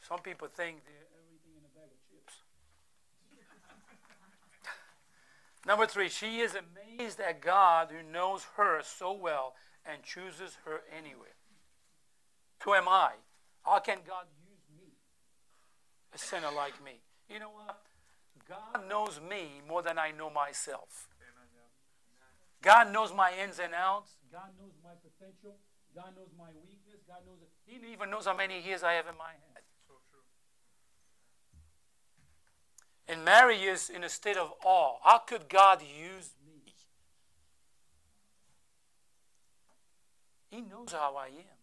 Some 0.01 0.21
people 0.21 0.49
think 0.49 0.83
they're 0.85 1.07
everything 1.15 1.55
in 1.55 1.65
a 1.65 1.73
bag 1.73 1.87
of 1.87 2.01
chips. 2.11 2.43
Number 5.67 5.87
three, 5.87 6.09
she 6.09 6.41
is 6.41 6.55
amazed 6.55 7.21
at 7.21 7.41
God 7.41 7.89
who 7.91 8.03
knows 8.03 8.47
her 8.57 8.81
so 8.83 9.13
well 9.13 9.55
and 9.85 10.03
chooses 10.03 10.59
her 10.65 10.81
anyway. 10.97 11.35
Who 12.65 12.75
am 12.75 12.89
I? 12.89 13.13
How 13.63 13.79
can 13.79 13.99
God 14.07 14.27
use 14.43 14.65
me? 14.77 14.93
A 16.15 16.19
sinner 16.19 16.51
like 16.55 16.83
me. 16.85 17.01
You 17.29 17.41
know 17.41 17.51
what? 17.51 17.81
God 18.49 18.89
knows 18.89 19.21
me 19.21 19.63
more 19.69 19.83
than 19.83 19.99
I 19.99 20.11
know 20.11 20.31
myself. 20.31 21.09
God 22.63 22.93
knows 22.93 23.15
my 23.15 23.33
ins 23.33 23.59
and 23.59 23.73
outs. 23.75 24.13
God 24.31 24.53
knows 24.59 24.73
my 24.85 24.93
potential. 25.01 25.57
God 25.95 26.13
knows 26.17 26.29
my 26.37 26.51
weakness. 26.67 27.01
God 27.09 27.25
knows. 27.27 27.39
He 27.65 27.93
even 27.93 28.11
knows 28.11 28.27
how 28.27 28.37
many 28.37 28.61
years 28.61 28.83
I 28.83 28.95
have 28.95 29.07
in 29.07 29.17
my 29.17 29.33
head. 29.33 29.50
And 33.11 33.25
Mary 33.25 33.65
is 33.65 33.91
in 33.91 34.05
a 34.05 34.09
state 34.09 34.37
of 34.37 34.53
awe. 34.65 34.99
How 35.03 35.19
could 35.19 35.49
God 35.49 35.83
use 35.83 36.31
me? 36.47 36.73
He 40.49 40.61
knows 40.61 40.93
how 40.93 41.17
I 41.17 41.27
am. 41.27 41.59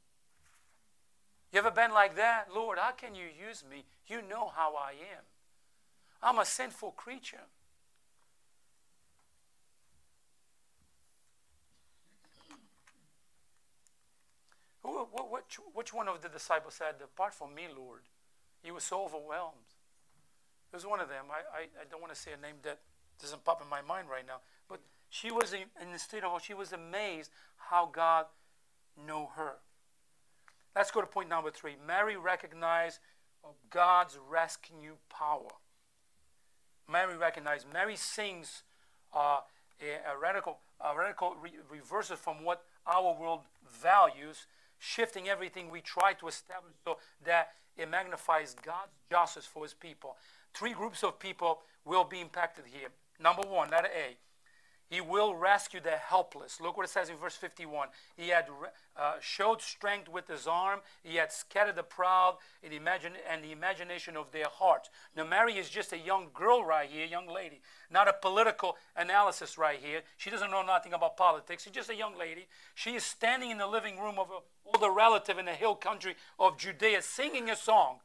You 1.54 1.60
ever 1.60 1.72
been 1.72 1.92
like 1.92 2.18
that? 2.18 2.48
Lord, 2.54 2.78
how 2.78 2.92
can 2.92 3.16
you 3.16 3.28
use 3.48 3.64
me? 3.70 3.86
You 4.08 4.22
know 4.30 4.52
how 4.54 4.76
I 4.76 4.92
am. 4.92 5.24
I'm 6.22 6.38
a 6.38 6.44
sinful 6.44 6.92
creature. 6.92 7.48
which, 15.32 15.60
which 15.74 15.94
one 15.94 16.10
of 16.10 16.22
the 16.22 16.30
disciples 16.30 16.74
said, 16.74 17.00
Depart 17.00 17.34
from 17.34 17.56
me, 17.56 17.68
Lord? 17.74 18.02
He 18.62 18.72
was 18.72 18.84
so 18.84 19.06
overwhelmed. 19.06 19.77
It 20.72 20.76
was 20.76 20.86
one 20.86 21.00
of 21.00 21.10
them. 21.10 21.26
I, 21.32 21.60
I, 21.60 21.62
I 21.64 21.86
don't 21.90 22.02
want 22.02 22.14
to 22.14 22.20
say 22.20 22.32
a 22.34 22.42
name 22.42 22.56
that 22.64 22.80
doesn't 23.22 23.44
pop 23.44 23.62
in 23.62 23.70
my 23.70 23.82
mind 23.82 24.10
right 24.10 24.26
now. 24.26 24.40
But 24.70 24.82
she 25.10 25.32
was 25.32 25.54
in, 25.54 25.66
in 25.82 25.92
the 25.92 26.00
state 26.00 26.24
of, 26.24 26.42
she 26.44 26.54
was 26.54 26.74
amazed 26.74 27.32
how 27.58 27.90
God 27.92 28.26
knew 29.06 29.28
her. 29.36 29.54
Let's 30.76 30.92
go 30.92 31.02
to 31.02 31.08
point 31.08 31.30
number 31.30 31.50
three. 31.50 31.76
Mary 31.86 32.18
recognized 32.18 33.00
God's 33.70 34.18
rescue 34.30 34.98
power. 35.10 35.50
Mary 36.90 37.18
recognized. 37.18 37.66
Mary 37.72 37.96
sings 37.96 38.64
uh, 39.14 39.40
a, 39.82 40.14
a, 40.14 40.18
radical, 40.18 40.60
a 40.80 40.98
radical 40.98 41.36
re- 41.42 41.52
reversal 41.70 42.16
from 42.16 42.44
what 42.44 42.64
our 42.86 43.20
world 43.20 43.42
values, 43.82 44.46
shifting 44.80 45.28
everything 45.28 45.70
we 45.70 45.82
try 45.82 46.14
to 46.14 46.28
establish 46.28 46.74
so 46.86 46.98
that 47.26 47.50
it 47.78 47.90
magnifies 47.90 48.56
God's 48.64 48.92
justice 49.10 49.46
for 49.46 49.64
his 49.64 49.74
people. 49.74 50.16
Three 50.58 50.74
groups 50.74 51.04
of 51.04 51.20
people 51.20 51.60
will 51.86 52.04
be 52.04 52.20
impacted 52.20 52.66
here. 52.66 52.88
Number 53.20 53.44
one, 53.44 53.70
letter 53.70 53.90
A. 53.96 54.18
He 54.90 55.02
will 55.02 55.36
rescue 55.36 55.80
the 55.80 55.92
helpless. 55.92 56.60
Look 56.60 56.78
what 56.78 56.86
it 56.88 56.90
says 56.90 57.10
in 57.10 57.16
verse 57.16 57.36
51. 57.36 57.90
He 58.16 58.30
had 58.30 58.48
uh, 58.98 59.16
showed 59.20 59.62
strength 59.62 60.10
with 60.10 60.28
his 60.28 60.48
arm. 60.48 60.80
He 61.04 61.18
had 61.18 61.32
scattered 61.32 61.76
the 61.76 61.84
proud 61.84 62.38
in 62.64 62.72
imagine, 62.72 63.14
and 63.30 63.44
the 63.44 63.52
imagination 63.52 64.18
of 64.18 64.32
their 64.32 64.48
hearts. 64.52 64.90
Now, 65.16 65.26
Mary 65.26 65.60
is 65.60 65.70
just 65.70 65.94
a 65.94 65.98
young 65.98 66.30
girl 66.34 66.64
right 66.64 66.90
here, 66.90 67.06
young 67.06 67.28
lady, 67.28 67.62
not 67.92 68.08
a 68.08 68.14
political 68.14 68.78
analysis 68.96 69.60
right 69.60 69.80
here. 69.80 70.02
She 70.18 70.32
doesn't 70.32 70.50
know 70.50 70.64
nothing 70.64 70.94
about 70.94 71.18
politics. 71.18 71.66
She's 71.66 71.74
just 71.74 71.92
a 71.92 71.96
young 71.96 72.18
lady. 72.18 72.48
She 72.74 72.96
is 72.96 73.04
standing 73.04 73.52
in 73.52 73.60
the 73.60 73.68
living 73.68 74.00
room 74.00 74.18
of 74.18 74.32
an 74.32 74.40
older 74.66 74.92
relative 74.92 75.38
in 75.38 75.46
the 75.46 75.54
hill 75.54 75.76
country 75.76 76.16
of 76.40 76.58
Judea, 76.58 77.04
singing 77.04 77.48
a 77.52 77.56
song. 77.56 77.98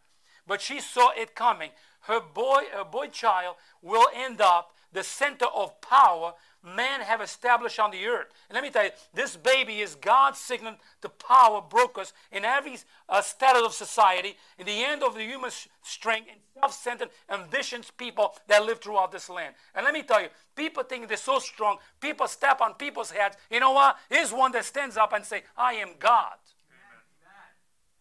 But 0.46 0.60
she 0.60 0.80
saw 0.80 1.12
it 1.16 1.34
coming. 1.34 1.70
Her 2.02 2.20
boy, 2.20 2.64
her 2.72 2.84
boy 2.84 3.08
child 3.08 3.56
will 3.80 4.06
end 4.14 4.40
up 4.40 4.74
the 4.92 5.02
center 5.02 5.46
of 5.46 5.80
power 5.80 6.34
man 6.64 7.00
have 7.00 7.20
established 7.20 7.78
on 7.78 7.90
the 7.90 8.06
earth. 8.06 8.28
And 8.48 8.54
let 8.54 8.62
me 8.62 8.70
tell 8.70 8.84
you, 8.84 8.90
this 9.12 9.36
baby 9.36 9.80
is 9.80 9.94
God's 9.96 10.38
signal 10.38 10.74
to 11.00 11.08
power 11.08 11.60
brokers 11.60 12.12
in 12.30 12.44
every 12.44 12.78
uh, 13.08 13.20
status 13.20 13.62
of 13.62 13.72
society, 13.72 14.36
in 14.58 14.66
the 14.66 14.84
end 14.84 15.02
of 15.02 15.14
the 15.14 15.22
human 15.22 15.50
strength 15.82 16.28
and 16.30 16.40
self-centered 16.54 17.08
ambitions 17.28 17.90
people 17.90 18.34
that 18.46 18.64
live 18.64 18.80
throughout 18.80 19.10
this 19.10 19.28
land. 19.28 19.54
And 19.74 19.84
let 19.84 19.94
me 19.94 20.02
tell 20.02 20.22
you, 20.22 20.28
people 20.54 20.82
think 20.84 21.08
they're 21.08 21.16
so 21.16 21.38
strong. 21.38 21.78
People 22.00 22.28
step 22.28 22.60
on 22.60 22.74
people's 22.74 23.10
heads. 23.10 23.36
You 23.50 23.60
know 23.60 23.72
what? 23.72 23.96
Here's 24.08 24.32
one 24.32 24.52
that 24.52 24.64
stands 24.64 24.96
up 24.96 25.12
and 25.12 25.24
say, 25.24 25.42
I 25.56 25.74
am 25.74 25.90
God. 25.98 26.36
Amen. 26.70 27.02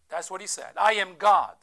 That's 0.10 0.30
what 0.30 0.42
he 0.42 0.48
said. 0.48 0.72
I 0.80 0.94
am 0.94 1.16
God. 1.18 1.56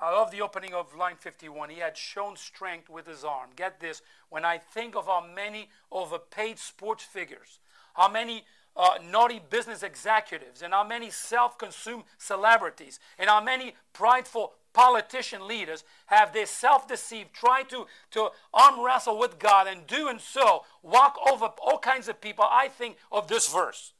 I 0.00 0.12
love 0.12 0.30
the 0.30 0.42
opening 0.42 0.74
of 0.74 0.94
line 0.94 1.16
51. 1.16 1.70
He 1.70 1.80
had 1.80 1.96
shown 1.96 2.36
strength 2.36 2.88
with 2.88 3.06
his 3.06 3.24
arm. 3.24 3.50
Get 3.56 3.80
this. 3.80 4.00
When 4.30 4.44
I 4.44 4.58
think 4.58 4.94
of 4.94 5.06
how 5.06 5.24
many 5.34 5.70
overpaid 5.90 6.58
sports 6.58 7.02
figures, 7.02 7.58
how 7.94 8.08
many 8.08 8.44
uh, 8.76 8.98
naughty 9.10 9.40
business 9.50 9.82
executives, 9.82 10.62
and 10.62 10.72
how 10.72 10.84
many 10.84 11.10
self 11.10 11.58
consumed 11.58 12.04
celebrities, 12.16 13.00
and 13.18 13.28
how 13.28 13.42
many 13.42 13.74
prideful 13.92 14.52
politician 14.72 15.48
leaders 15.48 15.82
have 16.06 16.32
they 16.32 16.44
self 16.44 16.86
deceived, 16.86 17.34
tried 17.34 17.68
to, 17.68 17.86
to 18.12 18.28
arm 18.54 18.80
wrestle 18.80 19.18
with 19.18 19.40
God, 19.40 19.66
and 19.66 19.84
doing 19.88 20.20
so 20.20 20.64
walk 20.80 21.18
over 21.28 21.46
all 21.60 21.78
kinds 21.78 22.06
of 22.06 22.20
people, 22.20 22.44
I 22.48 22.68
think 22.68 22.98
of 23.10 23.26
this 23.26 23.52
verse. 23.52 23.94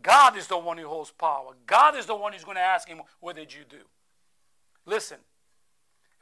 God 0.00 0.38
is 0.38 0.46
the 0.46 0.56
one 0.56 0.78
who 0.78 0.88
holds 0.88 1.10
power. 1.10 1.54
God 1.66 1.94
is 1.94 2.06
the 2.06 2.14
one 2.14 2.32
who's 2.32 2.44
going 2.44 2.56
to 2.56 2.62
ask 2.62 2.88
him, 2.88 3.02
What 3.20 3.36
did 3.36 3.52
you 3.52 3.64
do? 3.68 3.82
Listen, 4.88 5.18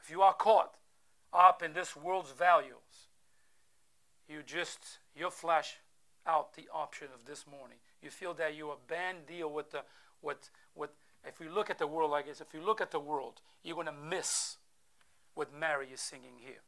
if 0.03 0.09
you 0.11 0.21
are 0.21 0.33
caught 0.33 0.73
up 1.31 1.63
in 1.63 1.71
this 1.71 1.95
world's 1.95 2.33
values, 2.33 3.07
you 4.27 4.43
just, 4.45 4.99
you 5.15 5.29
flash 5.29 5.77
out 6.25 6.53
the 6.55 6.67
option 6.73 7.07
of 7.15 7.23
this 7.25 7.45
morning. 7.47 7.77
You 8.01 8.09
feel 8.09 8.33
that 8.33 8.55
you 8.57 8.71
a 8.71 8.75
bad 8.89 9.25
deal 9.25 9.49
with 9.49 9.71
the, 9.71 9.83
with, 10.21 10.49
with, 10.75 10.89
if 11.25 11.39
you 11.39 11.49
look 11.49 11.69
at 11.69 11.79
the 11.79 11.87
world 11.87 12.11
like 12.11 12.27
this, 12.27 12.41
if 12.41 12.53
you 12.53 12.61
look 12.61 12.81
at 12.81 12.91
the 12.91 12.99
world, 12.99 13.39
you're 13.63 13.75
going 13.75 13.87
to 13.87 13.93
miss 13.93 14.57
what 15.33 15.57
Mary 15.57 15.87
is 15.93 16.01
singing 16.01 16.35
here. 16.37 16.63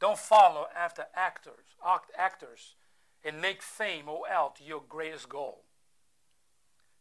Don't 0.00 0.18
follow 0.18 0.66
after 0.74 1.04
actors, 1.14 1.76
act, 1.86 2.10
actors, 2.16 2.74
and 3.22 3.42
make 3.42 3.60
fame 3.60 4.08
or 4.08 4.22
wealth 4.22 4.62
your 4.64 4.82
greatest 4.88 5.28
goal. 5.28 5.64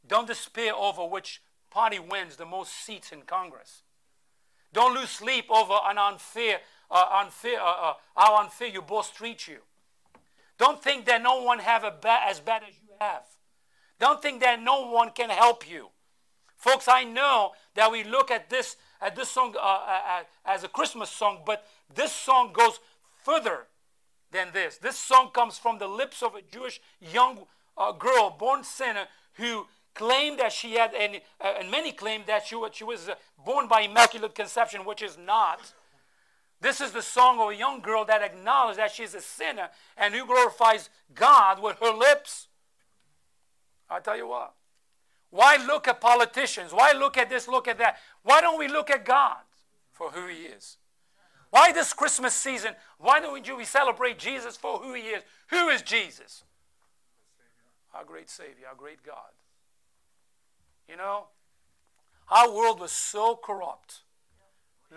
Don't 0.06 0.28
despair 0.28 0.76
over 0.76 1.06
which 1.06 1.42
party 1.72 2.00
wins 2.00 2.36
the 2.36 2.46
most 2.46 2.74
seats 2.74 3.12
in 3.12 3.24
Congress. 3.24 3.84
Don't 4.74 4.94
lose 4.94 5.10
sleep 5.10 5.46
over 5.50 5.78
an 5.86 5.98
unfair, 5.98 6.60
uh, 6.90 7.22
unfair, 7.24 7.60
uh, 7.60 7.90
uh, 7.90 7.94
how 8.16 8.38
unfair 8.42 8.68
your 8.68 8.82
boss 8.84 9.10
treats 9.10 9.48
you. 9.48 9.60
Don't 10.58 10.82
think 10.82 11.06
that 11.06 11.22
no 11.22 11.42
one 11.42 11.60
have 11.60 11.84
a 11.84 11.92
ba- 11.92 12.22
as 12.28 12.40
bad 12.40 12.62
as 12.68 12.76
you 12.82 12.94
have. 13.00 13.24
Don't 14.00 14.22
think 14.22 14.42
that 14.42 14.62
no 14.62 14.92
one 14.92 15.12
can 15.12 15.30
help 15.30 15.70
you. 15.70 15.90
Folks, 16.56 16.88
I 16.88 17.04
know 17.04 17.54
that 17.76 17.92
we 17.92 18.04
look 18.04 18.30
at 18.30 18.50
this 18.50 18.76
at 19.02 19.16
this 19.16 19.30
song 19.30 19.56
uh, 19.58 19.60
uh 19.60 20.24
as 20.46 20.64
a 20.64 20.68
Christmas 20.68 21.10
song, 21.10 21.40
but 21.46 21.66
this 21.94 22.12
song 22.12 22.54
goes 22.54 22.80
further 23.24 23.68
than 24.32 24.50
this. 24.54 24.78
This 24.78 24.98
song 24.98 25.32
comes 25.34 25.58
from 25.58 25.80
the 25.80 25.88
lips 25.88 26.22
of 26.22 26.36
a 26.36 26.42
Jewish 26.42 26.80
young 27.00 27.46
uh, 27.78 27.92
girl, 27.92 28.30
born 28.30 28.64
sinner, 28.64 29.08
who 29.34 29.68
claimed 29.94 30.40
that 30.40 30.52
she 30.52 30.74
had, 30.74 30.94
and, 30.94 31.22
uh, 31.40 31.54
and 31.60 31.70
many 31.70 31.92
claim 31.92 32.24
that 32.28 32.46
she, 32.46 32.62
she 32.72 32.84
was 32.84 33.10
uh, 33.10 33.16
born 33.46 33.68
by 33.68 33.82
immaculate 33.82 34.36
conception, 34.36 34.86
which 34.86 35.02
is 35.02 35.18
not. 35.18 35.74
This 36.62 36.80
is 36.80 36.92
the 36.92 37.02
song 37.02 37.40
of 37.40 37.50
a 37.50 37.56
young 37.56 37.82
girl 37.82 38.06
that 38.06 38.22
acknowledges 38.22 38.78
that 38.78 38.92
she's 38.92 39.16
a 39.16 39.22
sinner 39.22 39.70
and 39.98 40.14
who 40.14 40.26
glorifies 40.26 40.90
God 41.14 41.62
with 41.62 41.78
her 41.80 41.92
lips. 41.92 42.48
I 43.90 44.00
tell 44.00 44.16
you 44.16 44.28
what. 44.28 44.54
Why 45.32 45.58
look 45.58 45.88
at 45.88 46.00
politicians? 46.00 46.72
Why 46.72 46.92
look 46.92 47.18
at 47.18 47.30
this, 47.30 47.48
look 47.48 47.68
at 47.68 47.78
that? 47.80 47.98
Why 48.24 48.42
don't 48.42 48.60
we 48.60 48.68
look 48.68 48.90
at 48.90 49.06
God 49.06 49.38
for 49.92 50.12
who 50.12 50.28
He 50.28 50.44
is? 50.44 50.78
Why 51.50 51.72
this 51.72 51.94
Christmas 51.94 52.34
season? 52.34 52.76
Why 52.98 53.20
don't 53.20 53.58
we 53.58 53.66
celebrate 53.66 54.20
Jesus 54.20 54.56
for 54.56 54.78
who 54.78 54.94
He 54.94 55.02
is? 55.02 55.24
Who 55.50 55.70
is 55.70 55.82
Jesus? 55.82 56.44
Our 57.94 58.06
great 58.06 58.30
Savior, 58.30 58.68
our 58.70 58.76
great 58.76 59.04
God. 59.04 59.32
You 60.92 60.98
know, 60.98 61.28
our 62.30 62.54
world 62.54 62.82
was 62.82 62.92
so 62.92 63.40
corrupt. 63.42 64.02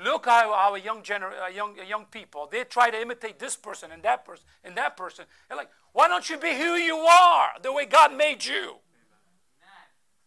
Look 0.03 0.27
how 0.27 0.53
our 0.53 0.77
young, 0.77 1.03
gener- 1.03 1.41
uh, 1.41 1.47
young, 1.47 1.79
uh, 1.79 1.85
young 1.85 2.07
people, 2.07 2.49
they 2.51 2.65
try 2.65 2.91
to 2.91 3.01
imitate 3.01 3.39
this 3.39 3.55
person 3.55 3.93
and 3.93 4.03
that 4.03 4.25
person 4.25 4.45
and 4.65 4.77
that 4.77 4.97
person. 4.97 5.25
They're 5.47 5.57
like, 5.57 5.71
why 5.93 6.09
don't 6.09 6.29
you 6.29 6.37
be 6.37 6.53
who 6.53 6.75
you 6.75 6.97
are, 6.97 7.51
the 7.63 7.73
way 7.73 7.87
God 7.87 8.13
made 8.13 8.45
you? 8.45 8.79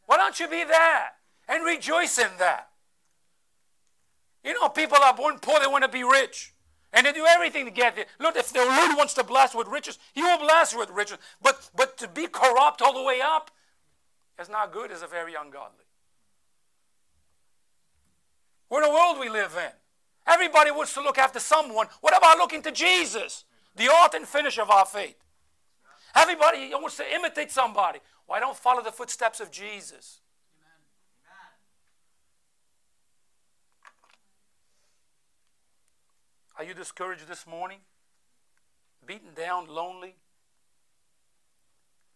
Why 0.05 0.15
don't 0.15 0.39
you 0.39 0.47
be 0.47 0.63
that 0.63 1.15
and 1.49 1.65
rejoice 1.65 2.17
in 2.17 2.29
that? 2.39 2.69
You 4.45 4.53
know, 4.53 4.69
people 4.69 4.99
are 5.03 5.13
born 5.13 5.39
poor, 5.39 5.59
they 5.59 5.67
want 5.67 5.83
to 5.83 5.89
be 5.89 6.05
rich. 6.05 6.53
And 6.93 7.05
they 7.05 7.11
do 7.11 7.25
everything 7.25 7.65
to 7.65 7.71
get 7.71 7.97
there. 7.97 8.05
Look, 8.21 8.37
if 8.37 8.53
the 8.53 8.59
Lord 8.59 8.95
wants 8.95 9.13
to 9.15 9.23
bless 9.25 9.53
with 9.53 9.67
riches, 9.67 9.99
He 10.13 10.21
will 10.21 10.39
bless 10.39 10.73
with 10.73 10.89
riches. 10.91 11.17
But, 11.41 11.69
but 11.75 11.97
to 11.97 12.07
be 12.07 12.27
corrupt 12.27 12.81
all 12.81 12.93
the 12.93 13.03
way 13.03 13.19
up 13.21 13.51
is 14.39 14.49
not 14.49 14.71
good, 14.71 14.91
it's 14.91 15.01
a 15.01 15.07
very 15.07 15.33
ungodly. 15.35 15.85
What 18.69 18.85
a 18.85 18.89
world 18.89 19.19
we 19.19 19.29
live 19.29 19.55
in. 19.57 19.71
Everybody 20.27 20.71
wants 20.71 20.93
to 20.95 21.01
look 21.01 21.17
after 21.17 21.39
someone. 21.39 21.87
What 22.01 22.17
about 22.17 22.37
looking 22.37 22.61
to 22.63 22.71
Jesus, 22.71 23.45
the 23.75 23.87
author 23.87 24.17
and 24.17 24.27
finish 24.27 24.59
of 24.59 24.69
our 24.69 24.85
faith? 24.85 25.15
Everybody 26.15 26.69
wants 26.73 26.97
to 26.97 27.15
imitate 27.15 27.51
somebody. 27.51 27.99
Why 28.25 28.39
don't 28.39 28.57
follow 28.57 28.83
the 28.83 28.91
footsteps 28.91 29.39
of 29.39 29.51
Jesus? 29.51 30.19
Are 36.57 36.63
you 36.63 36.73
discouraged 36.73 37.27
this 37.27 37.45
morning? 37.45 37.79
Beaten 39.05 39.33
down, 39.35 39.67
lonely? 39.67 40.15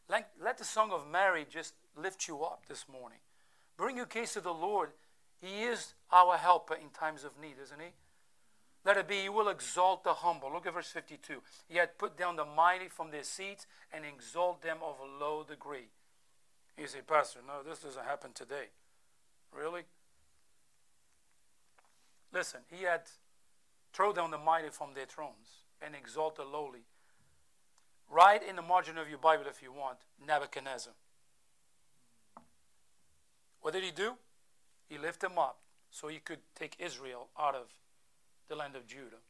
Let, 0.10 0.31
let 0.43 0.57
the 0.57 0.65
song 0.65 0.91
of 0.91 1.07
Mary 1.10 1.45
just 1.49 1.75
lift 1.95 2.27
you 2.27 2.43
up 2.43 2.63
this 2.67 2.86
morning. 2.91 3.19
Bring 3.77 3.97
your 3.97 4.06
case 4.06 4.34
to 4.34 4.41
the 4.41 4.54
Lord. 4.54 4.91
He 5.41 5.63
is 5.63 5.93
our 6.12 6.38
helper 6.38 6.75
in 6.75 6.89
times 6.89 7.23
of 7.23 7.32
need, 7.41 7.56
isn't 7.62 7.80
he? 7.80 7.93
Let 8.84 8.97
it 8.97 9.08
be, 9.08 9.21
He 9.21 9.30
will 9.30 9.49
exalt 9.49 10.04
the 10.04 10.13
humble. 10.13 10.51
Look 10.51 10.65
at 10.65 10.73
verse 10.73 10.89
52. 10.89 11.41
He 11.69 11.77
had 11.77 11.97
put 11.97 12.17
down 12.17 12.36
the 12.36 12.45
mighty 12.45 12.88
from 12.88 13.12
their 13.12 13.23
seats 13.23 13.67
and 13.93 14.04
exalt 14.06 14.62
them 14.62 14.77
of 14.84 14.95
a 14.99 15.23
low 15.23 15.43
degree. 15.43 15.89
You 16.77 16.88
say, 16.88 16.99
Pastor, 17.06 17.39
no, 17.45 17.67
this 17.67 17.80
doesn't 17.80 18.06
happen 18.06 18.32
today. 18.34 18.69
Really? 19.56 19.84
Listen, 22.34 22.62
He 22.71 22.84
had 22.84 23.01
throw 23.93 24.13
down 24.13 24.32
the 24.32 24.38
mighty 24.38 24.69
from 24.69 24.93
their 24.95 25.06
thrones 25.06 25.65
and 25.82 25.95
exalt 25.95 26.36
the 26.36 26.43
lowly. 26.43 26.86
Write 28.10 28.43
in 28.43 28.56
the 28.56 28.62
margin 28.62 28.97
of 28.97 29.10
your 29.10 29.17
Bible 29.17 29.45
if 29.47 29.62
you 29.62 29.71
want 29.71 29.97
Nebuchadnezzar. 30.25 30.93
What 33.62 33.74
did 33.74 33.84
he 33.84 33.91
do? 33.91 34.13
He 34.89 34.97
lifted 34.97 35.32
him 35.32 35.38
up 35.39 35.60
so 35.89 36.08
he 36.08 36.19
could 36.19 36.39
take 36.56 36.76
Israel 36.80 37.30
out 37.39 37.56
of 37.56 37.67
the 38.47 38.56
land 38.56 38.76
of 38.76 38.88
Judah. 38.88 39.21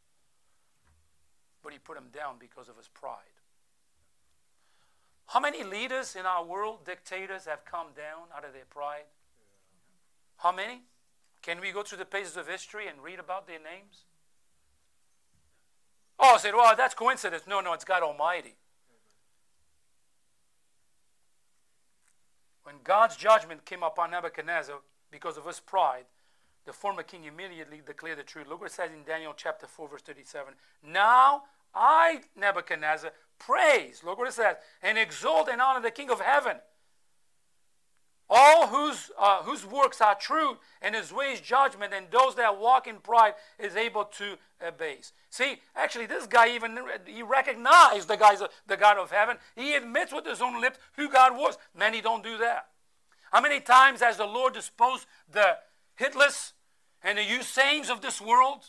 But 1.64 1.74
he 1.74 1.80
put 1.80 1.98
him 1.98 2.08
down 2.12 2.36
because 2.40 2.70
of 2.70 2.78
his 2.78 2.88
pride. 2.88 3.38
How 5.28 5.40
many 5.40 5.64
leaders 5.64 6.16
in 6.16 6.26
our 6.26 6.44
world, 6.44 6.86
dictators, 6.86 7.46
have 7.46 7.64
come 7.64 7.88
down 7.96 8.28
out 8.36 8.44
of 8.44 8.54
their 8.54 8.66
pride? 8.70 9.06
How 10.38 10.52
many? 10.52 10.82
Can 11.42 11.62
we 11.62 11.72
go 11.72 11.84
through 11.84 12.00
the 12.00 12.06
pages 12.06 12.36
of 12.38 12.48
history 12.48 12.88
and 12.88 13.02
read 13.02 13.20
about 13.20 13.48
their 13.48 13.60
names? 13.60 14.06
Oh, 16.20 16.36
I 16.36 16.38
said, 16.38 16.54
well, 16.54 16.76
that's 16.76 16.94
coincidence. 16.94 17.44
No, 17.48 17.62
no, 17.62 17.74
it's 17.74 17.86
God 17.86 18.04
Almighty. 18.04 18.56
When 22.72 22.80
God's 22.86 23.18
judgment 23.18 23.66
came 23.66 23.84
upon 23.84 24.12
Nebuchadnezzar 24.12 24.78
because 25.12 25.36
of 25.36 25.46
his 25.46 25.60
pride, 25.60 26.06
the 26.66 26.72
former 26.72 27.04
king 27.04 27.26
immediately 27.26 27.82
declared 27.86 28.18
the 28.18 28.24
truth. 28.24 28.48
Look 28.48 28.62
what 28.62 28.70
it 28.70 28.74
says 28.74 28.92
in 28.94 29.04
Daniel 29.04 29.34
chapter 29.36 29.68
4, 29.68 29.90
verse 29.90 30.02
37. 30.02 30.54
Now 30.88 31.44
I, 31.76 32.22
Nebuchadnezzar, 32.34 33.12
praise, 33.40 34.06
look 34.06 34.18
what 34.18 34.30
it 34.30 34.34
says, 34.34 34.56
and 34.82 34.98
exalt 34.98 35.50
and 35.50 35.60
honor 35.60 35.82
the 35.82 35.92
King 35.92 36.10
of 36.10 36.22
heaven 36.22 36.58
all 38.34 38.68
whose, 38.68 39.12
uh, 39.20 39.44
whose 39.44 39.66
works 39.66 40.00
are 40.00 40.16
true 40.16 40.58
and 40.82 40.96
his 40.96 41.12
ways 41.12 41.42
judgment, 41.42 41.94
and 41.94 42.08
those 42.10 42.36
that 42.36 42.58
walk 42.58 42.88
in 42.88 42.96
pride 42.96 43.34
is 43.60 43.76
able 43.76 44.06
to 44.06 44.38
abase. 44.66 45.12
See, 45.30 45.58
actually, 45.76 46.06
this 46.06 46.28
guy 46.28 46.56
even 46.56 46.80
he 47.06 47.24
recognized 47.24 48.08
the 48.08 48.16
guy's 48.16 48.42
the 48.68 48.78
God 48.78 48.98
of 48.98 49.12
heaven. 49.12 49.36
He 49.56 49.76
admits 49.76 50.14
with 50.14 50.26
his 50.26 50.42
own 50.42 50.62
lips 50.62 50.80
who 50.96 51.10
God 51.10 51.36
was. 51.36 51.58
Many 51.78 52.00
don't 52.00 52.24
do 52.24 52.38
that. 52.38 52.68
How 53.34 53.42
many 53.42 53.60
times 53.60 54.00
has 54.00 54.16
the 54.16 54.26
Lord 54.26 54.54
disposed 54.54 55.08
the 55.30 55.58
Hitlers 56.00 56.54
and 57.04 57.18
the 57.18 57.24
Husseins 57.24 57.90
of 57.90 58.02
this 58.02 58.22
world? 58.22 58.64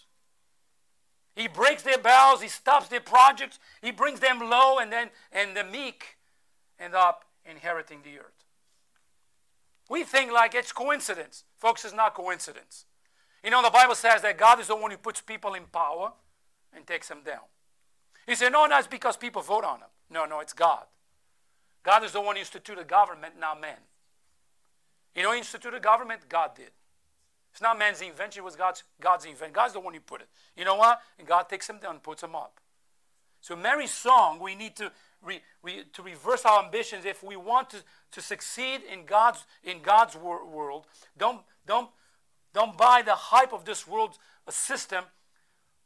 He 1.36 1.46
breaks 1.46 1.82
their 1.84 1.98
bows, 1.98 2.42
he 2.42 2.48
stops 2.48 2.88
their 2.88 3.00
projects, 3.00 3.60
he 3.80 3.92
brings 3.92 4.18
them 4.18 4.40
low, 4.40 4.78
and 4.78 4.92
then 4.92 5.10
and 5.30 5.56
the 5.56 5.64
meek 5.64 6.18
end 6.80 6.96
up 6.96 7.24
inheriting 7.44 8.00
the 8.02 8.18
earth. 8.18 8.41
We 9.88 10.04
think 10.04 10.32
like 10.32 10.54
it's 10.54 10.72
coincidence. 10.72 11.44
Folks, 11.58 11.84
it's 11.84 11.94
not 11.94 12.14
coincidence. 12.14 12.86
You 13.44 13.50
know, 13.50 13.62
the 13.62 13.70
Bible 13.70 13.94
says 13.94 14.22
that 14.22 14.38
God 14.38 14.60
is 14.60 14.68
the 14.68 14.76
one 14.76 14.90
who 14.90 14.96
puts 14.96 15.20
people 15.20 15.54
in 15.54 15.64
power 15.64 16.12
and 16.74 16.86
takes 16.86 17.08
them 17.08 17.20
down. 17.24 17.40
He 18.26 18.34
said, 18.34 18.52
no, 18.52 18.66
that's 18.68 18.86
because 18.86 19.16
people 19.16 19.42
vote 19.42 19.64
on 19.64 19.80
them. 19.80 19.88
No, 20.10 20.24
no, 20.24 20.40
it's 20.40 20.52
God. 20.52 20.84
God 21.82 22.04
is 22.04 22.12
the 22.12 22.20
one 22.20 22.36
who 22.36 22.40
instituted 22.40 22.86
government, 22.86 23.34
not 23.38 23.60
man. 23.60 23.78
You 25.16 25.24
know, 25.24 25.34
instituted 25.34 25.82
government, 25.82 26.20
God 26.28 26.54
did. 26.54 26.70
It's 27.50 27.60
not 27.60 27.78
man's 27.78 28.00
invention, 28.00 28.40
it 28.40 28.44
was 28.44 28.56
God's, 28.56 28.82
God's 29.00 29.24
invention. 29.26 29.52
God's 29.52 29.74
the 29.74 29.80
one 29.80 29.92
who 29.92 30.00
put 30.00 30.22
it. 30.22 30.28
You 30.56 30.64
know 30.64 30.76
what? 30.76 31.00
And 31.18 31.26
God 31.26 31.48
takes 31.48 31.66
them 31.66 31.78
down 31.78 31.94
and 31.94 32.02
puts 32.02 32.22
them 32.22 32.34
up. 32.34 32.60
So 33.40 33.56
Mary's 33.56 33.92
song, 33.92 34.38
we 34.40 34.54
need 34.54 34.76
to 34.76 34.92
re, 35.22 35.40
re, 35.62 35.84
to 35.92 36.02
reverse 36.02 36.44
our 36.44 36.64
ambitions 36.64 37.04
if 37.04 37.22
we 37.22 37.36
want 37.36 37.70
to, 37.70 37.78
to 38.12 38.20
succeed 38.20 38.82
in 38.90 39.04
God's, 39.04 39.44
in 39.62 39.82
God's 39.82 40.16
wor- 40.16 40.46
world. 40.46 40.86
Don't, 41.16 41.40
don't, 41.66 41.88
don't 42.52 42.76
buy 42.76 43.02
the 43.02 43.14
hype 43.14 43.52
of 43.52 43.64
this 43.64 43.86
world 43.86 44.18
uh, 44.46 44.50
system 44.50 45.04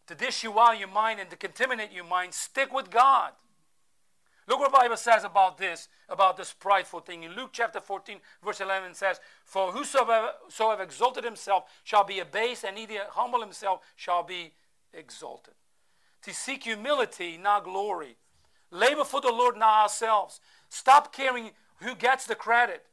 to 0.06 0.14
dish 0.14 0.44
you 0.44 0.58
out 0.58 0.78
your 0.78 0.88
mind 0.88 1.20
and 1.20 1.30
to 1.30 1.36
contaminate 1.36 1.92
your 1.92 2.04
mind. 2.04 2.34
Stick 2.34 2.72
with 2.72 2.90
God. 2.90 3.32
Look 4.48 4.60
what 4.60 4.70
the 4.70 4.78
Bible 4.78 4.96
says 4.96 5.24
about 5.24 5.58
this, 5.58 5.88
about 6.08 6.36
this 6.36 6.52
prideful 6.52 7.00
thing. 7.00 7.24
In 7.24 7.34
Luke 7.34 7.50
chapter 7.52 7.80
14, 7.80 8.18
verse 8.44 8.60
11 8.60 8.94
says, 8.94 9.18
For 9.44 9.72
whosoever 9.72 10.30
so 10.48 10.70
have 10.70 10.80
exalted 10.80 11.24
himself 11.24 11.64
shall 11.82 12.04
be 12.04 12.20
abased, 12.20 12.64
and 12.64 12.78
he 12.78 12.86
that 12.86 13.08
humble 13.10 13.40
himself 13.40 13.80
shall 13.96 14.22
be 14.22 14.52
exalted. 14.94 15.54
to 16.22 16.32
seek 16.32 16.64
humility, 16.64 17.36
not 17.36 17.64
glory. 17.64 18.16
Labor 18.70 19.04
for 19.04 19.20
the 19.20 19.32
Lord, 19.32 19.56
not 19.56 19.82
ourselves. 19.82 20.40
Stop 20.68 21.14
caring 21.14 21.50
who 21.80 21.94
gets 21.94 22.26
the 22.26 22.34
credit. 22.34 22.84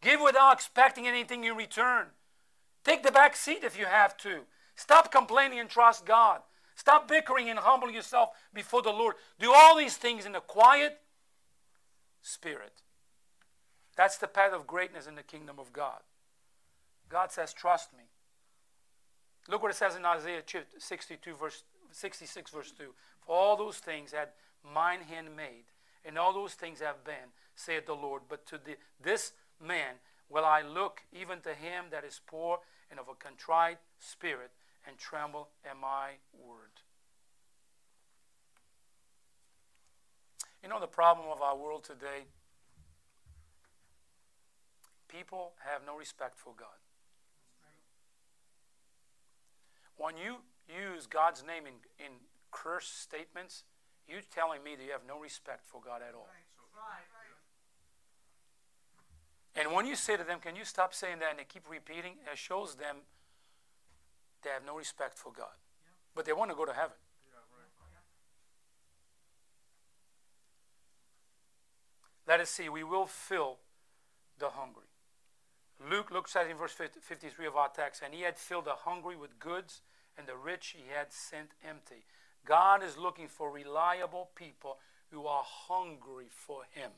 Give 0.00 0.20
without 0.20 0.52
expecting 0.54 1.06
anything 1.06 1.44
in 1.44 1.56
return. 1.56 2.06
Take 2.84 3.02
the 3.02 3.12
back 3.12 3.36
seat 3.36 3.62
if 3.62 3.78
you 3.78 3.86
have 3.86 4.16
to. 4.18 4.40
Stop 4.74 5.12
complaining 5.12 5.58
and 5.58 5.68
trust 5.68 6.06
God. 6.06 6.40
Stop 6.74 7.08
bickering 7.08 7.50
and 7.50 7.58
humble 7.58 7.90
yourself 7.90 8.30
before 8.54 8.80
the 8.80 8.90
Lord. 8.90 9.16
Do 9.38 9.52
all 9.54 9.76
these 9.76 9.96
things 9.96 10.24
in 10.24 10.34
a 10.34 10.40
quiet 10.40 10.98
spirit. 12.22 12.82
That's 13.96 14.16
the 14.16 14.26
path 14.26 14.54
of 14.54 14.66
greatness 14.66 15.06
in 15.06 15.14
the 15.14 15.22
kingdom 15.22 15.58
of 15.58 15.72
God. 15.74 16.00
God 17.10 17.30
says, 17.30 17.52
Trust 17.52 17.92
me. 17.92 18.04
Look 19.48 19.62
what 19.62 19.70
it 19.70 19.76
says 19.76 19.96
in 19.96 20.06
Isaiah 20.06 20.42
62, 20.78 21.34
verse 21.34 21.64
66, 21.90 22.50
verse 22.50 22.72
2. 22.72 22.84
For 23.26 23.36
all 23.36 23.56
those 23.56 23.76
things 23.78 24.12
had 24.12 24.28
mine 24.64 25.00
hand 25.02 25.28
made, 25.36 25.64
and 26.04 26.18
all 26.18 26.32
those 26.32 26.54
things 26.54 26.80
have 26.80 27.04
been, 27.04 27.34
saith 27.54 27.86
the 27.86 27.94
Lord. 27.94 28.22
But 28.28 28.46
to 28.46 28.58
the, 28.58 28.76
this 29.02 29.32
man 29.64 29.96
will 30.28 30.44
I 30.44 30.62
look, 30.62 31.02
even 31.12 31.40
to 31.40 31.50
him 31.50 31.86
that 31.90 32.04
is 32.04 32.20
poor 32.26 32.60
and 32.90 32.98
of 32.98 33.08
a 33.08 33.14
contrite 33.14 33.78
spirit, 33.98 34.50
and 34.86 34.98
tremble 34.98 35.48
at 35.64 35.76
my 35.78 36.12
word. 36.32 36.80
You 40.62 40.68
know 40.68 40.80
the 40.80 40.86
problem 40.86 41.28
of 41.30 41.40
our 41.40 41.56
world 41.56 41.84
today? 41.84 42.24
People 45.08 45.52
have 45.58 45.82
no 45.86 45.96
respect 45.96 46.38
for 46.38 46.52
God. 46.56 46.68
When 49.96 50.16
you 50.16 50.36
use 50.68 51.06
God's 51.06 51.44
name 51.44 51.64
in, 51.66 52.04
in 52.04 52.12
curse 52.50 52.86
statements, 52.86 53.64
you're 54.10 54.26
telling 54.34 54.62
me 54.62 54.74
that 54.74 54.82
you 54.84 54.92
have 54.92 55.06
no 55.06 55.18
respect 55.18 55.64
for 55.64 55.80
God 55.80 56.02
at 56.02 56.14
all. 56.14 56.26
And 59.54 59.72
when 59.72 59.86
you 59.86 59.94
say 59.94 60.16
to 60.16 60.24
them, 60.24 60.40
Can 60.40 60.56
you 60.56 60.64
stop 60.64 60.94
saying 60.94 61.18
that? 61.20 61.30
and 61.30 61.38
they 61.38 61.44
keep 61.44 61.68
repeating, 61.70 62.14
it 62.30 62.38
shows 62.38 62.74
them 62.74 63.06
they 64.42 64.50
have 64.50 64.64
no 64.64 64.76
respect 64.76 65.18
for 65.18 65.32
God. 65.32 65.54
But 66.14 66.24
they 66.24 66.32
want 66.32 66.50
to 66.50 66.56
go 66.56 66.64
to 66.64 66.72
heaven. 66.72 66.96
Let 72.26 72.40
us 72.40 72.50
see, 72.50 72.68
we 72.68 72.84
will 72.84 73.06
fill 73.06 73.58
the 74.38 74.50
hungry. 74.50 74.84
Luke 75.90 76.10
looks 76.10 76.36
at 76.36 76.48
in 76.48 76.56
verse 76.56 76.72
53 76.72 77.46
of 77.46 77.56
our 77.56 77.68
text, 77.68 78.02
and 78.04 78.14
he 78.14 78.22
had 78.22 78.38
filled 78.38 78.66
the 78.66 78.84
hungry 78.84 79.16
with 79.16 79.38
goods, 79.40 79.82
and 80.16 80.26
the 80.26 80.36
rich 80.36 80.76
he 80.76 80.84
had 80.94 81.12
sent 81.12 81.50
empty. 81.66 82.04
God 82.46 82.82
is 82.82 82.96
looking 82.96 83.28
for 83.28 83.50
reliable 83.50 84.30
people 84.34 84.78
who 85.10 85.26
are 85.26 85.42
hungry 85.44 86.26
for 86.30 86.62
him. 86.70 86.90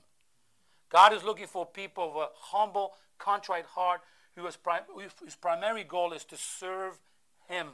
God 0.88 1.12
is 1.12 1.24
looking 1.24 1.46
for 1.46 1.66
people 1.66 2.10
of 2.10 2.16
a 2.16 2.28
humble, 2.34 2.92
contrite 3.18 3.66
heart 3.66 4.00
whose 4.36 4.56
primary 5.36 5.84
goal 5.84 6.12
is 6.12 6.24
to 6.26 6.36
serve 6.36 7.00
him. 7.48 7.68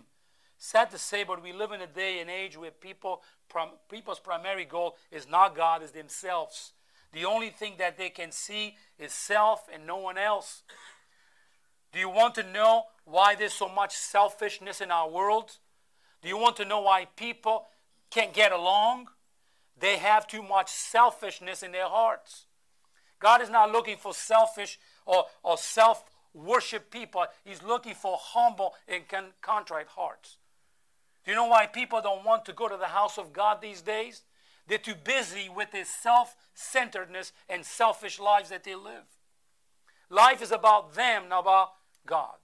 Sad 0.57 0.90
to 0.90 0.98
say, 0.98 1.22
but 1.22 1.42
we 1.42 1.52
live 1.52 1.72
in 1.72 1.81
a 1.81 1.87
day 1.87 2.20
and 2.20 2.28
age 2.28 2.57
where 2.57 2.70
people, 2.70 3.22
people's 3.90 4.18
primary 4.18 4.64
goal 4.64 4.96
is 5.12 5.28
not 5.28 5.54
God, 5.54 5.83
is 5.83 5.92
themselves. 5.92 6.72
The 7.12 7.24
only 7.24 7.50
thing 7.50 7.74
that 7.78 7.96
they 7.96 8.11
can 8.11 8.33
see 8.33 8.76
is 8.98 9.12
self 9.12 9.68
and 9.72 9.87
no 9.87 9.96
one 9.96 10.18
else. 10.18 10.62
Do 11.92 12.00
you 12.00 12.09
want 12.09 12.35
to 12.35 12.42
know 12.42 12.85
why 13.04 13.35
there's 13.35 13.54
so 13.54 13.68
much 13.68 13.94
selfishness 13.94 14.81
in 14.81 14.90
our 14.90 15.09
world? 15.09 15.59
Do 16.22 16.28
you 16.28 16.37
want 16.37 16.57
to 16.57 16.64
know 16.64 16.81
why 16.81 17.07
people 17.16 17.66
can't 18.11 18.33
get 18.33 18.52
along? 18.52 19.09
They 19.78 19.98
have 19.98 20.26
too 20.26 20.42
much 20.42 20.70
selfishness 20.70 21.62
in 21.62 21.72
their 21.72 21.88
hearts. 21.88 22.46
God 23.20 23.40
is 23.40 23.50
not 23.50 23.72
looking 23.72 23.96
for 23.96 24.14
selfish 24.14 24.78
or, 25.07 25.24
or 25.42 25.57
self 25.57 26.04
worship 26.35 26.90
people, 26.90 27.26
He's 27.44 27.62
looking 27.62 27.94
for 27.94 28.16
humble 28.20 28.74
and 28.87 29.02
contrite 29.40 29.88
hearts. 29.88 30.37
Do 31.24 31.33
you 31.33 31.37
know 31.37 31.46
why 31.46 31.66
people 31.66 32.00
don't 32.00 32.24
want 32.24 32.44
to 32.46 32.52
go 32.52 32.68
to 32.68 32.76
the 32.76 32.87
house 32.87 33.18
of 33.18 33.33
God 33.33 33.61
these 33.61 33.83
days? 33.83 34.22
They're 34.66 34.78
too 34.78 34.94
busy 34.94 35.48
with 35.48 35.72
their 35.72 35.85
self 35.85 36.37
centeredness 36.54 37.33
and 37.48 37.64
selfish 37.64 38.18
lives 38.18 38.50
that 38.50 38.64
they 38.64 38.74
live. 38.74 39.04
Life 40.11 40.42
is 40.42 40.52
about 40.52 40.94
them, 40.94 41.28
not 41.28 41.40
about 41.40 41.72
God. 42.07 42.37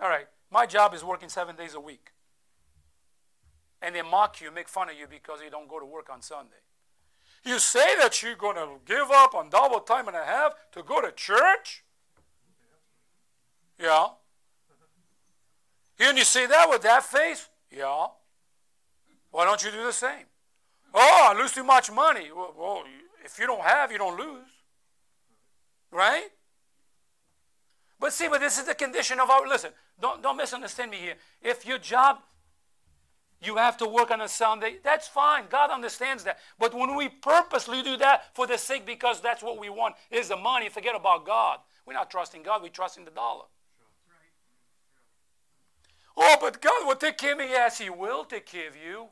All 0.00 0.08
right, 0.08 0.26
my 0.50 0.66
job 0.66 0.94
is 0.94 1.04
working 1.04 1.28
seven 1.28 1.56
days 1.56 1.74
a 1.74 1.80
week. 1.80 2.12
And 3.82 3.94
they 3.94 4.02
mock 4.02 4.40
you, 4.40 4.50
make 4.50 4.68
fun 4.68 4.88
of 4.88 4.98
you 4.98 5.06
because 5.08 5.40
you 5.42 5.50
don't 5.50 5.68
go 5.68 5.78
to 5.78 5.86
work 5.86 6.08
on 6.10 6.22
Sunday. 6.22 6.56
You 7.44 7.58
say 7.58 7.96
that 7.98 8.22
you're 8.22 8.34
going 8.34 8.56
to 8.56 8.68
give 8.84 9.10
up 9.10 9.34
on 9.34 9.50
double 9.50 9.80
time 9.80 10.08
and 10.08 10.16
a 10.16 10.24
half 10.24 10.54
to 10.72 10.82
go 10.82 11.00
to 11.00 11.12
church? 11.12 11.84
Yeah. 13.78 14.08
And 16.00 16.18
you 16.18 16.24
say 16.24 16.46
that 16.46 16.68
with 16.68 16.82
that 16.82 17.04
face? 17.04 17.48
Yeah. 17.70 18.06
Why 19.30 19.44
don't 19.44 19.62
you 19.64 19.70
do 19.70 19.84
the 19.84 19.92
same? 19.92 20.24
Oh, 20.94 21.32
I 21.32 21.38
lose 21.38 21.52
too 21.52 21.64
much 21.64 21.92
money. 21.92 22.30
Well, 22.34 22.54
well, 22.58 22.82
if 23.24 23.38
you 23.38 23.46
don't 23.46 23.62
have, 23.62 23.92
you 23.92 23.98
don't 23.98 24.18
lose. 24.18 24.48
Right? 25.90 26.28
But 27.98 28.12
see, 28.12 28.28
but 28.28 28.40
this 28.40 28.58
is 28.58 28.64
the 28.64 28.74
condition 28.74 29.20
of 29.20 29.30
our 29.30 29.48
listen, 29.48 29.70
don't, 30.00 30.22
don't 30.22 30.36
misunderstand 30.36 30.90
me 30.90 30.98
here. 30.98 31.14
If 31.42 31.66
your 31.66 31.78
job 31.78 32.18
you 33.42 33.56
have 33.56 33.76
to 33.78 33.86
work 33.86 34.10
on 34.10 34.20
a 34.20 34.28
Sunday, 34.28 34.78
that's 34.82 35.06
fine. 35.06 35.44
God 35.50 35.70
understands 35.70 36.24
that. 36.24 36.38
But 36.58 36.74
when 36.74 36.96
we 36.96 37.08
purposely 37.08 37.82
do 37.82 37.96
that 37.98 38.34
for 38.34 38.46
the 38.46 38.56
sake 38.56 38.86
because 38.86 39.20
that's 39.20 39.42
what 39.42 39.58
we 39.58 39.68
want 39.68 39.94
is 40.10 40.28
the 40.28 40.36
money, 40.36 40.68
forget 40.68 40.96
about 40.96 41.26
God. 41.26 41.58
We're 41.86 41.92
not 41.92 42.10
trusting 42.10 42.42
God, 42.42 42.62
we're 42.62 42.68
trusting 42.68 43.04
the 43.04 43.10
dollar. 43.10 43.44
Oh, 46.16 46.36
but 46.40 46.62
God 46.62 46.86
will 46.86 46.96
take 46.96 47.18
care 47.18 47.32
of 47.32 47.38
me. 47.38 47.50
Yes, 47.50 47.78
He 47.78 47.90
will 47.90 48.24
take 48.24 48.46
care 48.46 48.68
of 48.68 48.76
you. 48.76 49.08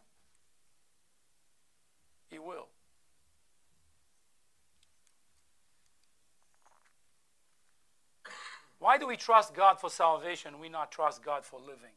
He 2.30 2.38
will. 2.38 2.68
Why 8.84 8.98
do 8.98 9.06
we 9.06 9.16
trust 9.16 9.54
God 9.54 9.80
for 9.80 9.88
salvation? 9.88 10.58
We 10.60 10.68
not 10.68 10.92
trust 10.92 11.24
God 11.24 11.42
for 11.42 11.58
living. 11.58 11.96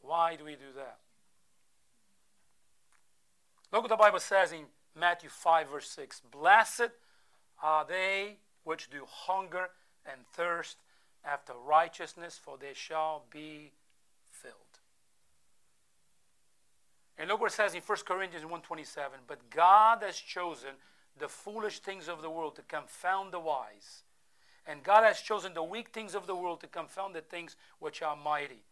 Why 0.00 0.36
do 0.36 0.44
we 0.46 0.52
do 0.52 0.72
that? 0.76 0.96
Look 3.70 3.82
what 3.82 3.90
the 3.90 3.96
Bible 3.96 4.20
says 4.20 4.52
in 4.52 4.62
Matthew 4.98 5.28
5, 5.28 5.68
verse 5.68 5.90
6. 5.90 6.22
Blessed 6.32 6.88
are 7.62 7.84
they 7.84 8.38
which 8.62 8.88
do 8.88 9.02
hunger 9.06 9.68
and 10.10 10.22
thirst 10.32 10.78
after 11.26 11.52
righteousness, 11.52 12.40
for 12.42 12.56
they 12.56 12.72
shall 12.72 13.24
be 13.30 13.72
filled. 14.30 14.54
And 17.18 17.28
look 17.28 17.42
what 17.42 17.52
it 17.52 17.54
says 17.54 17.74
in 17.74 17.82
1 17.82 17.98
Corinthians 18.06 18.46
1.27. 18.46 18.96
But 19.26 19.50
God 19.50 19.98
has 20.02 20.16
chosen 20.16 20.70
the 21.18 21.28
foolish 21.28 21.80
things 21.80 22.08
of 22.08 22.22
the 22.22 22.30
world 22.30 22.56
to 22.56 22.62
confound 22.62 23.30
the 23.30 23.40
wise. 23.40 24.03
And 24.66 24.82
God 24.82 25.04
has 25.04 25.20
chosen 25.20 25.54
the 25.54 25.62
weak 25.62 25.90
things 25.90 26.14
of 26.14 26.26
the 26.26 26.34
world 26.34 26.60
to 26.60 26.66
confound 26.66 27.14
the 27.14 27.20
things 27.20 27.56
which 27.78 28.02
are 28.02 28.16
mighty. 28.16 28.62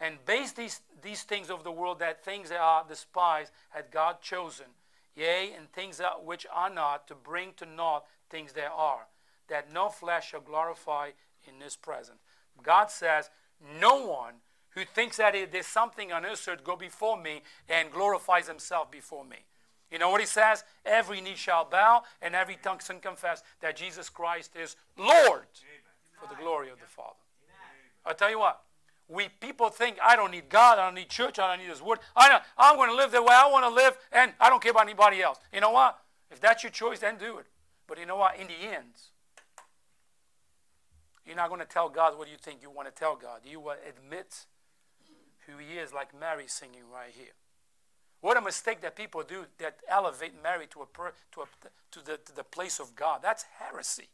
And 0.00 0.24
base 0.26 0.52
these, 0.52 0.80
these 1.02 1.22
things 1.22 1.50
of 1.50 1.64
the 1.64 1.72
world, 1.72 2.00
that 2.00 2.24
things 2.24 2.50
that 2.50 2.60
are 2.60 2.84
despised, 2.86 3.52
had 3.70 3.90
God 3.90 4.20
chosen, 4.20 4.66
yea, 5.16 5.52
and 5.56 5.72
things 5.72 5.98
that 5.98 6.24
which 6.24 6.46
are 6.52 6.70
not, 6.70 7.06
to 7.08 7.14
bring 7.14 7.52
to 7.56 7.66
naught 7.66 8.04
things 8.28 8.52
that 8.52 8.70
are, 8.74 9.06
that 9.48 9.72
no 9.72 9.88
flesh 9.88 10.30
shall 10.30 10.40
glorify 10.40 11.10
in 11.48 11.58
this 11.58 11.76
present. 11.76 12.18
God 12.62 12.90
says, 12.90 13.30
No 13.80 14.06
one 14.06 14.34
who 14.70 14.84
thinks 14.84 15.16
that 15.18 15.34
there's 15.52 15.66
something 15.66 16.12
on 16.12 16.26
earth 16.26 16.48
go 16.64 16.76
before 16.76 17.16
me 17.16 17.42
and 17.68 17.90
glorifies 17.90 18.48
himself 18.48 18.90
before 18.90 19.24
me. 19.24 19.38
You 19.94 20.00
know 20.00 20.10
what 20.10 20.20
he 20.20 20.26
says? 20.26 20.64
Every 20.84 21.20
knee 21.20 21.36
shall 21.36 21.64
bow 21.64 22.02
and 22.20 22.34
every 22.34 22.58
tongue 22.60 22.80
shall 22.84 22.98
confess 22.98 23.44
that 23.60 23.76
Jesus 23.76 24.08
Christ 24.08 24.50
is 24.60 24.74
Lord 24.98 25.46
for 26.20 26.28
the 26.28 26.34
glory 26.34 26.68
of 26.68 26.80
the 26.80 26.86
Father. 26.86 27.14
I'll 28.04 28.16
tell 28.16 28.28
you 28.28 28.40
what, 28.40 28.60
we 29.08 29.28
people 29.38 29.68
think 29.68 29.98
I 30.02 30.16
don't 30.16 30.32
need 30.32 30.48
God, 30.48 30.80
I 30.80 30.86
don't 30.86 30.96
need 30.96 31.10
church, 31.10 31.38
I 31.38 31.48
don't 31.48 31.64
need 31.64 31.70
His 31.70 31.80
Word. 31.80 32.00
I 32.16 32.28
don't, 32.28 32.42
I'm 32.58 32.74
going 32.74 32.90
to 32.90 32.96
live 32.96 33.12
the 33.12 33.22
way 33.22 33.36
I 33.36 33.48
want 33.48 33.64
to 33.66 33.70
live, 33.70 33.96
and 34.10 34.32
I 34.40 34.50
don't 34.50 34.60
care 34.60 34.72
about 34.72 34.82
anybody 34.82 35.22
else. 35.22 35.38
You 35.52 35.60
know 35.60 35.70
what? 35.70 35.96
If 36.28 36.40
that's 36.40 36.64
your 36.64 36.72
choice, 36.72 36.98
then 36.98 37.16
do 37.16 37.38
it. 37.38 37.46
But 37.86 38.00
you 38.00 38.04
know 38.04 38.16
what? 38.16 38.36
In 38.36 38.48
the 38.48 38.74
end, 38.74 38.94
you're 41.24 41.36
not 41.36 41.50
going 41.50 41.60
to 41.60 41.68
tell 41.68 41.88
God 41.88 42.18
what 42.18 42.28
you 42.28 42.36
think 42.36 42.62
you 42.62 42.68
want 42.70 42.92
to 42.92 42.94
tell 42.94 43.14
God. 43.14 43.42
You 43.44 43.60
will 43.60 43.76
admit 43.88 44.46
who 45.46 45.52
He 45.58 45.78
is, 45.78 45.92
like 45.92 46.18
Mary 46.18 46.46
singing 46.48 46.82
right 46.92 47.12
here. 47.16 47.34
What 48.24 48.38
a 48.38 48.40
mistake 48.40 48.80
that 48.80 48.96
people 48.96 49.22
do 49.22 49.44
that 49.58 49.76
elevate 49.86 50.32
Mary 50.42 50.66
to, 50.68 50.80
a 50.80 50.86
per, 50.86 51.12
to, 51.32 51.42
a, 51.42 51.44
to, 51.90 52.02
the, 52.02 52.16
to 52.16 52.34
the 52.34 52.42
place 52.42 52.80
of 52.80 52.96
God. 52.96 53.20
That's 53.22 53.44
heresy. 53.58 54.08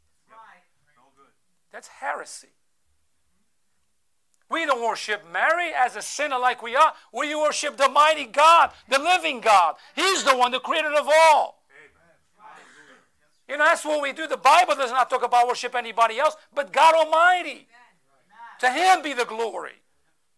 That's 1.71 1.87
heresy. 1.87 2.49
We 4.49 4.67
don't 4.67 4.83
worship 4.83 5.23
Mary 5.33 5.71
as 5.73 5.95
a 5.95 6.03
sinner 6.03 6.41
like 6.41 6.61
we 6.61 6.75
are. 6.75 6.93
We 7.15 7.37
worship 7.37 7.77
the 7.77 7.89
mighty 7.89 8.25
God, 8.25 8.73
the 8.89 8.99
living 8.99 9.41
God. 9.41 9.77
He's 9.95 10.25
the 10.25 10.37
one, 10.37 10.51
the 10.51 10.59
creator 10.59 10.93
of 10.93 11.07
all. 11.09 11.63
You 13.49 13.59
know, 13.59 13.65
that's 13.65 13.85
what 13.85 14.03
we 14.03 14.13
do. 14.13 14.27
The 14.27 14.37
Bible 14.37 14.75
does 14.75 14.91
not 14.91 15.09
talk 15.09 15.25
about 15.25 15.47
worship 15.47 15.77
anybody 15.77 16.19
else, 16.19 16.35
but 16.53 16.73
God 16.73 16.97
Almighty. 16.97 17.69
To 18.59 18.71
Him 18.73 19.03
be 19.03 19.13
the 19.13 19.25
glory. 19.25 19.75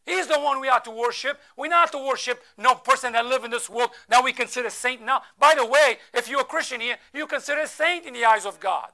He's 0.04 0.26
the 0.26 0.38
one 0.38 0.60
we 0.60 0.68
ought 0.68 0.84
to 0.84 0.90
worship. 0.90 1.38
We're 1.56 1.68
not 1.68 1.92
to 1.92 1.98
worship 1.98 2.42
no 2.58 2.74
person 2.74 3.12
that 3.12 3.24
live 3.24 3.44
in 3.44 3.50
this 3.50 3.70
world 3.70 3.90
that 4.08 4.24
we 4.24 4.32
consider 4.32 4.68
saint 4.70 5.02
now. 5.02 5.22
By 5.38 5.54
the 5.56 5.64
way, 5.64 5.98
if 6.12 6.28
you're 6.28 6.40
a 6.40 6.44
Christian 6.44 6.80
here, 6.80 6.96
you 7.14 7.26
consider 7.26 7.60
a 7.60 7.68
saint 7.68 8.06
in 8.06 8.14
the 8.14 8.24
eyes 8.24 8.44
of 8.44 8.58
God. 8.58 8.90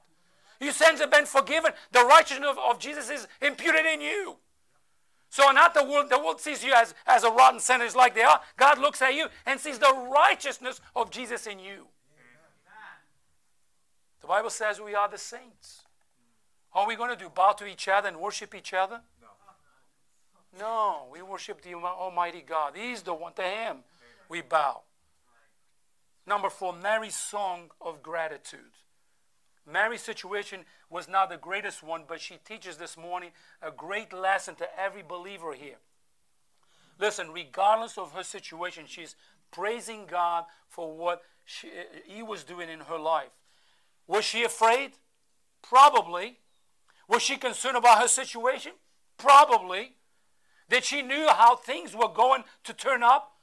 Your 0.59 0.73
sins 0.73 0.99
have 0.99 1.09
been 1.09 1.25
forgiven. 1.25 1.71
The 1.91 2.05
righteousness 2.05 2.49
of, 2.49 2.57
of 2.59 2.79
Jesus 2.79 3.09
is 3.09 3.27
imputed 3.41 3.85
in 3.85 4.01
you. 4.01 4.37
So 5.29 5.51
not 5.51 5.73
the 5.73 5.83
world, 5.83 6.09
the 6.09 6.19
world 6.19 6.41
sees 6.41 6.63
you 6.63 6.73
as, 6.73 6.93
as 7.07 7.23
a 7.23 7.31
rotten 7.31 7.59
sinner 7.59 7.87
like 7.95 8.15
they 8.15 8.23
are. 8.23 8.41
God 8.57 8.79
looks 8.79 9.01
at 9.01 9.13
you 9.13 9.27
and 9.45 9.59
sees 9.59 9.79
the 9.79 9.93
righteousness 10.13 10.81
of 10.95 11.11
Jesus 11.11 11.47
in 11.47 11.59
you. 11.59 11.87
The 14.21 14.27
Bible 14.27 14.49
says 14.49 14.81
we 14.81 14.95
are 14.95 15.07
the 15.07 15.17
saints. 15.17 15.83
Are 16.73 16.87
we 16.87 16.95
going 16.95 17.09
to 17.09 17.15
do 17.15 17.29
bow 17.29 17.53
to 17.53 17.65
each 17.65 17.87
other 17.87 18.09
and 18.09 18.17
worship 18.17 18.53
each 18.53 18.73
other? 18.73 19.01
No, 20.57 21.07
we 21.11 21.21
worship 21.21 21.61
the 21.61 21.73
Almighty 21.75 22.41
God. 22.41 22.73
He's 22.75 23.03
the 23.03 23.13
one. 23.13 23.33
To 23.33 23.43
Him 23.43 23.77
we 24.29 24.41
bow. 24.41 24.81
Number 26.25 26.49
four, 26.49 26.73
Mary's 26.73 27.15
song 27.15 27.71
of 27.81 28.03
gratitude. 28.03 28.59
Mary's 29.71 30.01
situation 30.01 30.61
was 30.89 31.07
not 31.07 31.29
the 31.29 31.37
greatest 31.37 31.83
one, 31.83 32.03
but 32.07 32.21
she 32.21 32.37
teaches 32.43 32.77
this 32.77 32.97
morning 32.97 33.31
a 33.61 33.71
great 33.71 34.13
lesson 34.13 34.55
to 34.55 34.67
every 34.79 35.03
believer 35.03 35.53
here. 35.53 35.77
Listen, 36.99 37.31
regardless 37.31 37.97
of 37.97 38.13
her 38.13 38.23
situation, 38.23 38.85
she's 38.87 39.15
praising 39.51 40.05
God 40.05 40.45
for 40.67 40.95
what 40.95 41.23
she, 41.45 41.69
He 42.05 42.21
was 42.21 42.43
doing 42.43 42.69
in 42.69 42.81
her 42.81 42.99
life. 42.99 43.29
Was 44.07 44.25
she 44.25 44.43
afraid? 44.43 44.93
Probably. 45.61 46.39
Was 47.07 47.21
she 47.21 47.37
concerned 47.37 47.77
about 47.77 48.01
her 48.01 48.07
situation? 48.07 48.73
Probably. 49.17 49.93
That 50.69 50.85
she 50.85 51.01
knew 51.01 51.27
how 51.27 51.55
things 51.55 51.95
were 51.95 52.07
going 52.07 52.43
to 52.63 52.73
turn 52.73 53.03
up? 53.03 53.33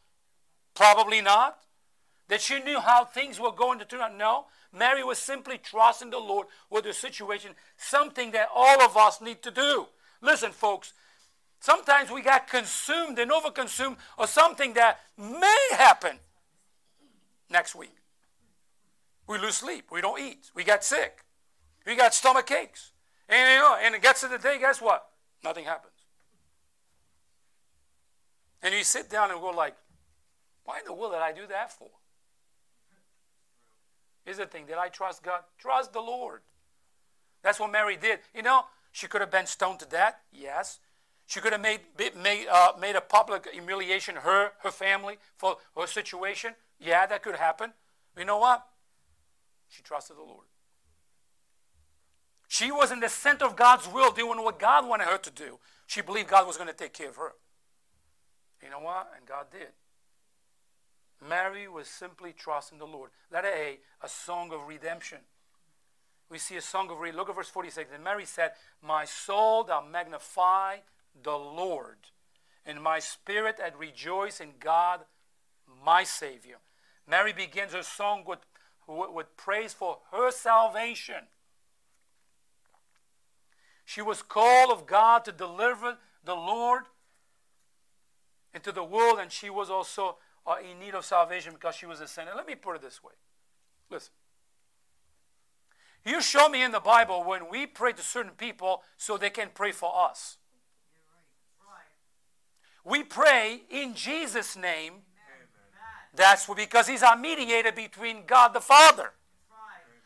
Probably 0.75 1.21
not. 1.21 1.59
That 2.29 2.41
she 2.41 2.61
knew 2.61 2.81
how 2.81 3.05
things 3.05 3.39
were 3.39 3.53
going 3.53 3.79
to 3.79 3.85
turn 3.85 4.01
out? 4.01 4.17
No. 4.17 4.47
Mary 4.73 5.03
was 5.03 5.19
simply 5.19 5.59
trusting 5.59 6.11
the 6.11 6.19
Lord 6.19 6.47
with 6.71 6.85
the 6.85 6.93
situation, 6.93 7.53
something 7.77 8.33
that 8.33 8.49
all 8.55 8.81
of 8.83 8.97
us 8.97 9.21
need 9.21 9.43
to 9.43 9.51
do. 9.51 9.87
Listen, 10.21 10.53
folks, 10.53 10.93
sometimes 11.61 12.11
we 12.11 12.23
got 12.23 12.49
consumed 12.49 13.19
and 13.19 13.31
overconsumed 13.31 13.97
or 14.19 14.27
something 14.27 14.75
that 14.75 15.01
may 15.17 15.69
happen 15.73 16.19
next 17.49 17.75
week. 17.75 17.95
We 19.27 19.39
lose 19.39 19.57
sleep. 19.57 19.87
We 19.91 20.01
don't 20.01 20.21
eat. 20.21 20.51
We 20.55 20.63
get 20.63 20.85
sick. 20.85 21.25
We 21.87 21.97
got 21.97 22.15
stomach 22.15 22.51
aches. 22.51 22.93
And, 23.29 23.55
you 23.55 23.59
know, 23.59 23.77
and 23.81 23.95
it 23.95 24.03
gets 24.03 24.21
to 24.21 24.29
the 24.29 24.39
day, 24.39 24.59
guess 24.59 24.81
what? 24.81 25.09
Nothing 25.43 25.65
happens. 25.65 25.96
And 28.67 28.75
you 28.75 28.83
sit 28.83 29.09
down 29.09 29.31
and 29.31 29.41
go 29.41 29.51
like, 29.51 29.77
why 30.65 30.81
in 30.81 30.85
the 30.85 30.93
world 30.93 31.13
did 31.13 31.23
I 31.23 31.31
do 31.31 31.47
that 31.47 31.73
for? 31.73 31.87
Here's 34.25 34.39
the 34.39 34.47
thing. 34.47 34.67
Did 34.67 34.75
I 34.75 34.89
trust 34.89 35.23
God? 35.23 35.43
Trust 35.57 35.93
the 35.93 36.01
Lord. 36.01 36.41
That's 37.45 37.61
what 37.61 37.71
Mary 37.71 37.97
did. 37.97 38.19
You 38.35 38.43
know, 38.43 38.65
she 38.91 39.07
could 39.07 39.21
have 39.21 39.31
been 39.31 39.47
stoned 39.47 39.79
to 39.79 39.87
death. 39.87 40.17
Yes. 40.33 40.81
She 41.27 41.39
could 41.39 41.53
have 41.53 41.61
made, 41.61 41.79
made, 42.21 42.49
uh, 42.51 42.73
made 42.81 42.97
a 42.97 43.01
public 43.01 43.49
humiliation, 43.53 44.17
her, 44.17 44.51
her 44.65 44.73
family, 44.73 45.19
for 45.37 45.59
her 45.79 45.87
situation. 45.87 46.55
Yeah, 46.81 47.07
that 47.07 47.23
could 47.23 47.37
happen. 47.37 47.73
You 48.19 48.25
know 48.25 48.39
what? 48.39 48.67
She 49.69 49.81
trusted 49.85 50.17
the 50.17 50.23
Lord. 50.23 50.47
She 52.49 52.73
was 52.73 52.91
in 52.91 52.99
the 52.99 53.09
center 53.09 53.45
of 53.45 53.55
God's 53.55 53.87
will, 53.87 54.11
doing 54.11 54.43
what 54.43 54.59
God 54.59 54.89
wanted 54.89 55.07
her 55.07 55.19
to 55.19 55.31
do. 55.31 55.61
She 55.87 56.01
believed 56.01 56.31
God 56.31 56.49
was 56.49 56.57
going 56.57 56.69
to 56.69 56.75
take 56.75 56.95
care 56.95 57.11
of 57.11 57.17
her. 57.17 57.35
You 58.63 58.71
know 58.71 58.81
what? 58.81 59.13
And 59.17 59.27
God 59.27 59.47
did. 59.51 59.69
Mary 61.27 61.67
was 61.69 61.89
simply 61.89 62.33
trusting 62.33 62.79
the 62.79 62.87
Lord. 62.87 63.11
Letter 63.33 63.49
A, 63.49 63.79
a 64.03 64.09
song 64.09 64.53
of 64.53 64.69
redemption. 64.69 65.19
We 66.29 66.39
see 66.39 66.57
a 66.57 66.61
song 66.61 66.91
of 66.91 66.99
redemption. 66.99 67.19
Look 67.19 67.29
at 67.31 67.37
verse 67.37 67.49
46. 67.49 67.91
And 67.95 68.05
Mary 68.05 68.25
said, 68.25 68.53
My 68.83 69.05
soul 69.05 69.65
thou 69.65 69.81
magnify 69.81 70.79
the 71.23 71.37
Lord, 71.37 71.97
and 72.67 72.83
my 72.83 72.99
spirit 72.99 73.57
that 73.59 73.79
rejoice 73.79 74.41
in 74.41 74.51
God 74.61 75.01
my 75.85 76.05
Savior. 76.05 76.57
Mary 77.09 77.33
begins 77.33 77.73
her 77.73 77.83
song 77.83 78.25
with, 78.27 78.41
with 78.87 79.37
praise 79.37 79.73
for 79.73 79.99
her 80.13 80.31
salvation. 80.31 81.29
She 83.85 84.03
was 84.03 84.21
called 84.23 84.71
of 84.71 84.87
God 84.87 85.25
to 85.25 85.33
deliver 85.33 85.99
the 86.25 86.35
Lord 86.35 86.85
into 88.57 88.73
the 88.73 88.83
world, 88.83 89.19
and 89.21 89.31
she 89.31 89.51
was 89.51 89.71
also 89.71 90.17
are 90.47 90.61
in 90.61 90.79
need 90.79 90.95
of 90.95 91.05
salvation 91.05 91.53
because 91.53 91.75
she 91.75 91.87
was 91.87 92.01
a 92.01 92.07
sinner. 92.09 92.31
Let 92.35 92.47
me 92.47 92.55
put 92.55 92.77
it 92.77 92.83
this 92.83 93.03
way. 93.03 93.13
Listen. 93.91 94.13
You 96.05 96.23
show 96.23 96.49
me 96.49 96.63
in 96.63 96.71
the 96.71 96.81
Bible 96.81 97.25
when 97.25 97.51
we 97.51 97.67
pray 97.67 97.93
to 97.93 98.03
certain 98.03 98.33
people 98.33 98.83
so 98.97 99.17
they 99.17 99.31
can 99.31 99.49
pray 99.53 99.73
for 99.73 99.93
us. 100.09 100.39
We 102.85 103.03
pray 103.03 103.63
in 103.69 103.95
Jesus' 103.95 104.57
name. 104.57 105.03
That's 106.15 106.47
because 106.47 106.87
He's 106.87 107.03
our 107.03 107.17
mediator 107.17 107.73
between 107.73 108.25
God 108.27 108.55
the 108.55 108.61
Father. 108.61 109.13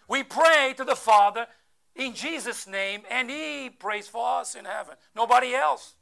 We 0.09 0.25
pray 0.25 0.75
to 0.79 0.85
the 0.85 0.97
Father 0.97 1.47
in 1.95 2.15
Jesus' 2.15 2.67
name, 2.67 3.03
and 3.11 3.31
He 3.31 3.69
prays 3.69 4.09
for 4.09 4.41
us 4.41 4.55
in 4.55 4.65
heaven. 4.65 4.95
Nobody 5.15 5.55
else. 5.55 5.95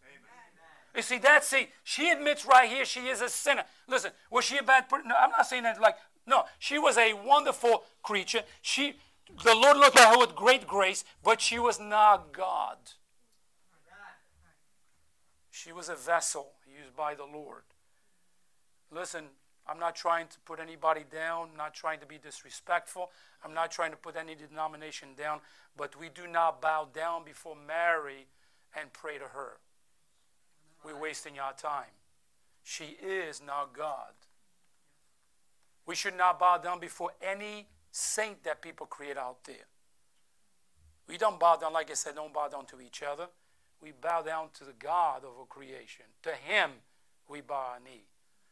You 0.95 1.03
see, 1.03 1.19
that's 1.19 1.53
it. 1.53 1.69
She 1.85 2.11
admits 2.11 2.47
right 2.47 2.69
here 2.69 2.85
she 2.85 3.01
is 3.09 3.21
a 3.21 3.29
sinner. 3.29 3.65
Listen, 3.87 4.11
was 4.31 4.45
she 4.45 4.57
a 4.59 4.63
bad 4.63 4.89
person? 4.89 5.09
No, 5.09 5.15
I'm 5.21 5.31
not 5.31 5.47
saying 5.47 5.63
that 5.65 5.81
like, 5.81 5.97
no, 6.27 6.45
she 6.59 6.79
was 6.79 6.99
a 6.99 7.13
wonderful 7.15 7.85
creature. 8.03 8.43
She, 8.63 8.97
the 9.45 9.55
Lord 9.55 9.77
looked 9.77 9.97
at 9.97 10.13
her 10.13 10.19
with 10.19 10.35
great 10.35 10.67
grace, 10.67 11.05
but 11.23 11.41
she 11.41 11.59
was 11.59 11.79
not 11.79 12.33
God. 12.33 12.77
She 15.51 15.73
was 15.73 15.89
a 15.89 15.97
vessel 15.97 16.53
used 16.67 16.95
by 16.97 17.15
the 17.15 17.25
Lord. 17.25 17.63
Listen, 18.93 19.25
I'm 19.67 19.79
not 19.79 19.97
trying 19.97 20.29
to 20.29 20.39
put 20.47 20.61
anybody 20.61 21.05
down, 21.13 21.49
not 21.57 21.75
trying 21.75 22.01
to 22.01 22.07
be 22.07 22.17
disrespectful. 22.17 23.11
I'm 23.45 23.53
not 23.53 23.71
trying 23.71 23.91
to 23.91 23.97
put 23.97 24.17
any 24.17 24.35
denomination 24.35 25.09
down, 25.17 25.41
but 25.77 25.99
we 25.99 26.09
do 26.09 26.27
not 26.27 26.63
bow 26.63 26.89
down 26.95 27.25
before 27.25 27.57
Mary 27.57 28.29
and 28.79 28.93
pray 28.93 29.19
to 29.19 29.25
her. 29.25 29.59
We're 30.85 30.99
wasting 30.99 31.39
our 31.39 31.53
time. 31.53 31.93
She 32.63 32.97
is 33.03 33.43
not 33.45 33.73
God. 33.77 34.13
We 35.87 35.95
should 35.95 36.17
not 36.17 36.39
bow 36.39 36.59
down 36.59 36.81
before 36.81 37.13
any 37.23 37.67
saint 37.91 38.45
that 38.45 38.61
people 38.61 38.87
create 38.87 39.17
out 39.17 39.45
there. 39.45 39.67
We 41.09 41.17
don't 41.17 41.41
bow 41.41 41.57
down, 41.57 41.73
like 41.73 41.91
I 41.91 41.95
said, 41.95 42.15
don't 42.15 42.35
bow 42.35 42.49
down 42.49 42.67
to 42.67 42.81
each 42.81 43.03
other. 43.03 43.29
We 43.81 43.93
bow 43.93 44.23
down 44.23 44.49
to 44.55 44.65
the 44.65 44.75
God 44.79 45.25
of 45.25 45.31
our 45.39 45.47
creation. 45.47 46.05
To 46.23 46.31
Him 46.31 46.71
we 47.29 47.41
bow 47.41 47.73
our 47.75 47.81
knee. 47.81 48.05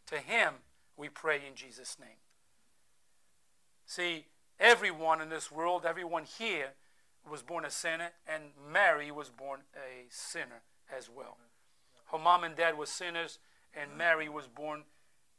To 0.07 0.17
Him 0.17 0.55
we 0.97 1.09
pray 1.09 1.43
in 1.47 1.55
Jesus' 1.55 1.99
name. 2.01 2.19
See, 3.85 4.27
everyone 4.59 5.21
in 5.21 5.29
this 5.29 5.53
world, 5.53 5.85
everyone 5.85 6.25
here 6.25 6.71
was 7.29 7.43
born 7.43 7.65
a 7.65 7.71
sinner, 7.71 8.11
and 8.27 8.45
Mary 8.73 9.11
was 9.11 9.29
born 9.29 9.61
a 9.75 10.07
sinner 10.09 10.63
as 10.97 11.11
well. 11.11 11.37
Her 12.13 12.19
mom 12.19 12.45
and 12.45 12.57
dad 12.57 12.79
were 12.79 12.87
sinners, 12.87 13.39
and 13.75 13.97
Mary 13.97 14.29
was 14.29 14.47
born 14.47 14.85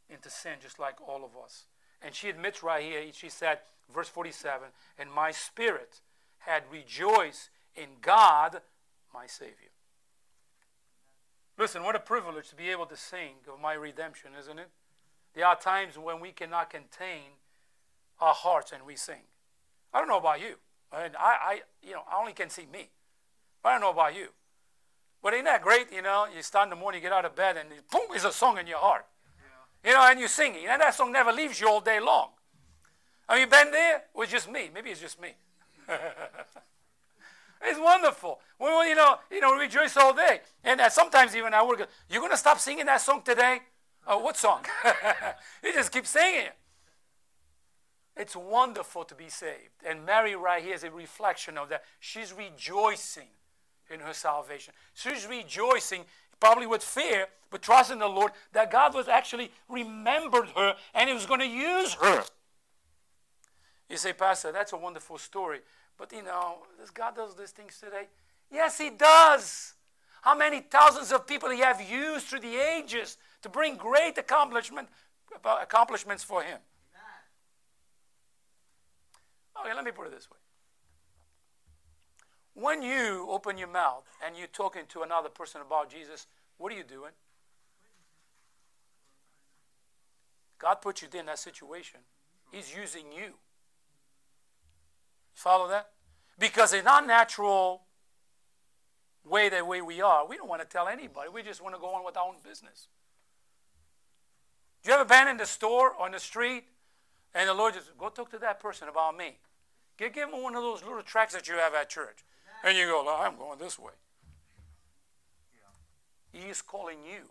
into 0.09 0.29
sin 0.29 0.53
just 0.61 0.79
like 0.79 0.95
all 1.01 1.23
of 1.23 1.31
us. 1.41 1.65
And 2.01 2.13
she 2.13 2.29
admits 2.29 2.63
right 2.63 2.83
here, 2.83 3.03
she 3.11 3.29
said, 3.29 3.59
verse 3.93 4.09
47, 4.09 4.69
and 4.99 5.11
my 5.11 5.31
spirit 5.31 6.01
had 6.39 6.63
rejoiced 6.71 7.49
in 7.75 7.87
God, 8.01 8.61
my 9.13 9.27
Savior. 9.27 9.71
Listen, 11.57 11.83
what 11.83 11.95
a 11.95 11.99
privilege 11.99 12.49
to 12.49 12.55
be 12.55 12.69
able 12.69 12.85
to 12.85 12.95
sing 12.95 13.35
of 13.51 13.59
my 13.59 13.73
redemption, 13.73 14.31
isn't 14.39 14.59
it? 14.59 14.69
There 15.33 15.45
are 15.45 15.55
times 15.55 15.97
when 15.97 16.19
we 16.19 16.31
cannot 16.31 16.69
contain 16.69 17.37
our 18.19 18.33
hearts 18.33 18.71
and 18.71 18.83
we 18.83 18.95
sing. 18.95 19.21
I 19.93 19.99
don't 19.99 20.07
know 20.07 20.17
about 20.17 20.39
you. 20.39 20.55
I, 20.91 21.09
I, 21.19 21.61
you 21.81 21.93
know, 21.93 22.03
I 22.11 22.19
only 22.19 22.33
can 22.33 22.49
see 22.49 22.65
me. 22.71 22.89
But 23.61 23.69
I 23.69 23.71
don't 23.73 23.81
know 23.81 23.91
about 23.91 24.15
you. 24.15 24.27
But 25.21 25.33
ain't 25.33 25.45
that 25.45 25.61
great? 25.61 25.91
You 25.91 26.01
know, 26.01 26.27
you 26.33 26.41
start 26.41 26.65
in 26.65 26.69
the 26.69 26.75
morning, 26.75 27.01
you 27.01 27.09
get 27.09 27.13
out 27.13 27.25
of 27.25 27.35
bed, 27.35 27.57
and 27.57 27.69
boom, 27.91 28.01
there's 28.11 28.25
a 28.25 28.31
song 28.31 28.57
in 28.57 28.67
your 28.67 28.79
heart. 28.79 29.05
Yeah. 29.83 29.89
You 29.89 29.97
know, 29.97 30.03
and 30.09 30.19
you 30.19 30.27
sing 30.27 30.55
it. 30.55 30.67
And 30.69 30.81
that 30.81 30.93
song 30.95 31.11
never 31.11 31.31
leaves 31.31 31.59
you 31.59 31.67
all 31.67 31.81
day 31.81 31.99
long. 31.99 32.29
Have 33.27 33.39
you 33.39 33.47
been 33.47 33.71
there? 33.71 34.03
Or 34.13 34.25
just 34.25 34.49
me? 34.49 34.69
Maybe 34.73 34.89
it's 34.89 35.01
just 35.01 35.21
me. 35.21 35.33
It's 37.61 37.79
wonderful. 37.79 38.39
Well, 38.59 38.87
you 38.87 38.95
know, 38.95 39.17
you 39.31 39.41
know, 39.41 39.55
rejoice 39.55 39.97
all 39.97 40.13
day. 40.13 40.41
And 40.63 40.79
uh, 40.79 40.89
sometimes 40.89 41.35
even 41.35 41.53
I 41.53 41.61
go, 41.61 41.85
you're 42.09 42.21
going 42.21 42.31
to 42.31 42.37
stop 42.37 42.59
singing 42.59 42.85
that 42.85 43.01
song 43.01 43.21
today? 43.23 43.59
Oh, 44.05 44.19
what 44.19 44.37
song? 44.37 44.65
you 45.63 45.73
just 45.73 45.91
keep 45.91 46.05
singing 46.05 46.45
it. 46.45 46.55
It's 48.15 48.35
wonderful 48.35 49.03
to 49.05 49.15
be 49.15 49.29
saved. 49.29 49.83
And 49.85 50.05
Mary 50.05 50.35
right 50.35 50.63
here 50.63 50.73
is 50.73 50.83
a 50.83 50.91
reflection 50.91 51.57
of 51.57 51.69
that. 51.69 51.83
She's 51.99 52.33
rejoicing 52.33 53.27
in 53.91 53.99
her 53.99 54.13
salvation. 54.13 54.73
She's 54.93 55.25
rejoicing, 55.27 56.05
probably 56.39 56.67
with 56.67 56.83
fear, 56.83 57.27
but 57.49 57.61
trusting 57.61 57.99
the 57.99 58.07
Lord 58.07 58.31
that 58.53 58.71
God 58.71 58.93
was 58.93 59.07
actually 59.07 59.51
remembered 59.69 60.47
her 60.55 60.75
and 60.93 61.09
he 61.09 61.13
was 61.13 61.25
going 61.25 61.39
to 61.39 61.47
use 61.47 61.93
her. 61.95 62.23
You 63.89 63.97
say, 63.97 64.13
Pastor, 64.13 64.51
that's 64.51 64.73
a 64.73 64.77
wonderful 64.77 65.17
story. 65.17 65.59
But 65.97 66.11
you 66.11 66.23
know, 66.23 66.57
does 66.79 66.91
God 66.91 67.15
does 67.15 67.35
these 67.35 67.51
things 67.51 67.79
today? 67.79 68.07
Yes, 68.51 68.77
he 68.77 68.89
does. 68.89 69.73
How 70.21 70.35
many 70.35 70.61
thousands 70.61 71.11
of 71.11 71.25
people 71.25 71.49
he 71.49 71.59
have 71.59 71.81
used 71.81 72.27
through 72.27 72.41
the 72.41 72.55
ages 72.55 73.17
to 73.41 73.49
bring 73.49 73.75
great 73.75 74.17
accomplishment, 74.17 74.89
uh, 75.43 75.59
accomplishments 75.61 76.23
for 76.23 76.41
him. 76.43 76.59
Okay, 79.59 79.73
let 79.73 79.83
me 79.83 79.91
put 79.91 80.07
it 80.07 80.13
this 80.13 80.29
way. 80.29 80.37
When 82.59 82.81
you 82.81 83.27
open 83.29 83.59
your 83.59 83.67
mouth 83.67 84.05
and 84.25 84.35
you're 84.35 84.47
talking 84.47 84.81
to 84.89 85.03
another 85.03 85.29
person 85.29 85.61
about 85.61 85.91
Jesus, 85.91 86.25
what 86.57 86.73
are 86.73 86.75
you 86.75 86.83
doing? 86.83 87.11
God 90.57 90.81
put 90.81 91.03
you 91.03 91.07
in 91.19 91.27
that 91.27 91.37
situation. 91.37 91.99
He's 92.51 92.75
using 92.75 93.11
you. 93.15 93.33
Follow 95.35 95.67
that? 95.67 95.89
Because 96.39 96.73
in 96.73 96.87
our 96.87 97.05
natural 97.05 97.83
way, 99.23 99.49
the 99.49 99.63
way 99.63 99.83
we 99.83 100.01
are, 100.01 100.27
we 100.27 100.35
don't 100.35 100.49
want 100.49 100.63
to 100.63 100.67
tell 100.67 100.87
anybody. 100.87 101.29
We 101.31 101.43
just 101.43 101.61
want 101.61 101.75
to 101.75 101.79
go 101.79 101.93
on 101.93 102.03
with 102.03 102.17
our 102.17 102.25
own 102.25 102.37
business. 102.43 102.87
Do 104.81 104.89
you 104.89 104.95
ever 104.95 105.05
been 105.05 105.27
in 105.27 105.37
the 105.37 105.45
store 105.45 105.91
or 105.91 106.07
in 106.07 106.13
the 106.13 106.19
street 106.19 106.63
and 107.35 107.47
the 107.47 107.53
Lord 107.53 107.75
just 107.75 107.95
go 107.99 108.09
talk 108.09 108.31
to 108.31 108.39
that 108.39 108.59
person 108.59 108.87
about 108.87 109.15
me? 109.15 109.37
Give, 109.99 110.11
give 110.11 110.29
him 110.29 110.41
one 110.41 110.55
of 110.55 110.63
those 110.63 110.83
little 110.83 111.03
tracks 111.03 111.35
that 111.35 111.47
you 111.47 111.53
have 111.53 111.75
at 111.75 111.89
church. 111.89 112.23
And 112.63 112.77
you 112.77 112.85
go, 112.85 113.17
I'm 113.19 113.37
going 113.37 113.59
this 113.59 113.79
way. 113.79 113.93
He 116.31 116.49
is 116.49 116.61
calling 116.61 116.97
you 117.05 117.29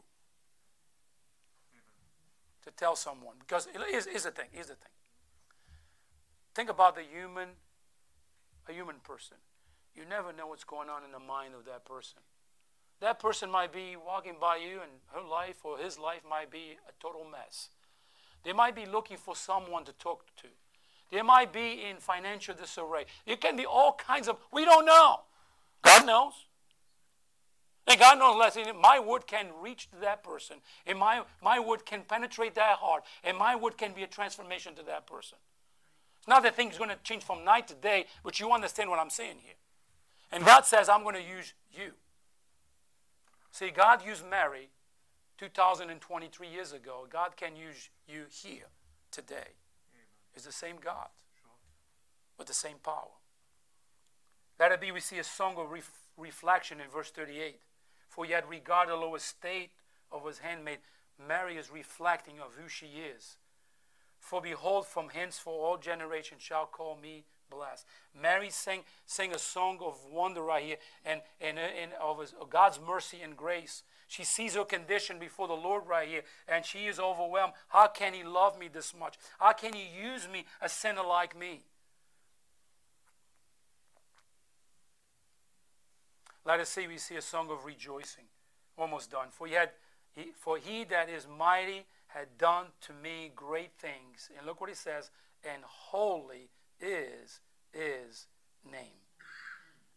to 2.64 2.70
tell 2.72 2.96
someone. 2.96 3.36
Because 3.40 3.68
here's, 3.90 4.06
here's 4.06 4.24
the 4.24 4.30
thing. 4.30 4.48
Here's 4.52 4.66
the 4.66 4.74
thing. 4.74 4.92
Think 6.54 6.70
about 6.70 6.96
the 6.96 7.02
human 7.02 7.48
a 8.68 8.72
human 8.72 8.96
person. 9.02 9.36
You 9.94 10.02
never 10.08 10.32
know 10.32 10.48
what's 10.48 10.64
going 10.64 10.88
on 10.88 11.04
in 11.04 11.12
the 11.12 11.18
mind 11.18 11.54
of 11.54 11.64
that 11.66 11.84
person. 11.84 12.18
That 13.00 13.20
person 13.20 13.50
might 13.50 13.72
be 13.72 13.96
walking 13.96 14.34
by 14.40 14.56
you 14.56 14.80
and 14.82 14.90
her 15.12 15.26
life 15.26 15.64
or 15.64 15.78
his 15.78 15.98
life 15.98 16.22
might 16.28 16.50
be 16.50 16.78
a 16.88 16.92
total 17.00 17.24
mess. 17.30 17.68
They 18.42 18.52
might 18.52 18.74
be 18.74 18.86
looking 18.86 19.16
for 19.16 19.36
someone 19.36 19.84
to 19.84 19.92
talk 19.92 20.24
to. 20.38 20.48
They 21.10 21.22
might 21.22 21.52
be 21.52 21.84
in 21.88 21.98
financial 21.98 22.54
disarray. 22.54 23.06
It 23.26 23.40
can 23.40 23.56
be 23.56 23.64
all 23.64 23.92
kinds 23.92 24.28
of, 24.28 24.38
we 24.52 24.64
don't 24.64 24.84
know. 24.84 25.20
God 25.82 26.06
knows. 26.06 26.32
And 27.86 28.00
God 28.00 28.18
knows 28.18 28.36
less. 28.36 28.58
My 28.80 28.98
word 28.98 29.26
can 29.26 29.46
reach 29.62 29.88
to 29.90 29.96
that 30.00 30.24
person. 30.24 30.56
And 30.86 30.98
my, 30.98 31.22
my 31.42 31.60
word 31.60 31.86
can 31.86 32.02
penetrate 32.02 32.56
that 32.56 32.78
heart. 32.78 33.04
And 33.22 33.38
my 33.38 33.54
word 33.54 33.76
can 33.76 33.92
be 33.92 34.02
a 34.02 34.08
transformation 34.08 34.74
to 34.74 34.82
that 34.84 35.06
person. 35.06 35.38
It's 36.18 36.26
not 36.26 36.42
that 36.42 36.56
things 36.56 36.74
are 36.74 36.78
going 36.78 36.90
to 36.90 36.96
change 37.04 37.22
from 37.22 37.44
night 37.44 37.68
to 37.68 37.74
day, 37.74 38.06
but 38.24 38.40
you 38.40 38.50
understand 38.50 38.90
what 38.90 38.98
I'm 38.98 39.10
saying 39.10 39.36
here. 39.42 39.54
And 40.32 40.44
God 40.44 40.66
says, 40.66 40.88
I'm 40.88 41.04
going 41.04 41.14
to 41.14 41.22
use 41.22 41.54
you. 41.70 41.92
See, 43.52 43.70
God 43.70 44.04
used 44.04 44.28
Mary 44.28 44.70
2023 45.38 46.48
years 46.48 46.72
ago. 46.72 47.06
God 47.08 47.36
can 47.36 47.54
use 47.54 47.90
you 48.08 48.24
here 48.28 48.66
today. 49.12 49.54
It's 50.36 50.44
the 50.44 50.52
same 50.52 50.76
God 50.82 51.08
with 52.38 52.46
the 52.46 52.54
same 52.54 52.76
power. 52.82 53.16
Let 54.60 54.72
it 54.72 54.80
be, 54.80 54.92
we 54.92 55.00
see 55.00 55.18
a 55.18 55.24
song 55.24 55.56
of 55.56 55.70
ref- 55.70 55.90
reflection 56.16 56.80
in 56.80 56.88
verse 56.88 57.10
38. 57.10 57.58
For 58.08 58.24
yet 58.24 58.48
regard 58.48 58.88
the 58.88 58.96
low 58.96 59.14
estate 59.14 59.70
of 60.12 60.26
his 60.26 60.38
handmaid. 60.38 60.78
Mary 61.26 61.56
is 61.56 61.70
reflecting 61.70 62.34
of 62.38 62.54
who 62.60 62.68
she 62.68 62.86
is. 62.86 63.38
For 64.20 64.40
behold, 64.40 64.86
from 64.86 65.08
henceforth 65.10 65.56
all 65.56 65.76
generations 65.78 66.42
shall 66.42 66.66
call 66.66 66.98
me 67.00 67.24
blessed. 67.50 67.86
Mary 68.20 68.50
sang, 68.50 68.80
sang 69.06 69.32
a 69.34 69.38
song 69.38 69.78
of 69.82 69.98
wonder 70.10 70.42
right 70.42 70.64
here 70.64 70.76
and, 71.04 71.20
and, 71.40 71.58
and 71.58 71.92
of, 72.00 72.20
his, 72.20 72.34
of 72.40 72.50
God's 72.50 72.80
mercy 72.84 73.18
and 73.22 73.36
grace. 73.36 73.82
She 74.06 74.24
sees 74.24 74.54
her 74.54 74.64
condition 74.64 75.18
before 75.18 75.48
the 75.48 75.54
Lord 75.54 75.86
right 75.86 76.08
here, 76.08 76.22
and 76.48 76.64
she 76.64 76.86
is 76.86 76.98
overwhelmed. 76.98 77.54
How 77.68 77.88
can 77.88 78.14
He 78.14 78.22
love 78.22 78.58
me 78.58 78.68
this 78.68 78.94
much? 78.98 79.16
How 79.38 79.52
can 79.52 79.72
He 79.72 79.86
use 80.00 80.28
me, 80.28 80.44
a 80.60 80.68
sinner 80.68 81.02
like 81.02 81.36
me? 81.38 81.62
Let 86.44 86.60
us 86.60 86.68
see, 86.68 86.86
we 86.86 86.98
see 86.98 87.16
a 87.16 87.22
song 87.22 87.50
of 87.50 87.64
rejoicing. 87.64 88.24
Almost 88.78 89.10
done. 89.10 89.28
For 89.30 89.48
he, 89.48 89.54
had, 89.54 89.70
he, 90.14 90.26
for 90.36 90.58
he 90.58 90.84
that 90.84 91.08
is 91.08 91.26
mighty 91.26 91.86
had 92.06 92.38
done 92.38 92.66
to 92.82 92.92
me 92.92 93.32
great 93.34 93.72
things. 93.78 94.30
And 94.36 94.46
look 94.46 94.60
what 94.60 94.70
he 94.70 94.76
says, 94.76 95.10
and 95.42 95.62
holy 95.64 96.50
is 96.80 97.40
his 97.72 98.26
name. 98.70 99.05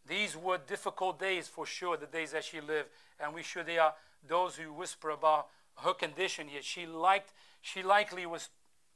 These 0.10 0.36
were 0.36 0.58
difficult 0.58 1.20
days 1.20 1.48
for 1.48 1.68
sure, 1.68 1.96
the 1.96 2.08
days 2.08 2.32
that 2.32 2.44
she 2.44 2.60
lived, 2.60 2.90
and 3.20 3.32
we 3.32 3.44
sure 3.44 3.64
they 3.64 3.78
are 3.78 3.94
those 4.28 4.56
who 4.56 4.74
whisper 4.74 5.12
about 5.12 5.48
her 5.78 5.94
condition 5.94 6.48
here. 6.48 6.64
She 6.64 6.88
liked, 6.88 7.32
she 7.62 7.84
likely 7.84 8.26
was 8.26 8.50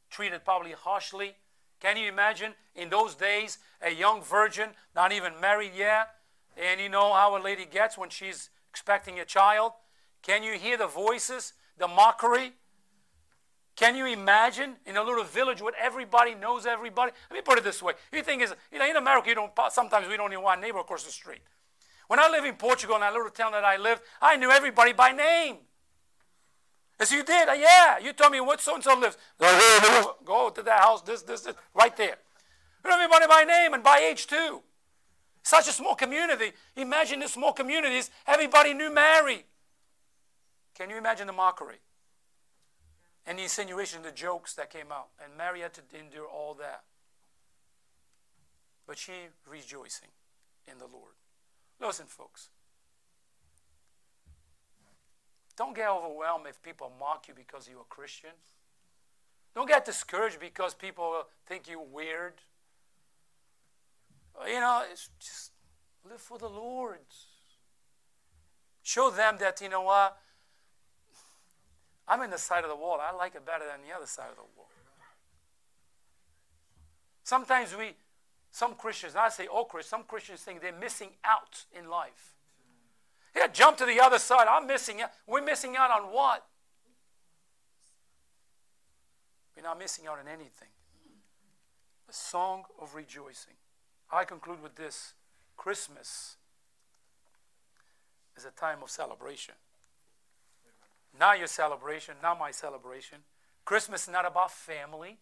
treated 0.09 0.43
probably 0.43 0.71
harshly. 0.71 1.35
Can 1.79 1.97
you 1.97 2.09
imagine 2.09 2.53
in 2.75 2.89
those 2.89 3.13
days 3.13 3.59
a 3.79 3.91
young 3.91 4.23
virgin, 4.23 4.69
not 4.95 5.11
even 5.11 5.39
married 5.39 5.73
yet, 5.77 6.15
and 6.57 6.81
you 6.81 6.89
know 6.89 7.13
how 7.13 7.37
a 7.37 7.41
lady 7.41 7.65
gets 7.65 7.95
when 7.95 8.09
she's 8.09 8.49
expecting 8.71 9.19
a 9.19 9.25
child? 9.25 9.73
Can 10.23 10.41
you 10.41 10.53
hear 10.53 10.77
the 10.77 10.87
voices, 10.87 11.53
the 11.77 11.87
mockery? 11.87 12.53
Can 13.75 13.95
you 13.95 14.05
imagine 14.05 14.75
in 14.85 14.97
a 14.97 15.03
little 15.03 15.23
village 15.23 15.61
where 15.61 15.73
everybody 15.79 16.35
knows 16.35 16.65
everybody? 16.65 17.11
Let 17.29 17.35
me 17.35 17.41
put 17.41 17.57
it 17.57 17.63
this 17.63 17.81
way. 17.81 17.93
You 18.11 18.21
think 18.21 18.41
is 18.41 18.53
you 18.71 18.79
know 18.79 18.87
in 18.87 18.95
America 18.95 19.29
you 19.29 19.35
don't 19.35 19.51
sometimes 19.71 20.07
we 20.07 20.17
don't 20.17 20.31
even 20.31 20.43
want 20.43 20.59
a 20.59 20.61
neighbor 20.61 20.79
across 20.79 21.03
the 21.03 21.11
street. 21.11 21.41
When 22.07 22.19
I 22.19 22.29
lived 22.29 22.45
in 22.45 22.55
Portugal 22.55 22.95
in 22.95 23.01
that 23.01 23.13
little 23.13 23.29
town 23.29 23.53
that 23.53 23.63
I 23.63 23.77
lived, 23.77 24.01
I 24.21 24.35
knew 24.37 24.51
everybody 24.51 24.93
by 24.93 25.11
name. 25.11 25.57
Yes, 26.99 27.11
you 27.11 27.23
did. 27.23 27.49
Uh, 27.49 27.53
yeah, 27.53 27.97
you 27.97 28.13
told 28.13 28.31
me 28.31 28.39
what 28.39 28.61
so 28.61 28.75
and 28.75 28.83
so 28.83 28.93
lives. 28.95 29.17
Go 30.23 30.49
to 30.49 30.61
that 30.61 30.79
house. 30.79 31.01
This, 31.01 31.23
this, 31.23 31.41
this, 31.41 31.55
right 31.73 31.95
there. 31.97 32.17
You 32.83 32.89
know 32.89 32.95
everybody 32.95 33.25
by 33.27 33.43
name 33.43 33.73
and 33.73 33.83
by 33.83 33.99
age 33.99 34.27
too. 34.27 34.61
Such 35.41 35.67
a 35.67 35.71
small 35.71 35.95
community. 35.95 36.51
Imagine 36.75 37.19
the 37.19 37.27
small 37.27 37.51
communities. 37.51 38.11
Everybody 38.27 38.73
knew 38.73 38.93
Mary. 38.93 39.45
Can 40.75 40.89
you 40.89 40.97
imagine 40.97 41.27
the 41.27 41.33
mockery? 41.33 41.77
And 43.25 43.39
the 43.39 43.43
insinuation, 43.43 44.01
the 44.03 44.11
jokes 44.11 44.53
that 44.55 44.69
came 44.69 44.91
out. 44.91 45.07
And 45.23 45.37
Mary 45.37 45.61
had 45.61 45.73
to 45.75 45.81
endure 45.97 46.27
all 46.27 46.53
that. 46.55 46.83
But 48.85 48.97
she 48.97 49.13
rejoicing 49.49 50.09
in 50.69 50.77
the 50.77 50.85
Lord. 50.85 51.13
Listen, 51.79 52.05
folks. 52.05 52.49
Don't 55.55 55.75
get 55.75 55.87
overwhelmed 55.87 56.47
if 56.47 56.61
people 56.61 56.91
mock 56.99 57.27
you 57.27 57.33
because 57.33 57.69
you're 57.69 57.81
a 57.81 57.89
Christian. 57.89 58.31
Don't 59.55 59.67
get 59.67 59.85
discouraged 59.85 60.39
because 60.39 60.73
people 60.73 61.27
think 61.45 61.67
you're 61.69 61.79
weird. 61.79 62.33
You 64.47 64.59
know, 64.59 64.83
just 65.19 65.51
live 66.09 66.19
for 66.19 66.37
the 66.39 66.49
Lord. 66.49 66.97
Show 68.81 69.11
them 69.11 69.37
that, 69.39 69.61
you 69.61 69.69
know 69.69 69.83
what, 69.83 70.17
I'm 72.07 72.21
in 72.21 72.29
the 72.29 72.37
side 72.37 72.63
of 72.63 72.69
the 72.69 72.75
wall. 72.75 72.99
I 73.01 73.15
like 73.15 73.35
it 73.35 73.45
better 73.45 73.65
than 73.65 73.87
the 73.87 73.95
other 73.95 74.05
side 74.05 74.29
of 74.29 74.35
the 74.35 74.41
wall. 74.57 74.67
Sometimes 77.23 77.75
we, 77.75 77.93
some 78.51 78.75
Christians, 78.75 79.15
I 79.15 79.29
say 79.29 79.47
all 79.47 79.65
Christians, 79.65 79.89
some 79.89 80.03
Christians 80.03 80.41
think 80.41 80.61
they're 80.61 80.73
missing 80.73 81.09
out 81.23 81.65
in 81.77 81.89
life. 81.89 82.35
Yeah, 83.35 83.47
jump 83.47 83.77
to 83.77 83.85
the 83.85 83.99
other 83.99 84.19
side. 84.19 84.47
I'm 84.47 84.67
missing 84.67 85.01
out. 85.01 85.11
We're 85.25 85.41
missing 85.41 85.75
out 85.77 85.89
on 85.89 86.13
what? 86.13 86.45
We're 89.55 89.63
not 89.63 89.79
missing 89.79 90.05
out 90.07 90.19
on 90.19 90.27
anything. 90.27 90.67
A 92.09 92.13
song 92.13 92.63
of 92.79 92.95
rejoicing. 92.95 93.53
I 94.11 94.25
conclude 94.25 94.61
with 94.61 94.75
this 94.75 95.13
Christmas 95.57 96.35
is 98.37 98.45
a 98.45 98.51
time 98.51 98.79
of 98.83 98.89
celebration. 98.89 99.55
Not 101.17 101.37
your 101.37 101.47
celebration, 101.47 102.15
not 102.21 102.39
my 102.39 102.51
celebration. 102.51 103.19
Christmas 103.65 104.03
is 104.03 104.09
not 104.09 104.25
about 104.25 104.51
family, 104.51 105.19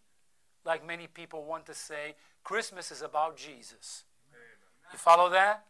like 0.64 0.86
many 0.86 1.06
people 1.06 1.44
want 1.44 1.66
to 1.66 1.74
say. 1.74 2.14
Christmas 2.44 2.90
is 2.90 3.02
about 3.02 3.36
Jesus. 3.36 4.04
You 4.92 4.98
follow 4.98 5.28
that? 5.30 5.64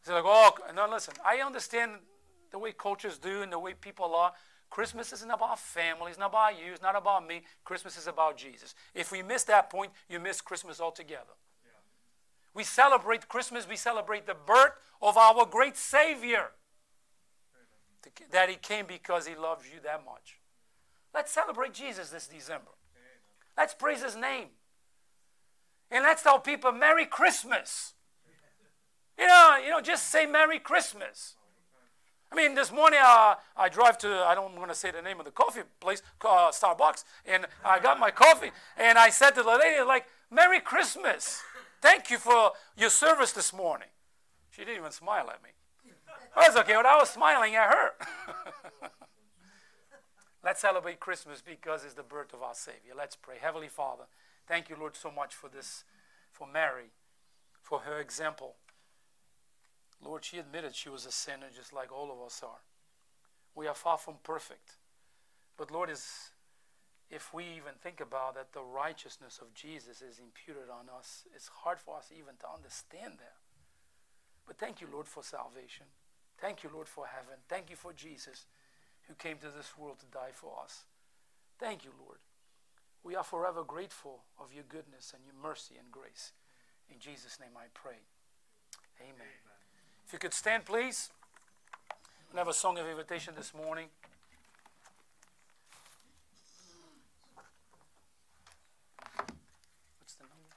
It's 0.00 0.10
like, 0.10 0.24
oh, 0.26 0.54
no, 0.74 0.86
listen, 0.88 1.14
I 1.24 1.38
understand 1.38 1.92
the 2.50 2.58
way 2.58 2.72
cultures 2.72 3.18
do 3.18 3.42
and 3.42 3.50
the 3.50 3.58
way 3.58 3.74
people 3.74 4.14
are. 4.14 4.32
Christmas 4.70 5.12
isn't 5.12 5.30
about 5.30 5.58
family, 5.58 6.10
it's 6.10 6.18
not 6.18 6.30
about 6.30 6.58
you, 6.58 6.72
it's 6.72 6.82
not 6.82 6.96
about 6.96 7.26
me. 7.26 7.42
Christmas 7.64 7.96
is 7.96 8.06
about 8.06 8.36
Jesus. 8.36 8.74
If 8.94 9.12
we 9.12 9.22
miss 9.22 9.44
that 9.44 9.70
point, 9.70 9.92
you 10.08 10.18
miss 10.18 10.40
Christmas 10.40 10.80
altogether. 10.80 11.34
Yeah. 11.64 11.70
We 12.54 12.64
celebrate 12.64 13.28
Christmas, 13.28 13.68
we 13.68 13.76
celebrate 13.76 14.26
the 14.26 14.34
birth 14.34 14.72
of 15.00 15.16
our 15.16 15.46
great 15.46 15.76
Savior. 15.76 16.50
That 18.32 18.48
He 18.48 18.56
came 18.56 18.86
because 18.86 19.26
He 19.26 19.34
loves 19.34 19.66
you 19.66 19.80
that 19.84 20.04
much. 20.04 20.38
Let's 21.14 21.32
celebrate 21.32 21.72
Jesus 21.72 22.10
this 22.10 22.26
December. 22.26 22.72
Let's 23.56 23.74
praise 23.74 24.02
His 24.02 24.16
name. 24.16 24.48
And 25.90 26.02
let's 26.02 26.22
tell 26.22 26.38
people 26.38 26.72
Merry 26.72 27.06
Christmas. 27.06 27.94
You 29.18 29.26
know, 29.26 29.58
you 29.62 29.70
know, 29.70 29.80
just 29.80 30.08
say 30.08 30.26
Merry 30.26 30.58
Christmas. 30.58 31.36
I 32.32 32.36
mean, 32.36 32.56
this 32.56 32.72
morning 32.72 32.98
uh, 33.00 33.36
I 33.56 33.68
drive 33.68 33.96
to, 33.98 34.08
I 34.08 34.34
don't 34.34 34.56
want 34.56 34.70
to 34.70 34.74
say 34.74 34.90
the 34.90 35.02
name 35.02 35.20
of 35.20 35.24
the 35.24 35.30
coffee 35.30 35.60
place, 35.78 36.02
uh, 36.22 36.50
Starbucks, 36.50 37.04
and 37.24 37.46
I 37.64 37.78
got 37.78 38.00
my 38.00 38.10
coffee, 38.10 38.50
and 38.76 38.98
I 38.98 39.10
said 39.10 39.30
to 39.36 39.44
the 39.44 39.56
lady, 39.56 39.80
like, 39.84 40.06
Merry 40.32 40.58
Christmas. 40.58 41.42
Thank 41.80 42.10
you 42.10 42.18
for 42.18 42.50
your 42.76 42.90
service 42.90 43.30
this 43.30 43.52
morning. 43.52 43.86
She 44.50 44.62
didn't 44.62 44.78
even 44.78 44.90
smile 44.90 45.30
at 45.30 45.44
me. 45.44 45.50
That's 46.36 46.56
okay, 46.56 46.74
but 46.74 46.86
I 46.86 46.96
was 46.96 47.10
smiling 47.10 47.54
at 47.54 47.68
her. 47.68 47.90
Let's 50.44 50.60
celebrate 50.60 51.00
Christmas 51.00 51.42
because 51.44 51.84
it's 51.84 51.94
the 51.94 52.02
birth 52.02 52.34
of 52.34 52.42
our 52.42 52.54
Savior. 52.54 52.92
Let's 52.96 53.16
pray. 53.16 53.36
Heavenly 53.40 53.68
Father, 53.68 54.04
thank 54.46 54.68
you, 54.68 54.76
Lord, 54.78 54.96
so 54.96 55.10
much 55.10 55.34
for 55.34 55.48
this, 55.48 55.84
for 56.32 56.46
Mary, 56.46 56.90
for 57.62 57.80
her 57.80 57.98
example 57.98 58.56
Lord, 60.04 60.24
she 60.24 60.38
admitted 60.38 60.74
she 60.74 60.90
was 60.90 61.06
a 61.06 61.10
sinner 61.10 61.46
just 61.54 61.72
like 61.72 61.90
all 61.90 62.12
of 62.12 62.24
us 62.24 62.42
are. 62.44 62.60
We 63.54 63.66
are 63.66 63.74
far 63.74 63.96
from 63.96 64.16
perfect. 64.22 64.76
But 65.56 65.70
Lord, 65.70 65.88
is 65.88 66.30
if 67.10 67.32
we 67.32 67.44
even 67.44 67.74
think 67.82 68.00
about 68.00 68.34
that 68.34 68.52
the 68.52 68.62
righteousness 68.62 69.38
of 69.40 69.54
Jesus 69.54 70.02
is 70.02 70.18
imputed 70.18 70.68
on 70.70 70.86
us, 70.94 71.24
it's 71.34 71.48
hard 71.48 71.78
for 71.78 71.96
us 71.96 72.10
even 72.12 72.34
to 72.40 72.46
understand 72.54 73.14
that. 73.18 73.36
But 74.46 74.58
thank 74.58 74.80
you, 74.80 74.88
Lord, 74.92 75.06
for 75.06 75.22
salvation. 75.22 75.86
Thank 76.40 76.62
you, 76.62 76.70
Lord, 76.72 76.88
for 76.88 77.06
heaven. 77.06 77.38
Thank 77.48 77.70
you 77.70 77.76
for 77.76 77.92
Jesus 77.92 78.46
who 79.08 79.14
came 79.14 79.38
to 79.38 79.48
this 79.48 79.76
world 79.78 79.98
to 80.00 80.06
die 80.06 80.32
for 80.32 80.52
us. 80.62 80.84
Thank 81.58 81.84
you, 81.84 81.90
Lord. 82.04 82.18
We 83.02 83.14
are 83.14 83.24
forever 83.24 83.62
grateful 83.62 84.24
of 84.38 84.52
your 84.52 84.64
goodness 84.68 85.12
and 85.14 85.24
your 85.24 85.34
mercy 85.40 85.74
and 85.78 85.90
grace. 85.92 86.32
In 86.90 86.98
Jesus' 86.98 87.38
name 87.38 87.50
I 87.56 87.66
pray. 87.74 88.00
Amen. 89.00 89.14
Amen. 89.14 89.60
If 90.06 90.12
you 90.12 90.18
could 90.18 90.34
stand, 90.34 90.64
please. 90.64 91.10
We 92.32 92.38
have 92.38 92.48
a 92.48 92.52
song 92.52 92.78
of 92.78 92.86
invitation 92.86 93.34
this 93.36 93.52
morning. 93.54 93.88
What's 100.00 100.14
the 100.14 100.24
number? 100.24 100.50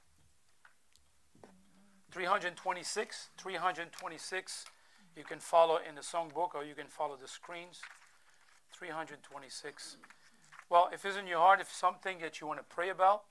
326. 2.10 3.28
326. 3.36 4.64
You 5.18 5.24
can 5.24 5.40
follow 5.40 5.78
in 5.86 5.96
the 5.96 6.00
songbook 6.00 6.54
or 6.54 6.64
you 6.64 6.76
can 6.76 6.86
follow 6.86 7.16
the 7.20 7.26
screens. 7.26 7.80
326. 8.72 9.96
Well, 10.70 10.88
if 10.92 11.04
it's 11.04 11.16
in 11.16 11.26
your 11.26 11.38
heart, 11.38 11.60
if 11.60 11.72
something 11.72 12.18
that 12.20 12.40
you 12.40 12.46
want 12.46 12.60
to 12.60 12.64
pray 12.64 12.88
about, 12.88 13.24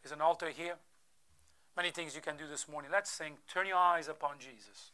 there's 0.00 0.12
an 0.12 0.20
altar 0.20 0.50
here. 0.50 0.74
Many 1.76 1.90
things 1.90 2.14
you 2.14 2.20
can 2.20 2.36
do 2.36 2.44
this 2.48 2.68
morning. 2.68 2.92
Let's 2.92 3.10
sing 3.10 3.32
Turn 3.52 3.66
Your 3.66 3.78
Eyes 3.78 4.06
Upon 4.06 4.36
Jesus. 4.38 4.92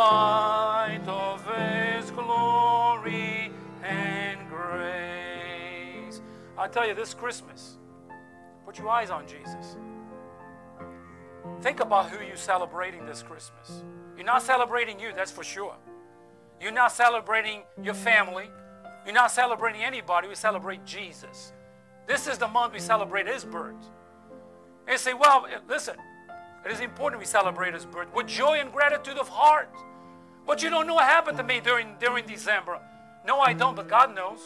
Light 0.00 1.06
of 1.06 1.44
his 1.44 2.10
glory 2.12 3.52
and 3.84 4.48
grace. 4.48 6.22
I 6.56 6.68
tell 6.68 6.88
you, 6.88 6.94
this 6.94 7.12
Christmas, 7.12 7.76
put 8.64 8.78
your 8.78 8.88
eyes 8.88 9.10
on 9.10 9.26
Jesus. 9.26 9.76
Think 11.60 11.80
about 11.80 12.08
who 12.08 12.24
you're 12.24 12.36
celebrating 12.36 13.04
this 13.04 13.22
Christmas. 13.22 13.84
You're 14.16 14.24
not 14.24 14.42
celebrating 14.42 14.98
you, 14.98 15.12
that's 15.14 15.30
for 15.30 15.44
sure. 15.44 15.76
You're 16.62 16.72
not 16.72 16.92
celebrating 16.92 17.62
your 17.82 17.94
family. 17.94 18.48
You're 19.04 19.14
not 19.14 19.30
celebrating 19.30 19.82
anybody. 19.82 20.28
We 20.28 20.34
celebrate 20.34 20.86
Jesus. 20.86 21.52
This 22.06 22.26
is 22.26 22.38
the 22.38 22.48
month 22.48 22.72
we 22.72 22.80
celebrate 22.80 23.26
his 23.26 23.44
birth. 23.44 23.90
And 24.88 24.98
say, 24.98 25.12
well, 25.12 25.46
listen, 25.68 25.96
it 26.64 26.72
is 26.72 26.80
important 26.80 27.20
we 27.20 27.26
celebrate 27.26 27.74
his 27.74 27.84
birth 27.84 28.08
with 28.14 28.26
joy 28.26 28.60
and 28.60 28.72
gratitude 28.72 29.18
of 29.18 29.28
heart. 29.28 29.68
But 30.50 30.64
you 30.64 30.68
don't 30.68 30.88
know 30.88 30.94
what 30.94 31.04
happened 31.04 31.38
to 31.38 31.44
me 31.44 31.60
during, 31.60 31.94
during 32.00 32.26
December. 32.26 32.80
No, 33.24 33.38
I 33.38 33.52
don't, 33.52 33.76
but 33.76 33.86
God 33.86 34.16
knows. 34.16 34.40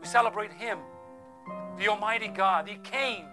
We 0.00 0.08
celebrate 0.08 0.50
him, 0.50 0.78
the 1.78 1.86
Almighty 1.86 2.26
God. 2.26 2.68
He 2.68 2.78
came, 2.78 3.24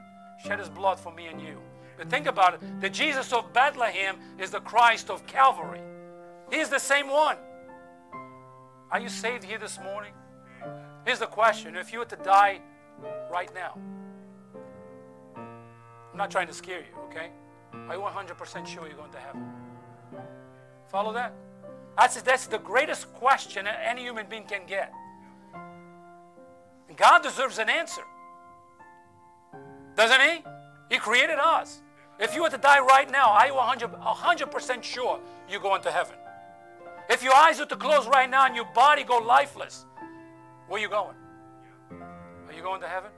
shed 0.46 0.60
his 0.60 0.70
blood 0.70 1.00
for 1.00 1.12
me 1.12 1.26
and 1.26 1.42
you. 1.42 1.58
But 1.98 2.12
think 2.12 2.28
about 2.28 2.54
it 2.54 2.80
the 2.80 2.92
Jesus 2.92 3.34
of 3.34 3.52
Bethlehem 3.54 4.18
is 4.38 4.52
the 4.52 4.60
Christ 4.60 5.10
of 5.10 5.26
Calvary. 5.26 5.82
He's 6.52 6.70
the 6.70 6.78
same 6.78 7.08
one. 7.08 7.38
Are 8.92 9.00
you 9.00 9.10
saved 9.10 9.44
here 9.44 9.58
this 9.58 9.80
morning? 9.80 10.14
Here's 11.08 11.18
the 11.18 11.26
question 11.26 11.76
if 11.76 11.92
you 11.92 11.98
were 11.98 12.06
to 12.06 12.18
die 12.18 12.62
right 13.32 13.52
now, 13.56 13.80
I'm 15.36 16.18
not 16.18 16.30
trying 16.30 16.48
to 16.50 16.54
scare 16.54 16.82
you, 16.82 17.02
okay? 17.10 17.32
Are 17.74 17.96
you 17.96 18.02
100% 18.02 18.68
sure 18.68 18.86
you're 18.86 18.96
going 18.96 19.12
to 19.12 19.18
heaven? 19.18 19.71
Follow 20.92 21.14
that? 21.14 21.34
That's, 21.98 22.22
that's 22.22 22.48
the 22.48 22.58
greatest 22.58 23.14
question 23.14 23.66
any 23.68 24.02
human 24.02 24.28
being 24.28 24.44
can 24.44 24.66
get. 24.68 24.92
And 26.90 26.98
God 26.98 27.24
deserves 27.24 27.60
an 27.60 27.70
answer. 27.70 28.02
Doesn't 29.96 30.20
He? 30.20 30.44
He 30.90 30.98
created 30.98 31.40
us. 31.40 31.82
If 32.20 32.36
you 32.36 32.44
were 32.44 32.50
to 32.50 32.58
die 32.58 32.80
right 32.80 33.10
now, 33.10 33.30
are 33.32 33.48
you 33.48 33.56
100, 33.56 33.92
100% 33.92 34.84
sure 34.84 35.20
you're 35.50 35.62
going 35.62 35.82
to 35.84 35.92
heaven? 35.92 36.16
If 37.10 37.24
your 37.24 37.34
eyes 37.34 37.60
were 37.60 37.66
to 37.66 37.76
close 37.76 38.08
right 38.08 38.30
now 38.30 38.46
and 38.46 38.56
your 38.56 38.68
body 38.76 39.04
go 39.04 39.18
lifeless, 39.18 39.86
where 40.68 40.80
are 40.80 40.82
you 40.82 40.90
going? 40.90 41.16
Are 41.92 42.54
you 42.54 42.62
going 42.62 42.82
to 42.82 42.88
heaven? 42.88 43.12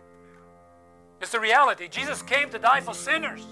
It's 1.21 1.31
the 1.31 1.39
reality. 1.39 1.87
Jesus 1.87 2.21
came 2.21 2.49
to 2.51 2.59
die 2.59 2.81
for 2.81 2.93
sinners. 2.93 3.45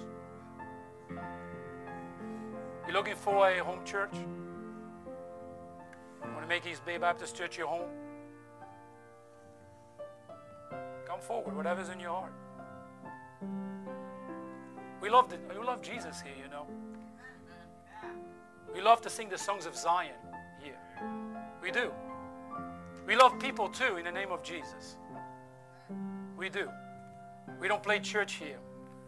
You 2.87 2.93
looking 2.93 3.15
for 3.15 3.49
a 3.49 3.63
home 3.63 3.85
church? 3.85 4.13
Want 6.23 6.41
to 6.41 6.47
make 6.47 6.65
East 6.65 6.85
Bay 6.85 6.97
Baptist 6.97 7.35
Church 7.35 7.57
your 7.57 7.67
home? 7.67 7.89
Come 11.05 11.19
forward, 11.19 11.55
whatever's 11.55 11.89
in 11.89 11.99
your 11.99 12.09
heart. 12.09 12.33
We 15.01 15.09
love, 15.09 15.29
the, 15.29 15.37
we 15.49 15.63
love 15.63 15.81
Jesus 15.81 16.21
here, 16.21 16.33
you 16.41 16.49
know. 16.49 16.65
We 18.73 18.81
love 18.81 19.01
to 19.01 19.09
sing 19.09 19.29
the 19.29 19.37
songs 19.37 19.65
of 19.65 19.75
Zion 19.75 20.15
here. 20.61 20.79
We 21.61 21.71
do. 21.71 21.91
We 23.05 23.15
love 23.15 23.39
people 23.39 23.67
too 23.67 23.97
in 23.97 24.05
the 24.05 24.11
name 24.11 24.31
of 24.31 24.43
Jesus. 24.43 24.97
We 26.37 26.49
do. 26.49 26.69
We 27.59 27.67
don't 27.67 27.83
play 27.83 27.99
church 27.99 28.33
here. 28.33 28.57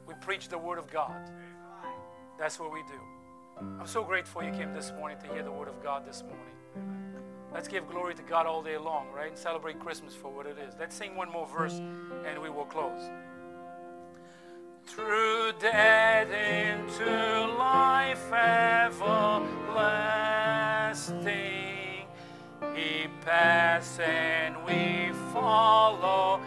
We 0.08 0.14
preach 0.16 0.50
the 0.50 0.58
Word 0.58 0.78
of 0.78 0.92
God. 0.92 1.32
That's 2.38 2.60
what 2.60 2.72
we 2.72 2.82
do. 2.84 3.13
I'm 3.60 3.88
so 3.88 4.04
grateful 4.04 4.44
you 4.44 4.52
came 4.52 4.74
this 4.74 4.92
morning 4.98 5.18
to 5.24 5.28
hear 5.34 5.44
the 5.44 5.52
word 5.52 5.68
of 5.68 5.82
God 5.84 6.06
this 6.08 6.24
morning. 6.24 6.40
Let's 7.54 7.68
give 7.68 7.88
glory 7.88 8.16
to 8.16 8.24
God 8.24 8.48
all 8.48 8.64
day 8.64 8.78
long, 8.78 9.08
right? 9.16 9.28
And 9.30 9.38
celebrate 9.38 9.80
Christmas 9.80 10.16
for 10.16 10.32
what 10.32 10.48
it 10.48 10.58
is. 10.58 10.74
Let's 10.80 10.96
sing 10.96 11.16
one 11.16 11.30
more 11.32 11.46
verse 11.48 11.80
and 12.26 12.42
we 12.42 12.50
will 12.50 12.66
close. 12.66 13.10
Through 14.86 15.54
death 15.60 16.32
into 16.32 17.06
life 17.58 18.32
everlasting, 18.34 18.98
He 22.76 23.08
passed 23.22 24.00
and 24.00 24.56
we 24.66 25.12
follow 25.32 26.42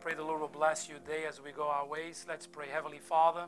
pray 0.00 0.14
the 0.14 0.22
Lord 0.22 0.40
will 0.40 0.46
bless 0.46 0.88
you 0.88 0.94
today 0.94 1.24
as 1.28 1.42
we 1.42 1.50
go 1.50 1.66
our 1.66 1.84
ways. 1.84 2.24
Let's 2.28 2.46
pray. 2.46 2.66
Heavenly 2.72 3.00
Father, 3.00 3.46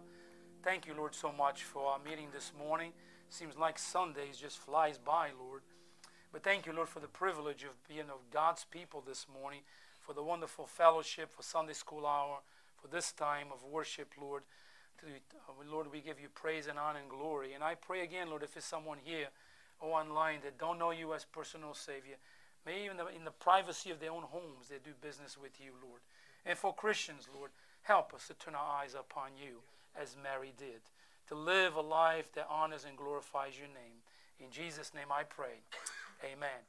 thank 0.64 0.84
you, 0.84 0.94
Lord, 0.96 1.14
so 1.14 1.30
much 1.30 1.62
for 1.62 1.86
our 1.86 2.00
meeting 2.04 2.26
this 2.32 2.50
morning. 2.58 2.90
Seems 3.28 3.56
like 3.56 3.78
Sundays 3.78 4.36
just 4.36 4.58
flies 4.58 4.98
by, 4.98 5.28
Lord. 5.38 5.62
But 6.32 6.42
thank 6.42 6.66
you, 6.66 6.72
Lord, 6.72 6.88
for 6.88 6.98
the 6.98 7.06
privilege 7.06 7.62
of 7.62 7.70
being 7.88 8.10
of 8.10 8.32
God's 8.32 8.64
people 8.64 9.00
this 9.06 9.26
morning, 9.32 9.60
for 10.00 10.12
the 10.12 10.24
wonderful 10.24 10.66
fellowship, 10.66 11.32
for 11.32 11.44
Sunday 11.44 11.72
school 11.72 12.04
hour, 12.04 12.38
for 12.82 12.88
this 12.88 13.12
time 13.12 13.46
of 13.52 13.62
worship, 13.62 14.08
Lord. 14.20 14.42
Uh, 15.06 15.52
Lord, 15.70 15.92
we 15.92 16.00
give 16.00 16.18
you 16.18 16.28
praise 16.34 16.66
and 16.66 16.80
honor 16.80 16.98
and 16.98 17.08
glory. 17.08 17.54
And 17.54 17.62
I 17.62 17.76
pray 17.76 18.02
again, 18.02 18.28
Lord, 18.28 18.42
if 18.42 18.54
there's 18.54 18.64
someone 18.64 18.98
here 19.04 19.28
or 19.78 20.00
online 20.00 20.40
that 20.42 20.58
don't 20.58 20.80
know 20.80 20.90
you 20.90 21.14
as 21.14 21.24
personal 21.24 21.74
Savior, 21.74 22.16
may 22.66 22.84
even 22.84 22.96
in 23.16 23.24
the 23.24 23.30
privacy 23.30 23.92
of 23.92 24.00
their 24.00 24.10
own 24.10 24.24
homes, 24.24 24.66
they 24.68 24.76
do 24.82 24.90
business 25.00 25.38
with 25.40 25.52
you, 25.60 25.70
Lord. 25.80 26.00
And 26.46 26.58
for 26.58 26.74
Christians, 26.74 27.28
Lord, 27.34 27.50
help 27.82 28.14
us 28.14 28.26
to 28.28 28.34
turn 28.34 28.54
our 28.54 28.82
eyes 28.82 28.94
upon 28.94 29.30
you 29.40 29.60
as 30.00 30.16
Mary 30.22 30.52
did, 30.56 30.80
to 31.28 31.34
live 31.34 31.76
a 31.76 31.80
life 31.80 32.32
that 32.34 32.48
honors 32.50 32.84
and 32.84 32.96
glorifies 32.96 33.58
your 33.58 33.68
name. 33.68 34.02
In 34.38 34.50
Jesus' 34.50 34.94
name 34.94 35.12
I 35.12 35.24
pray. 35.24 35.62
Amen. 36.24 36.64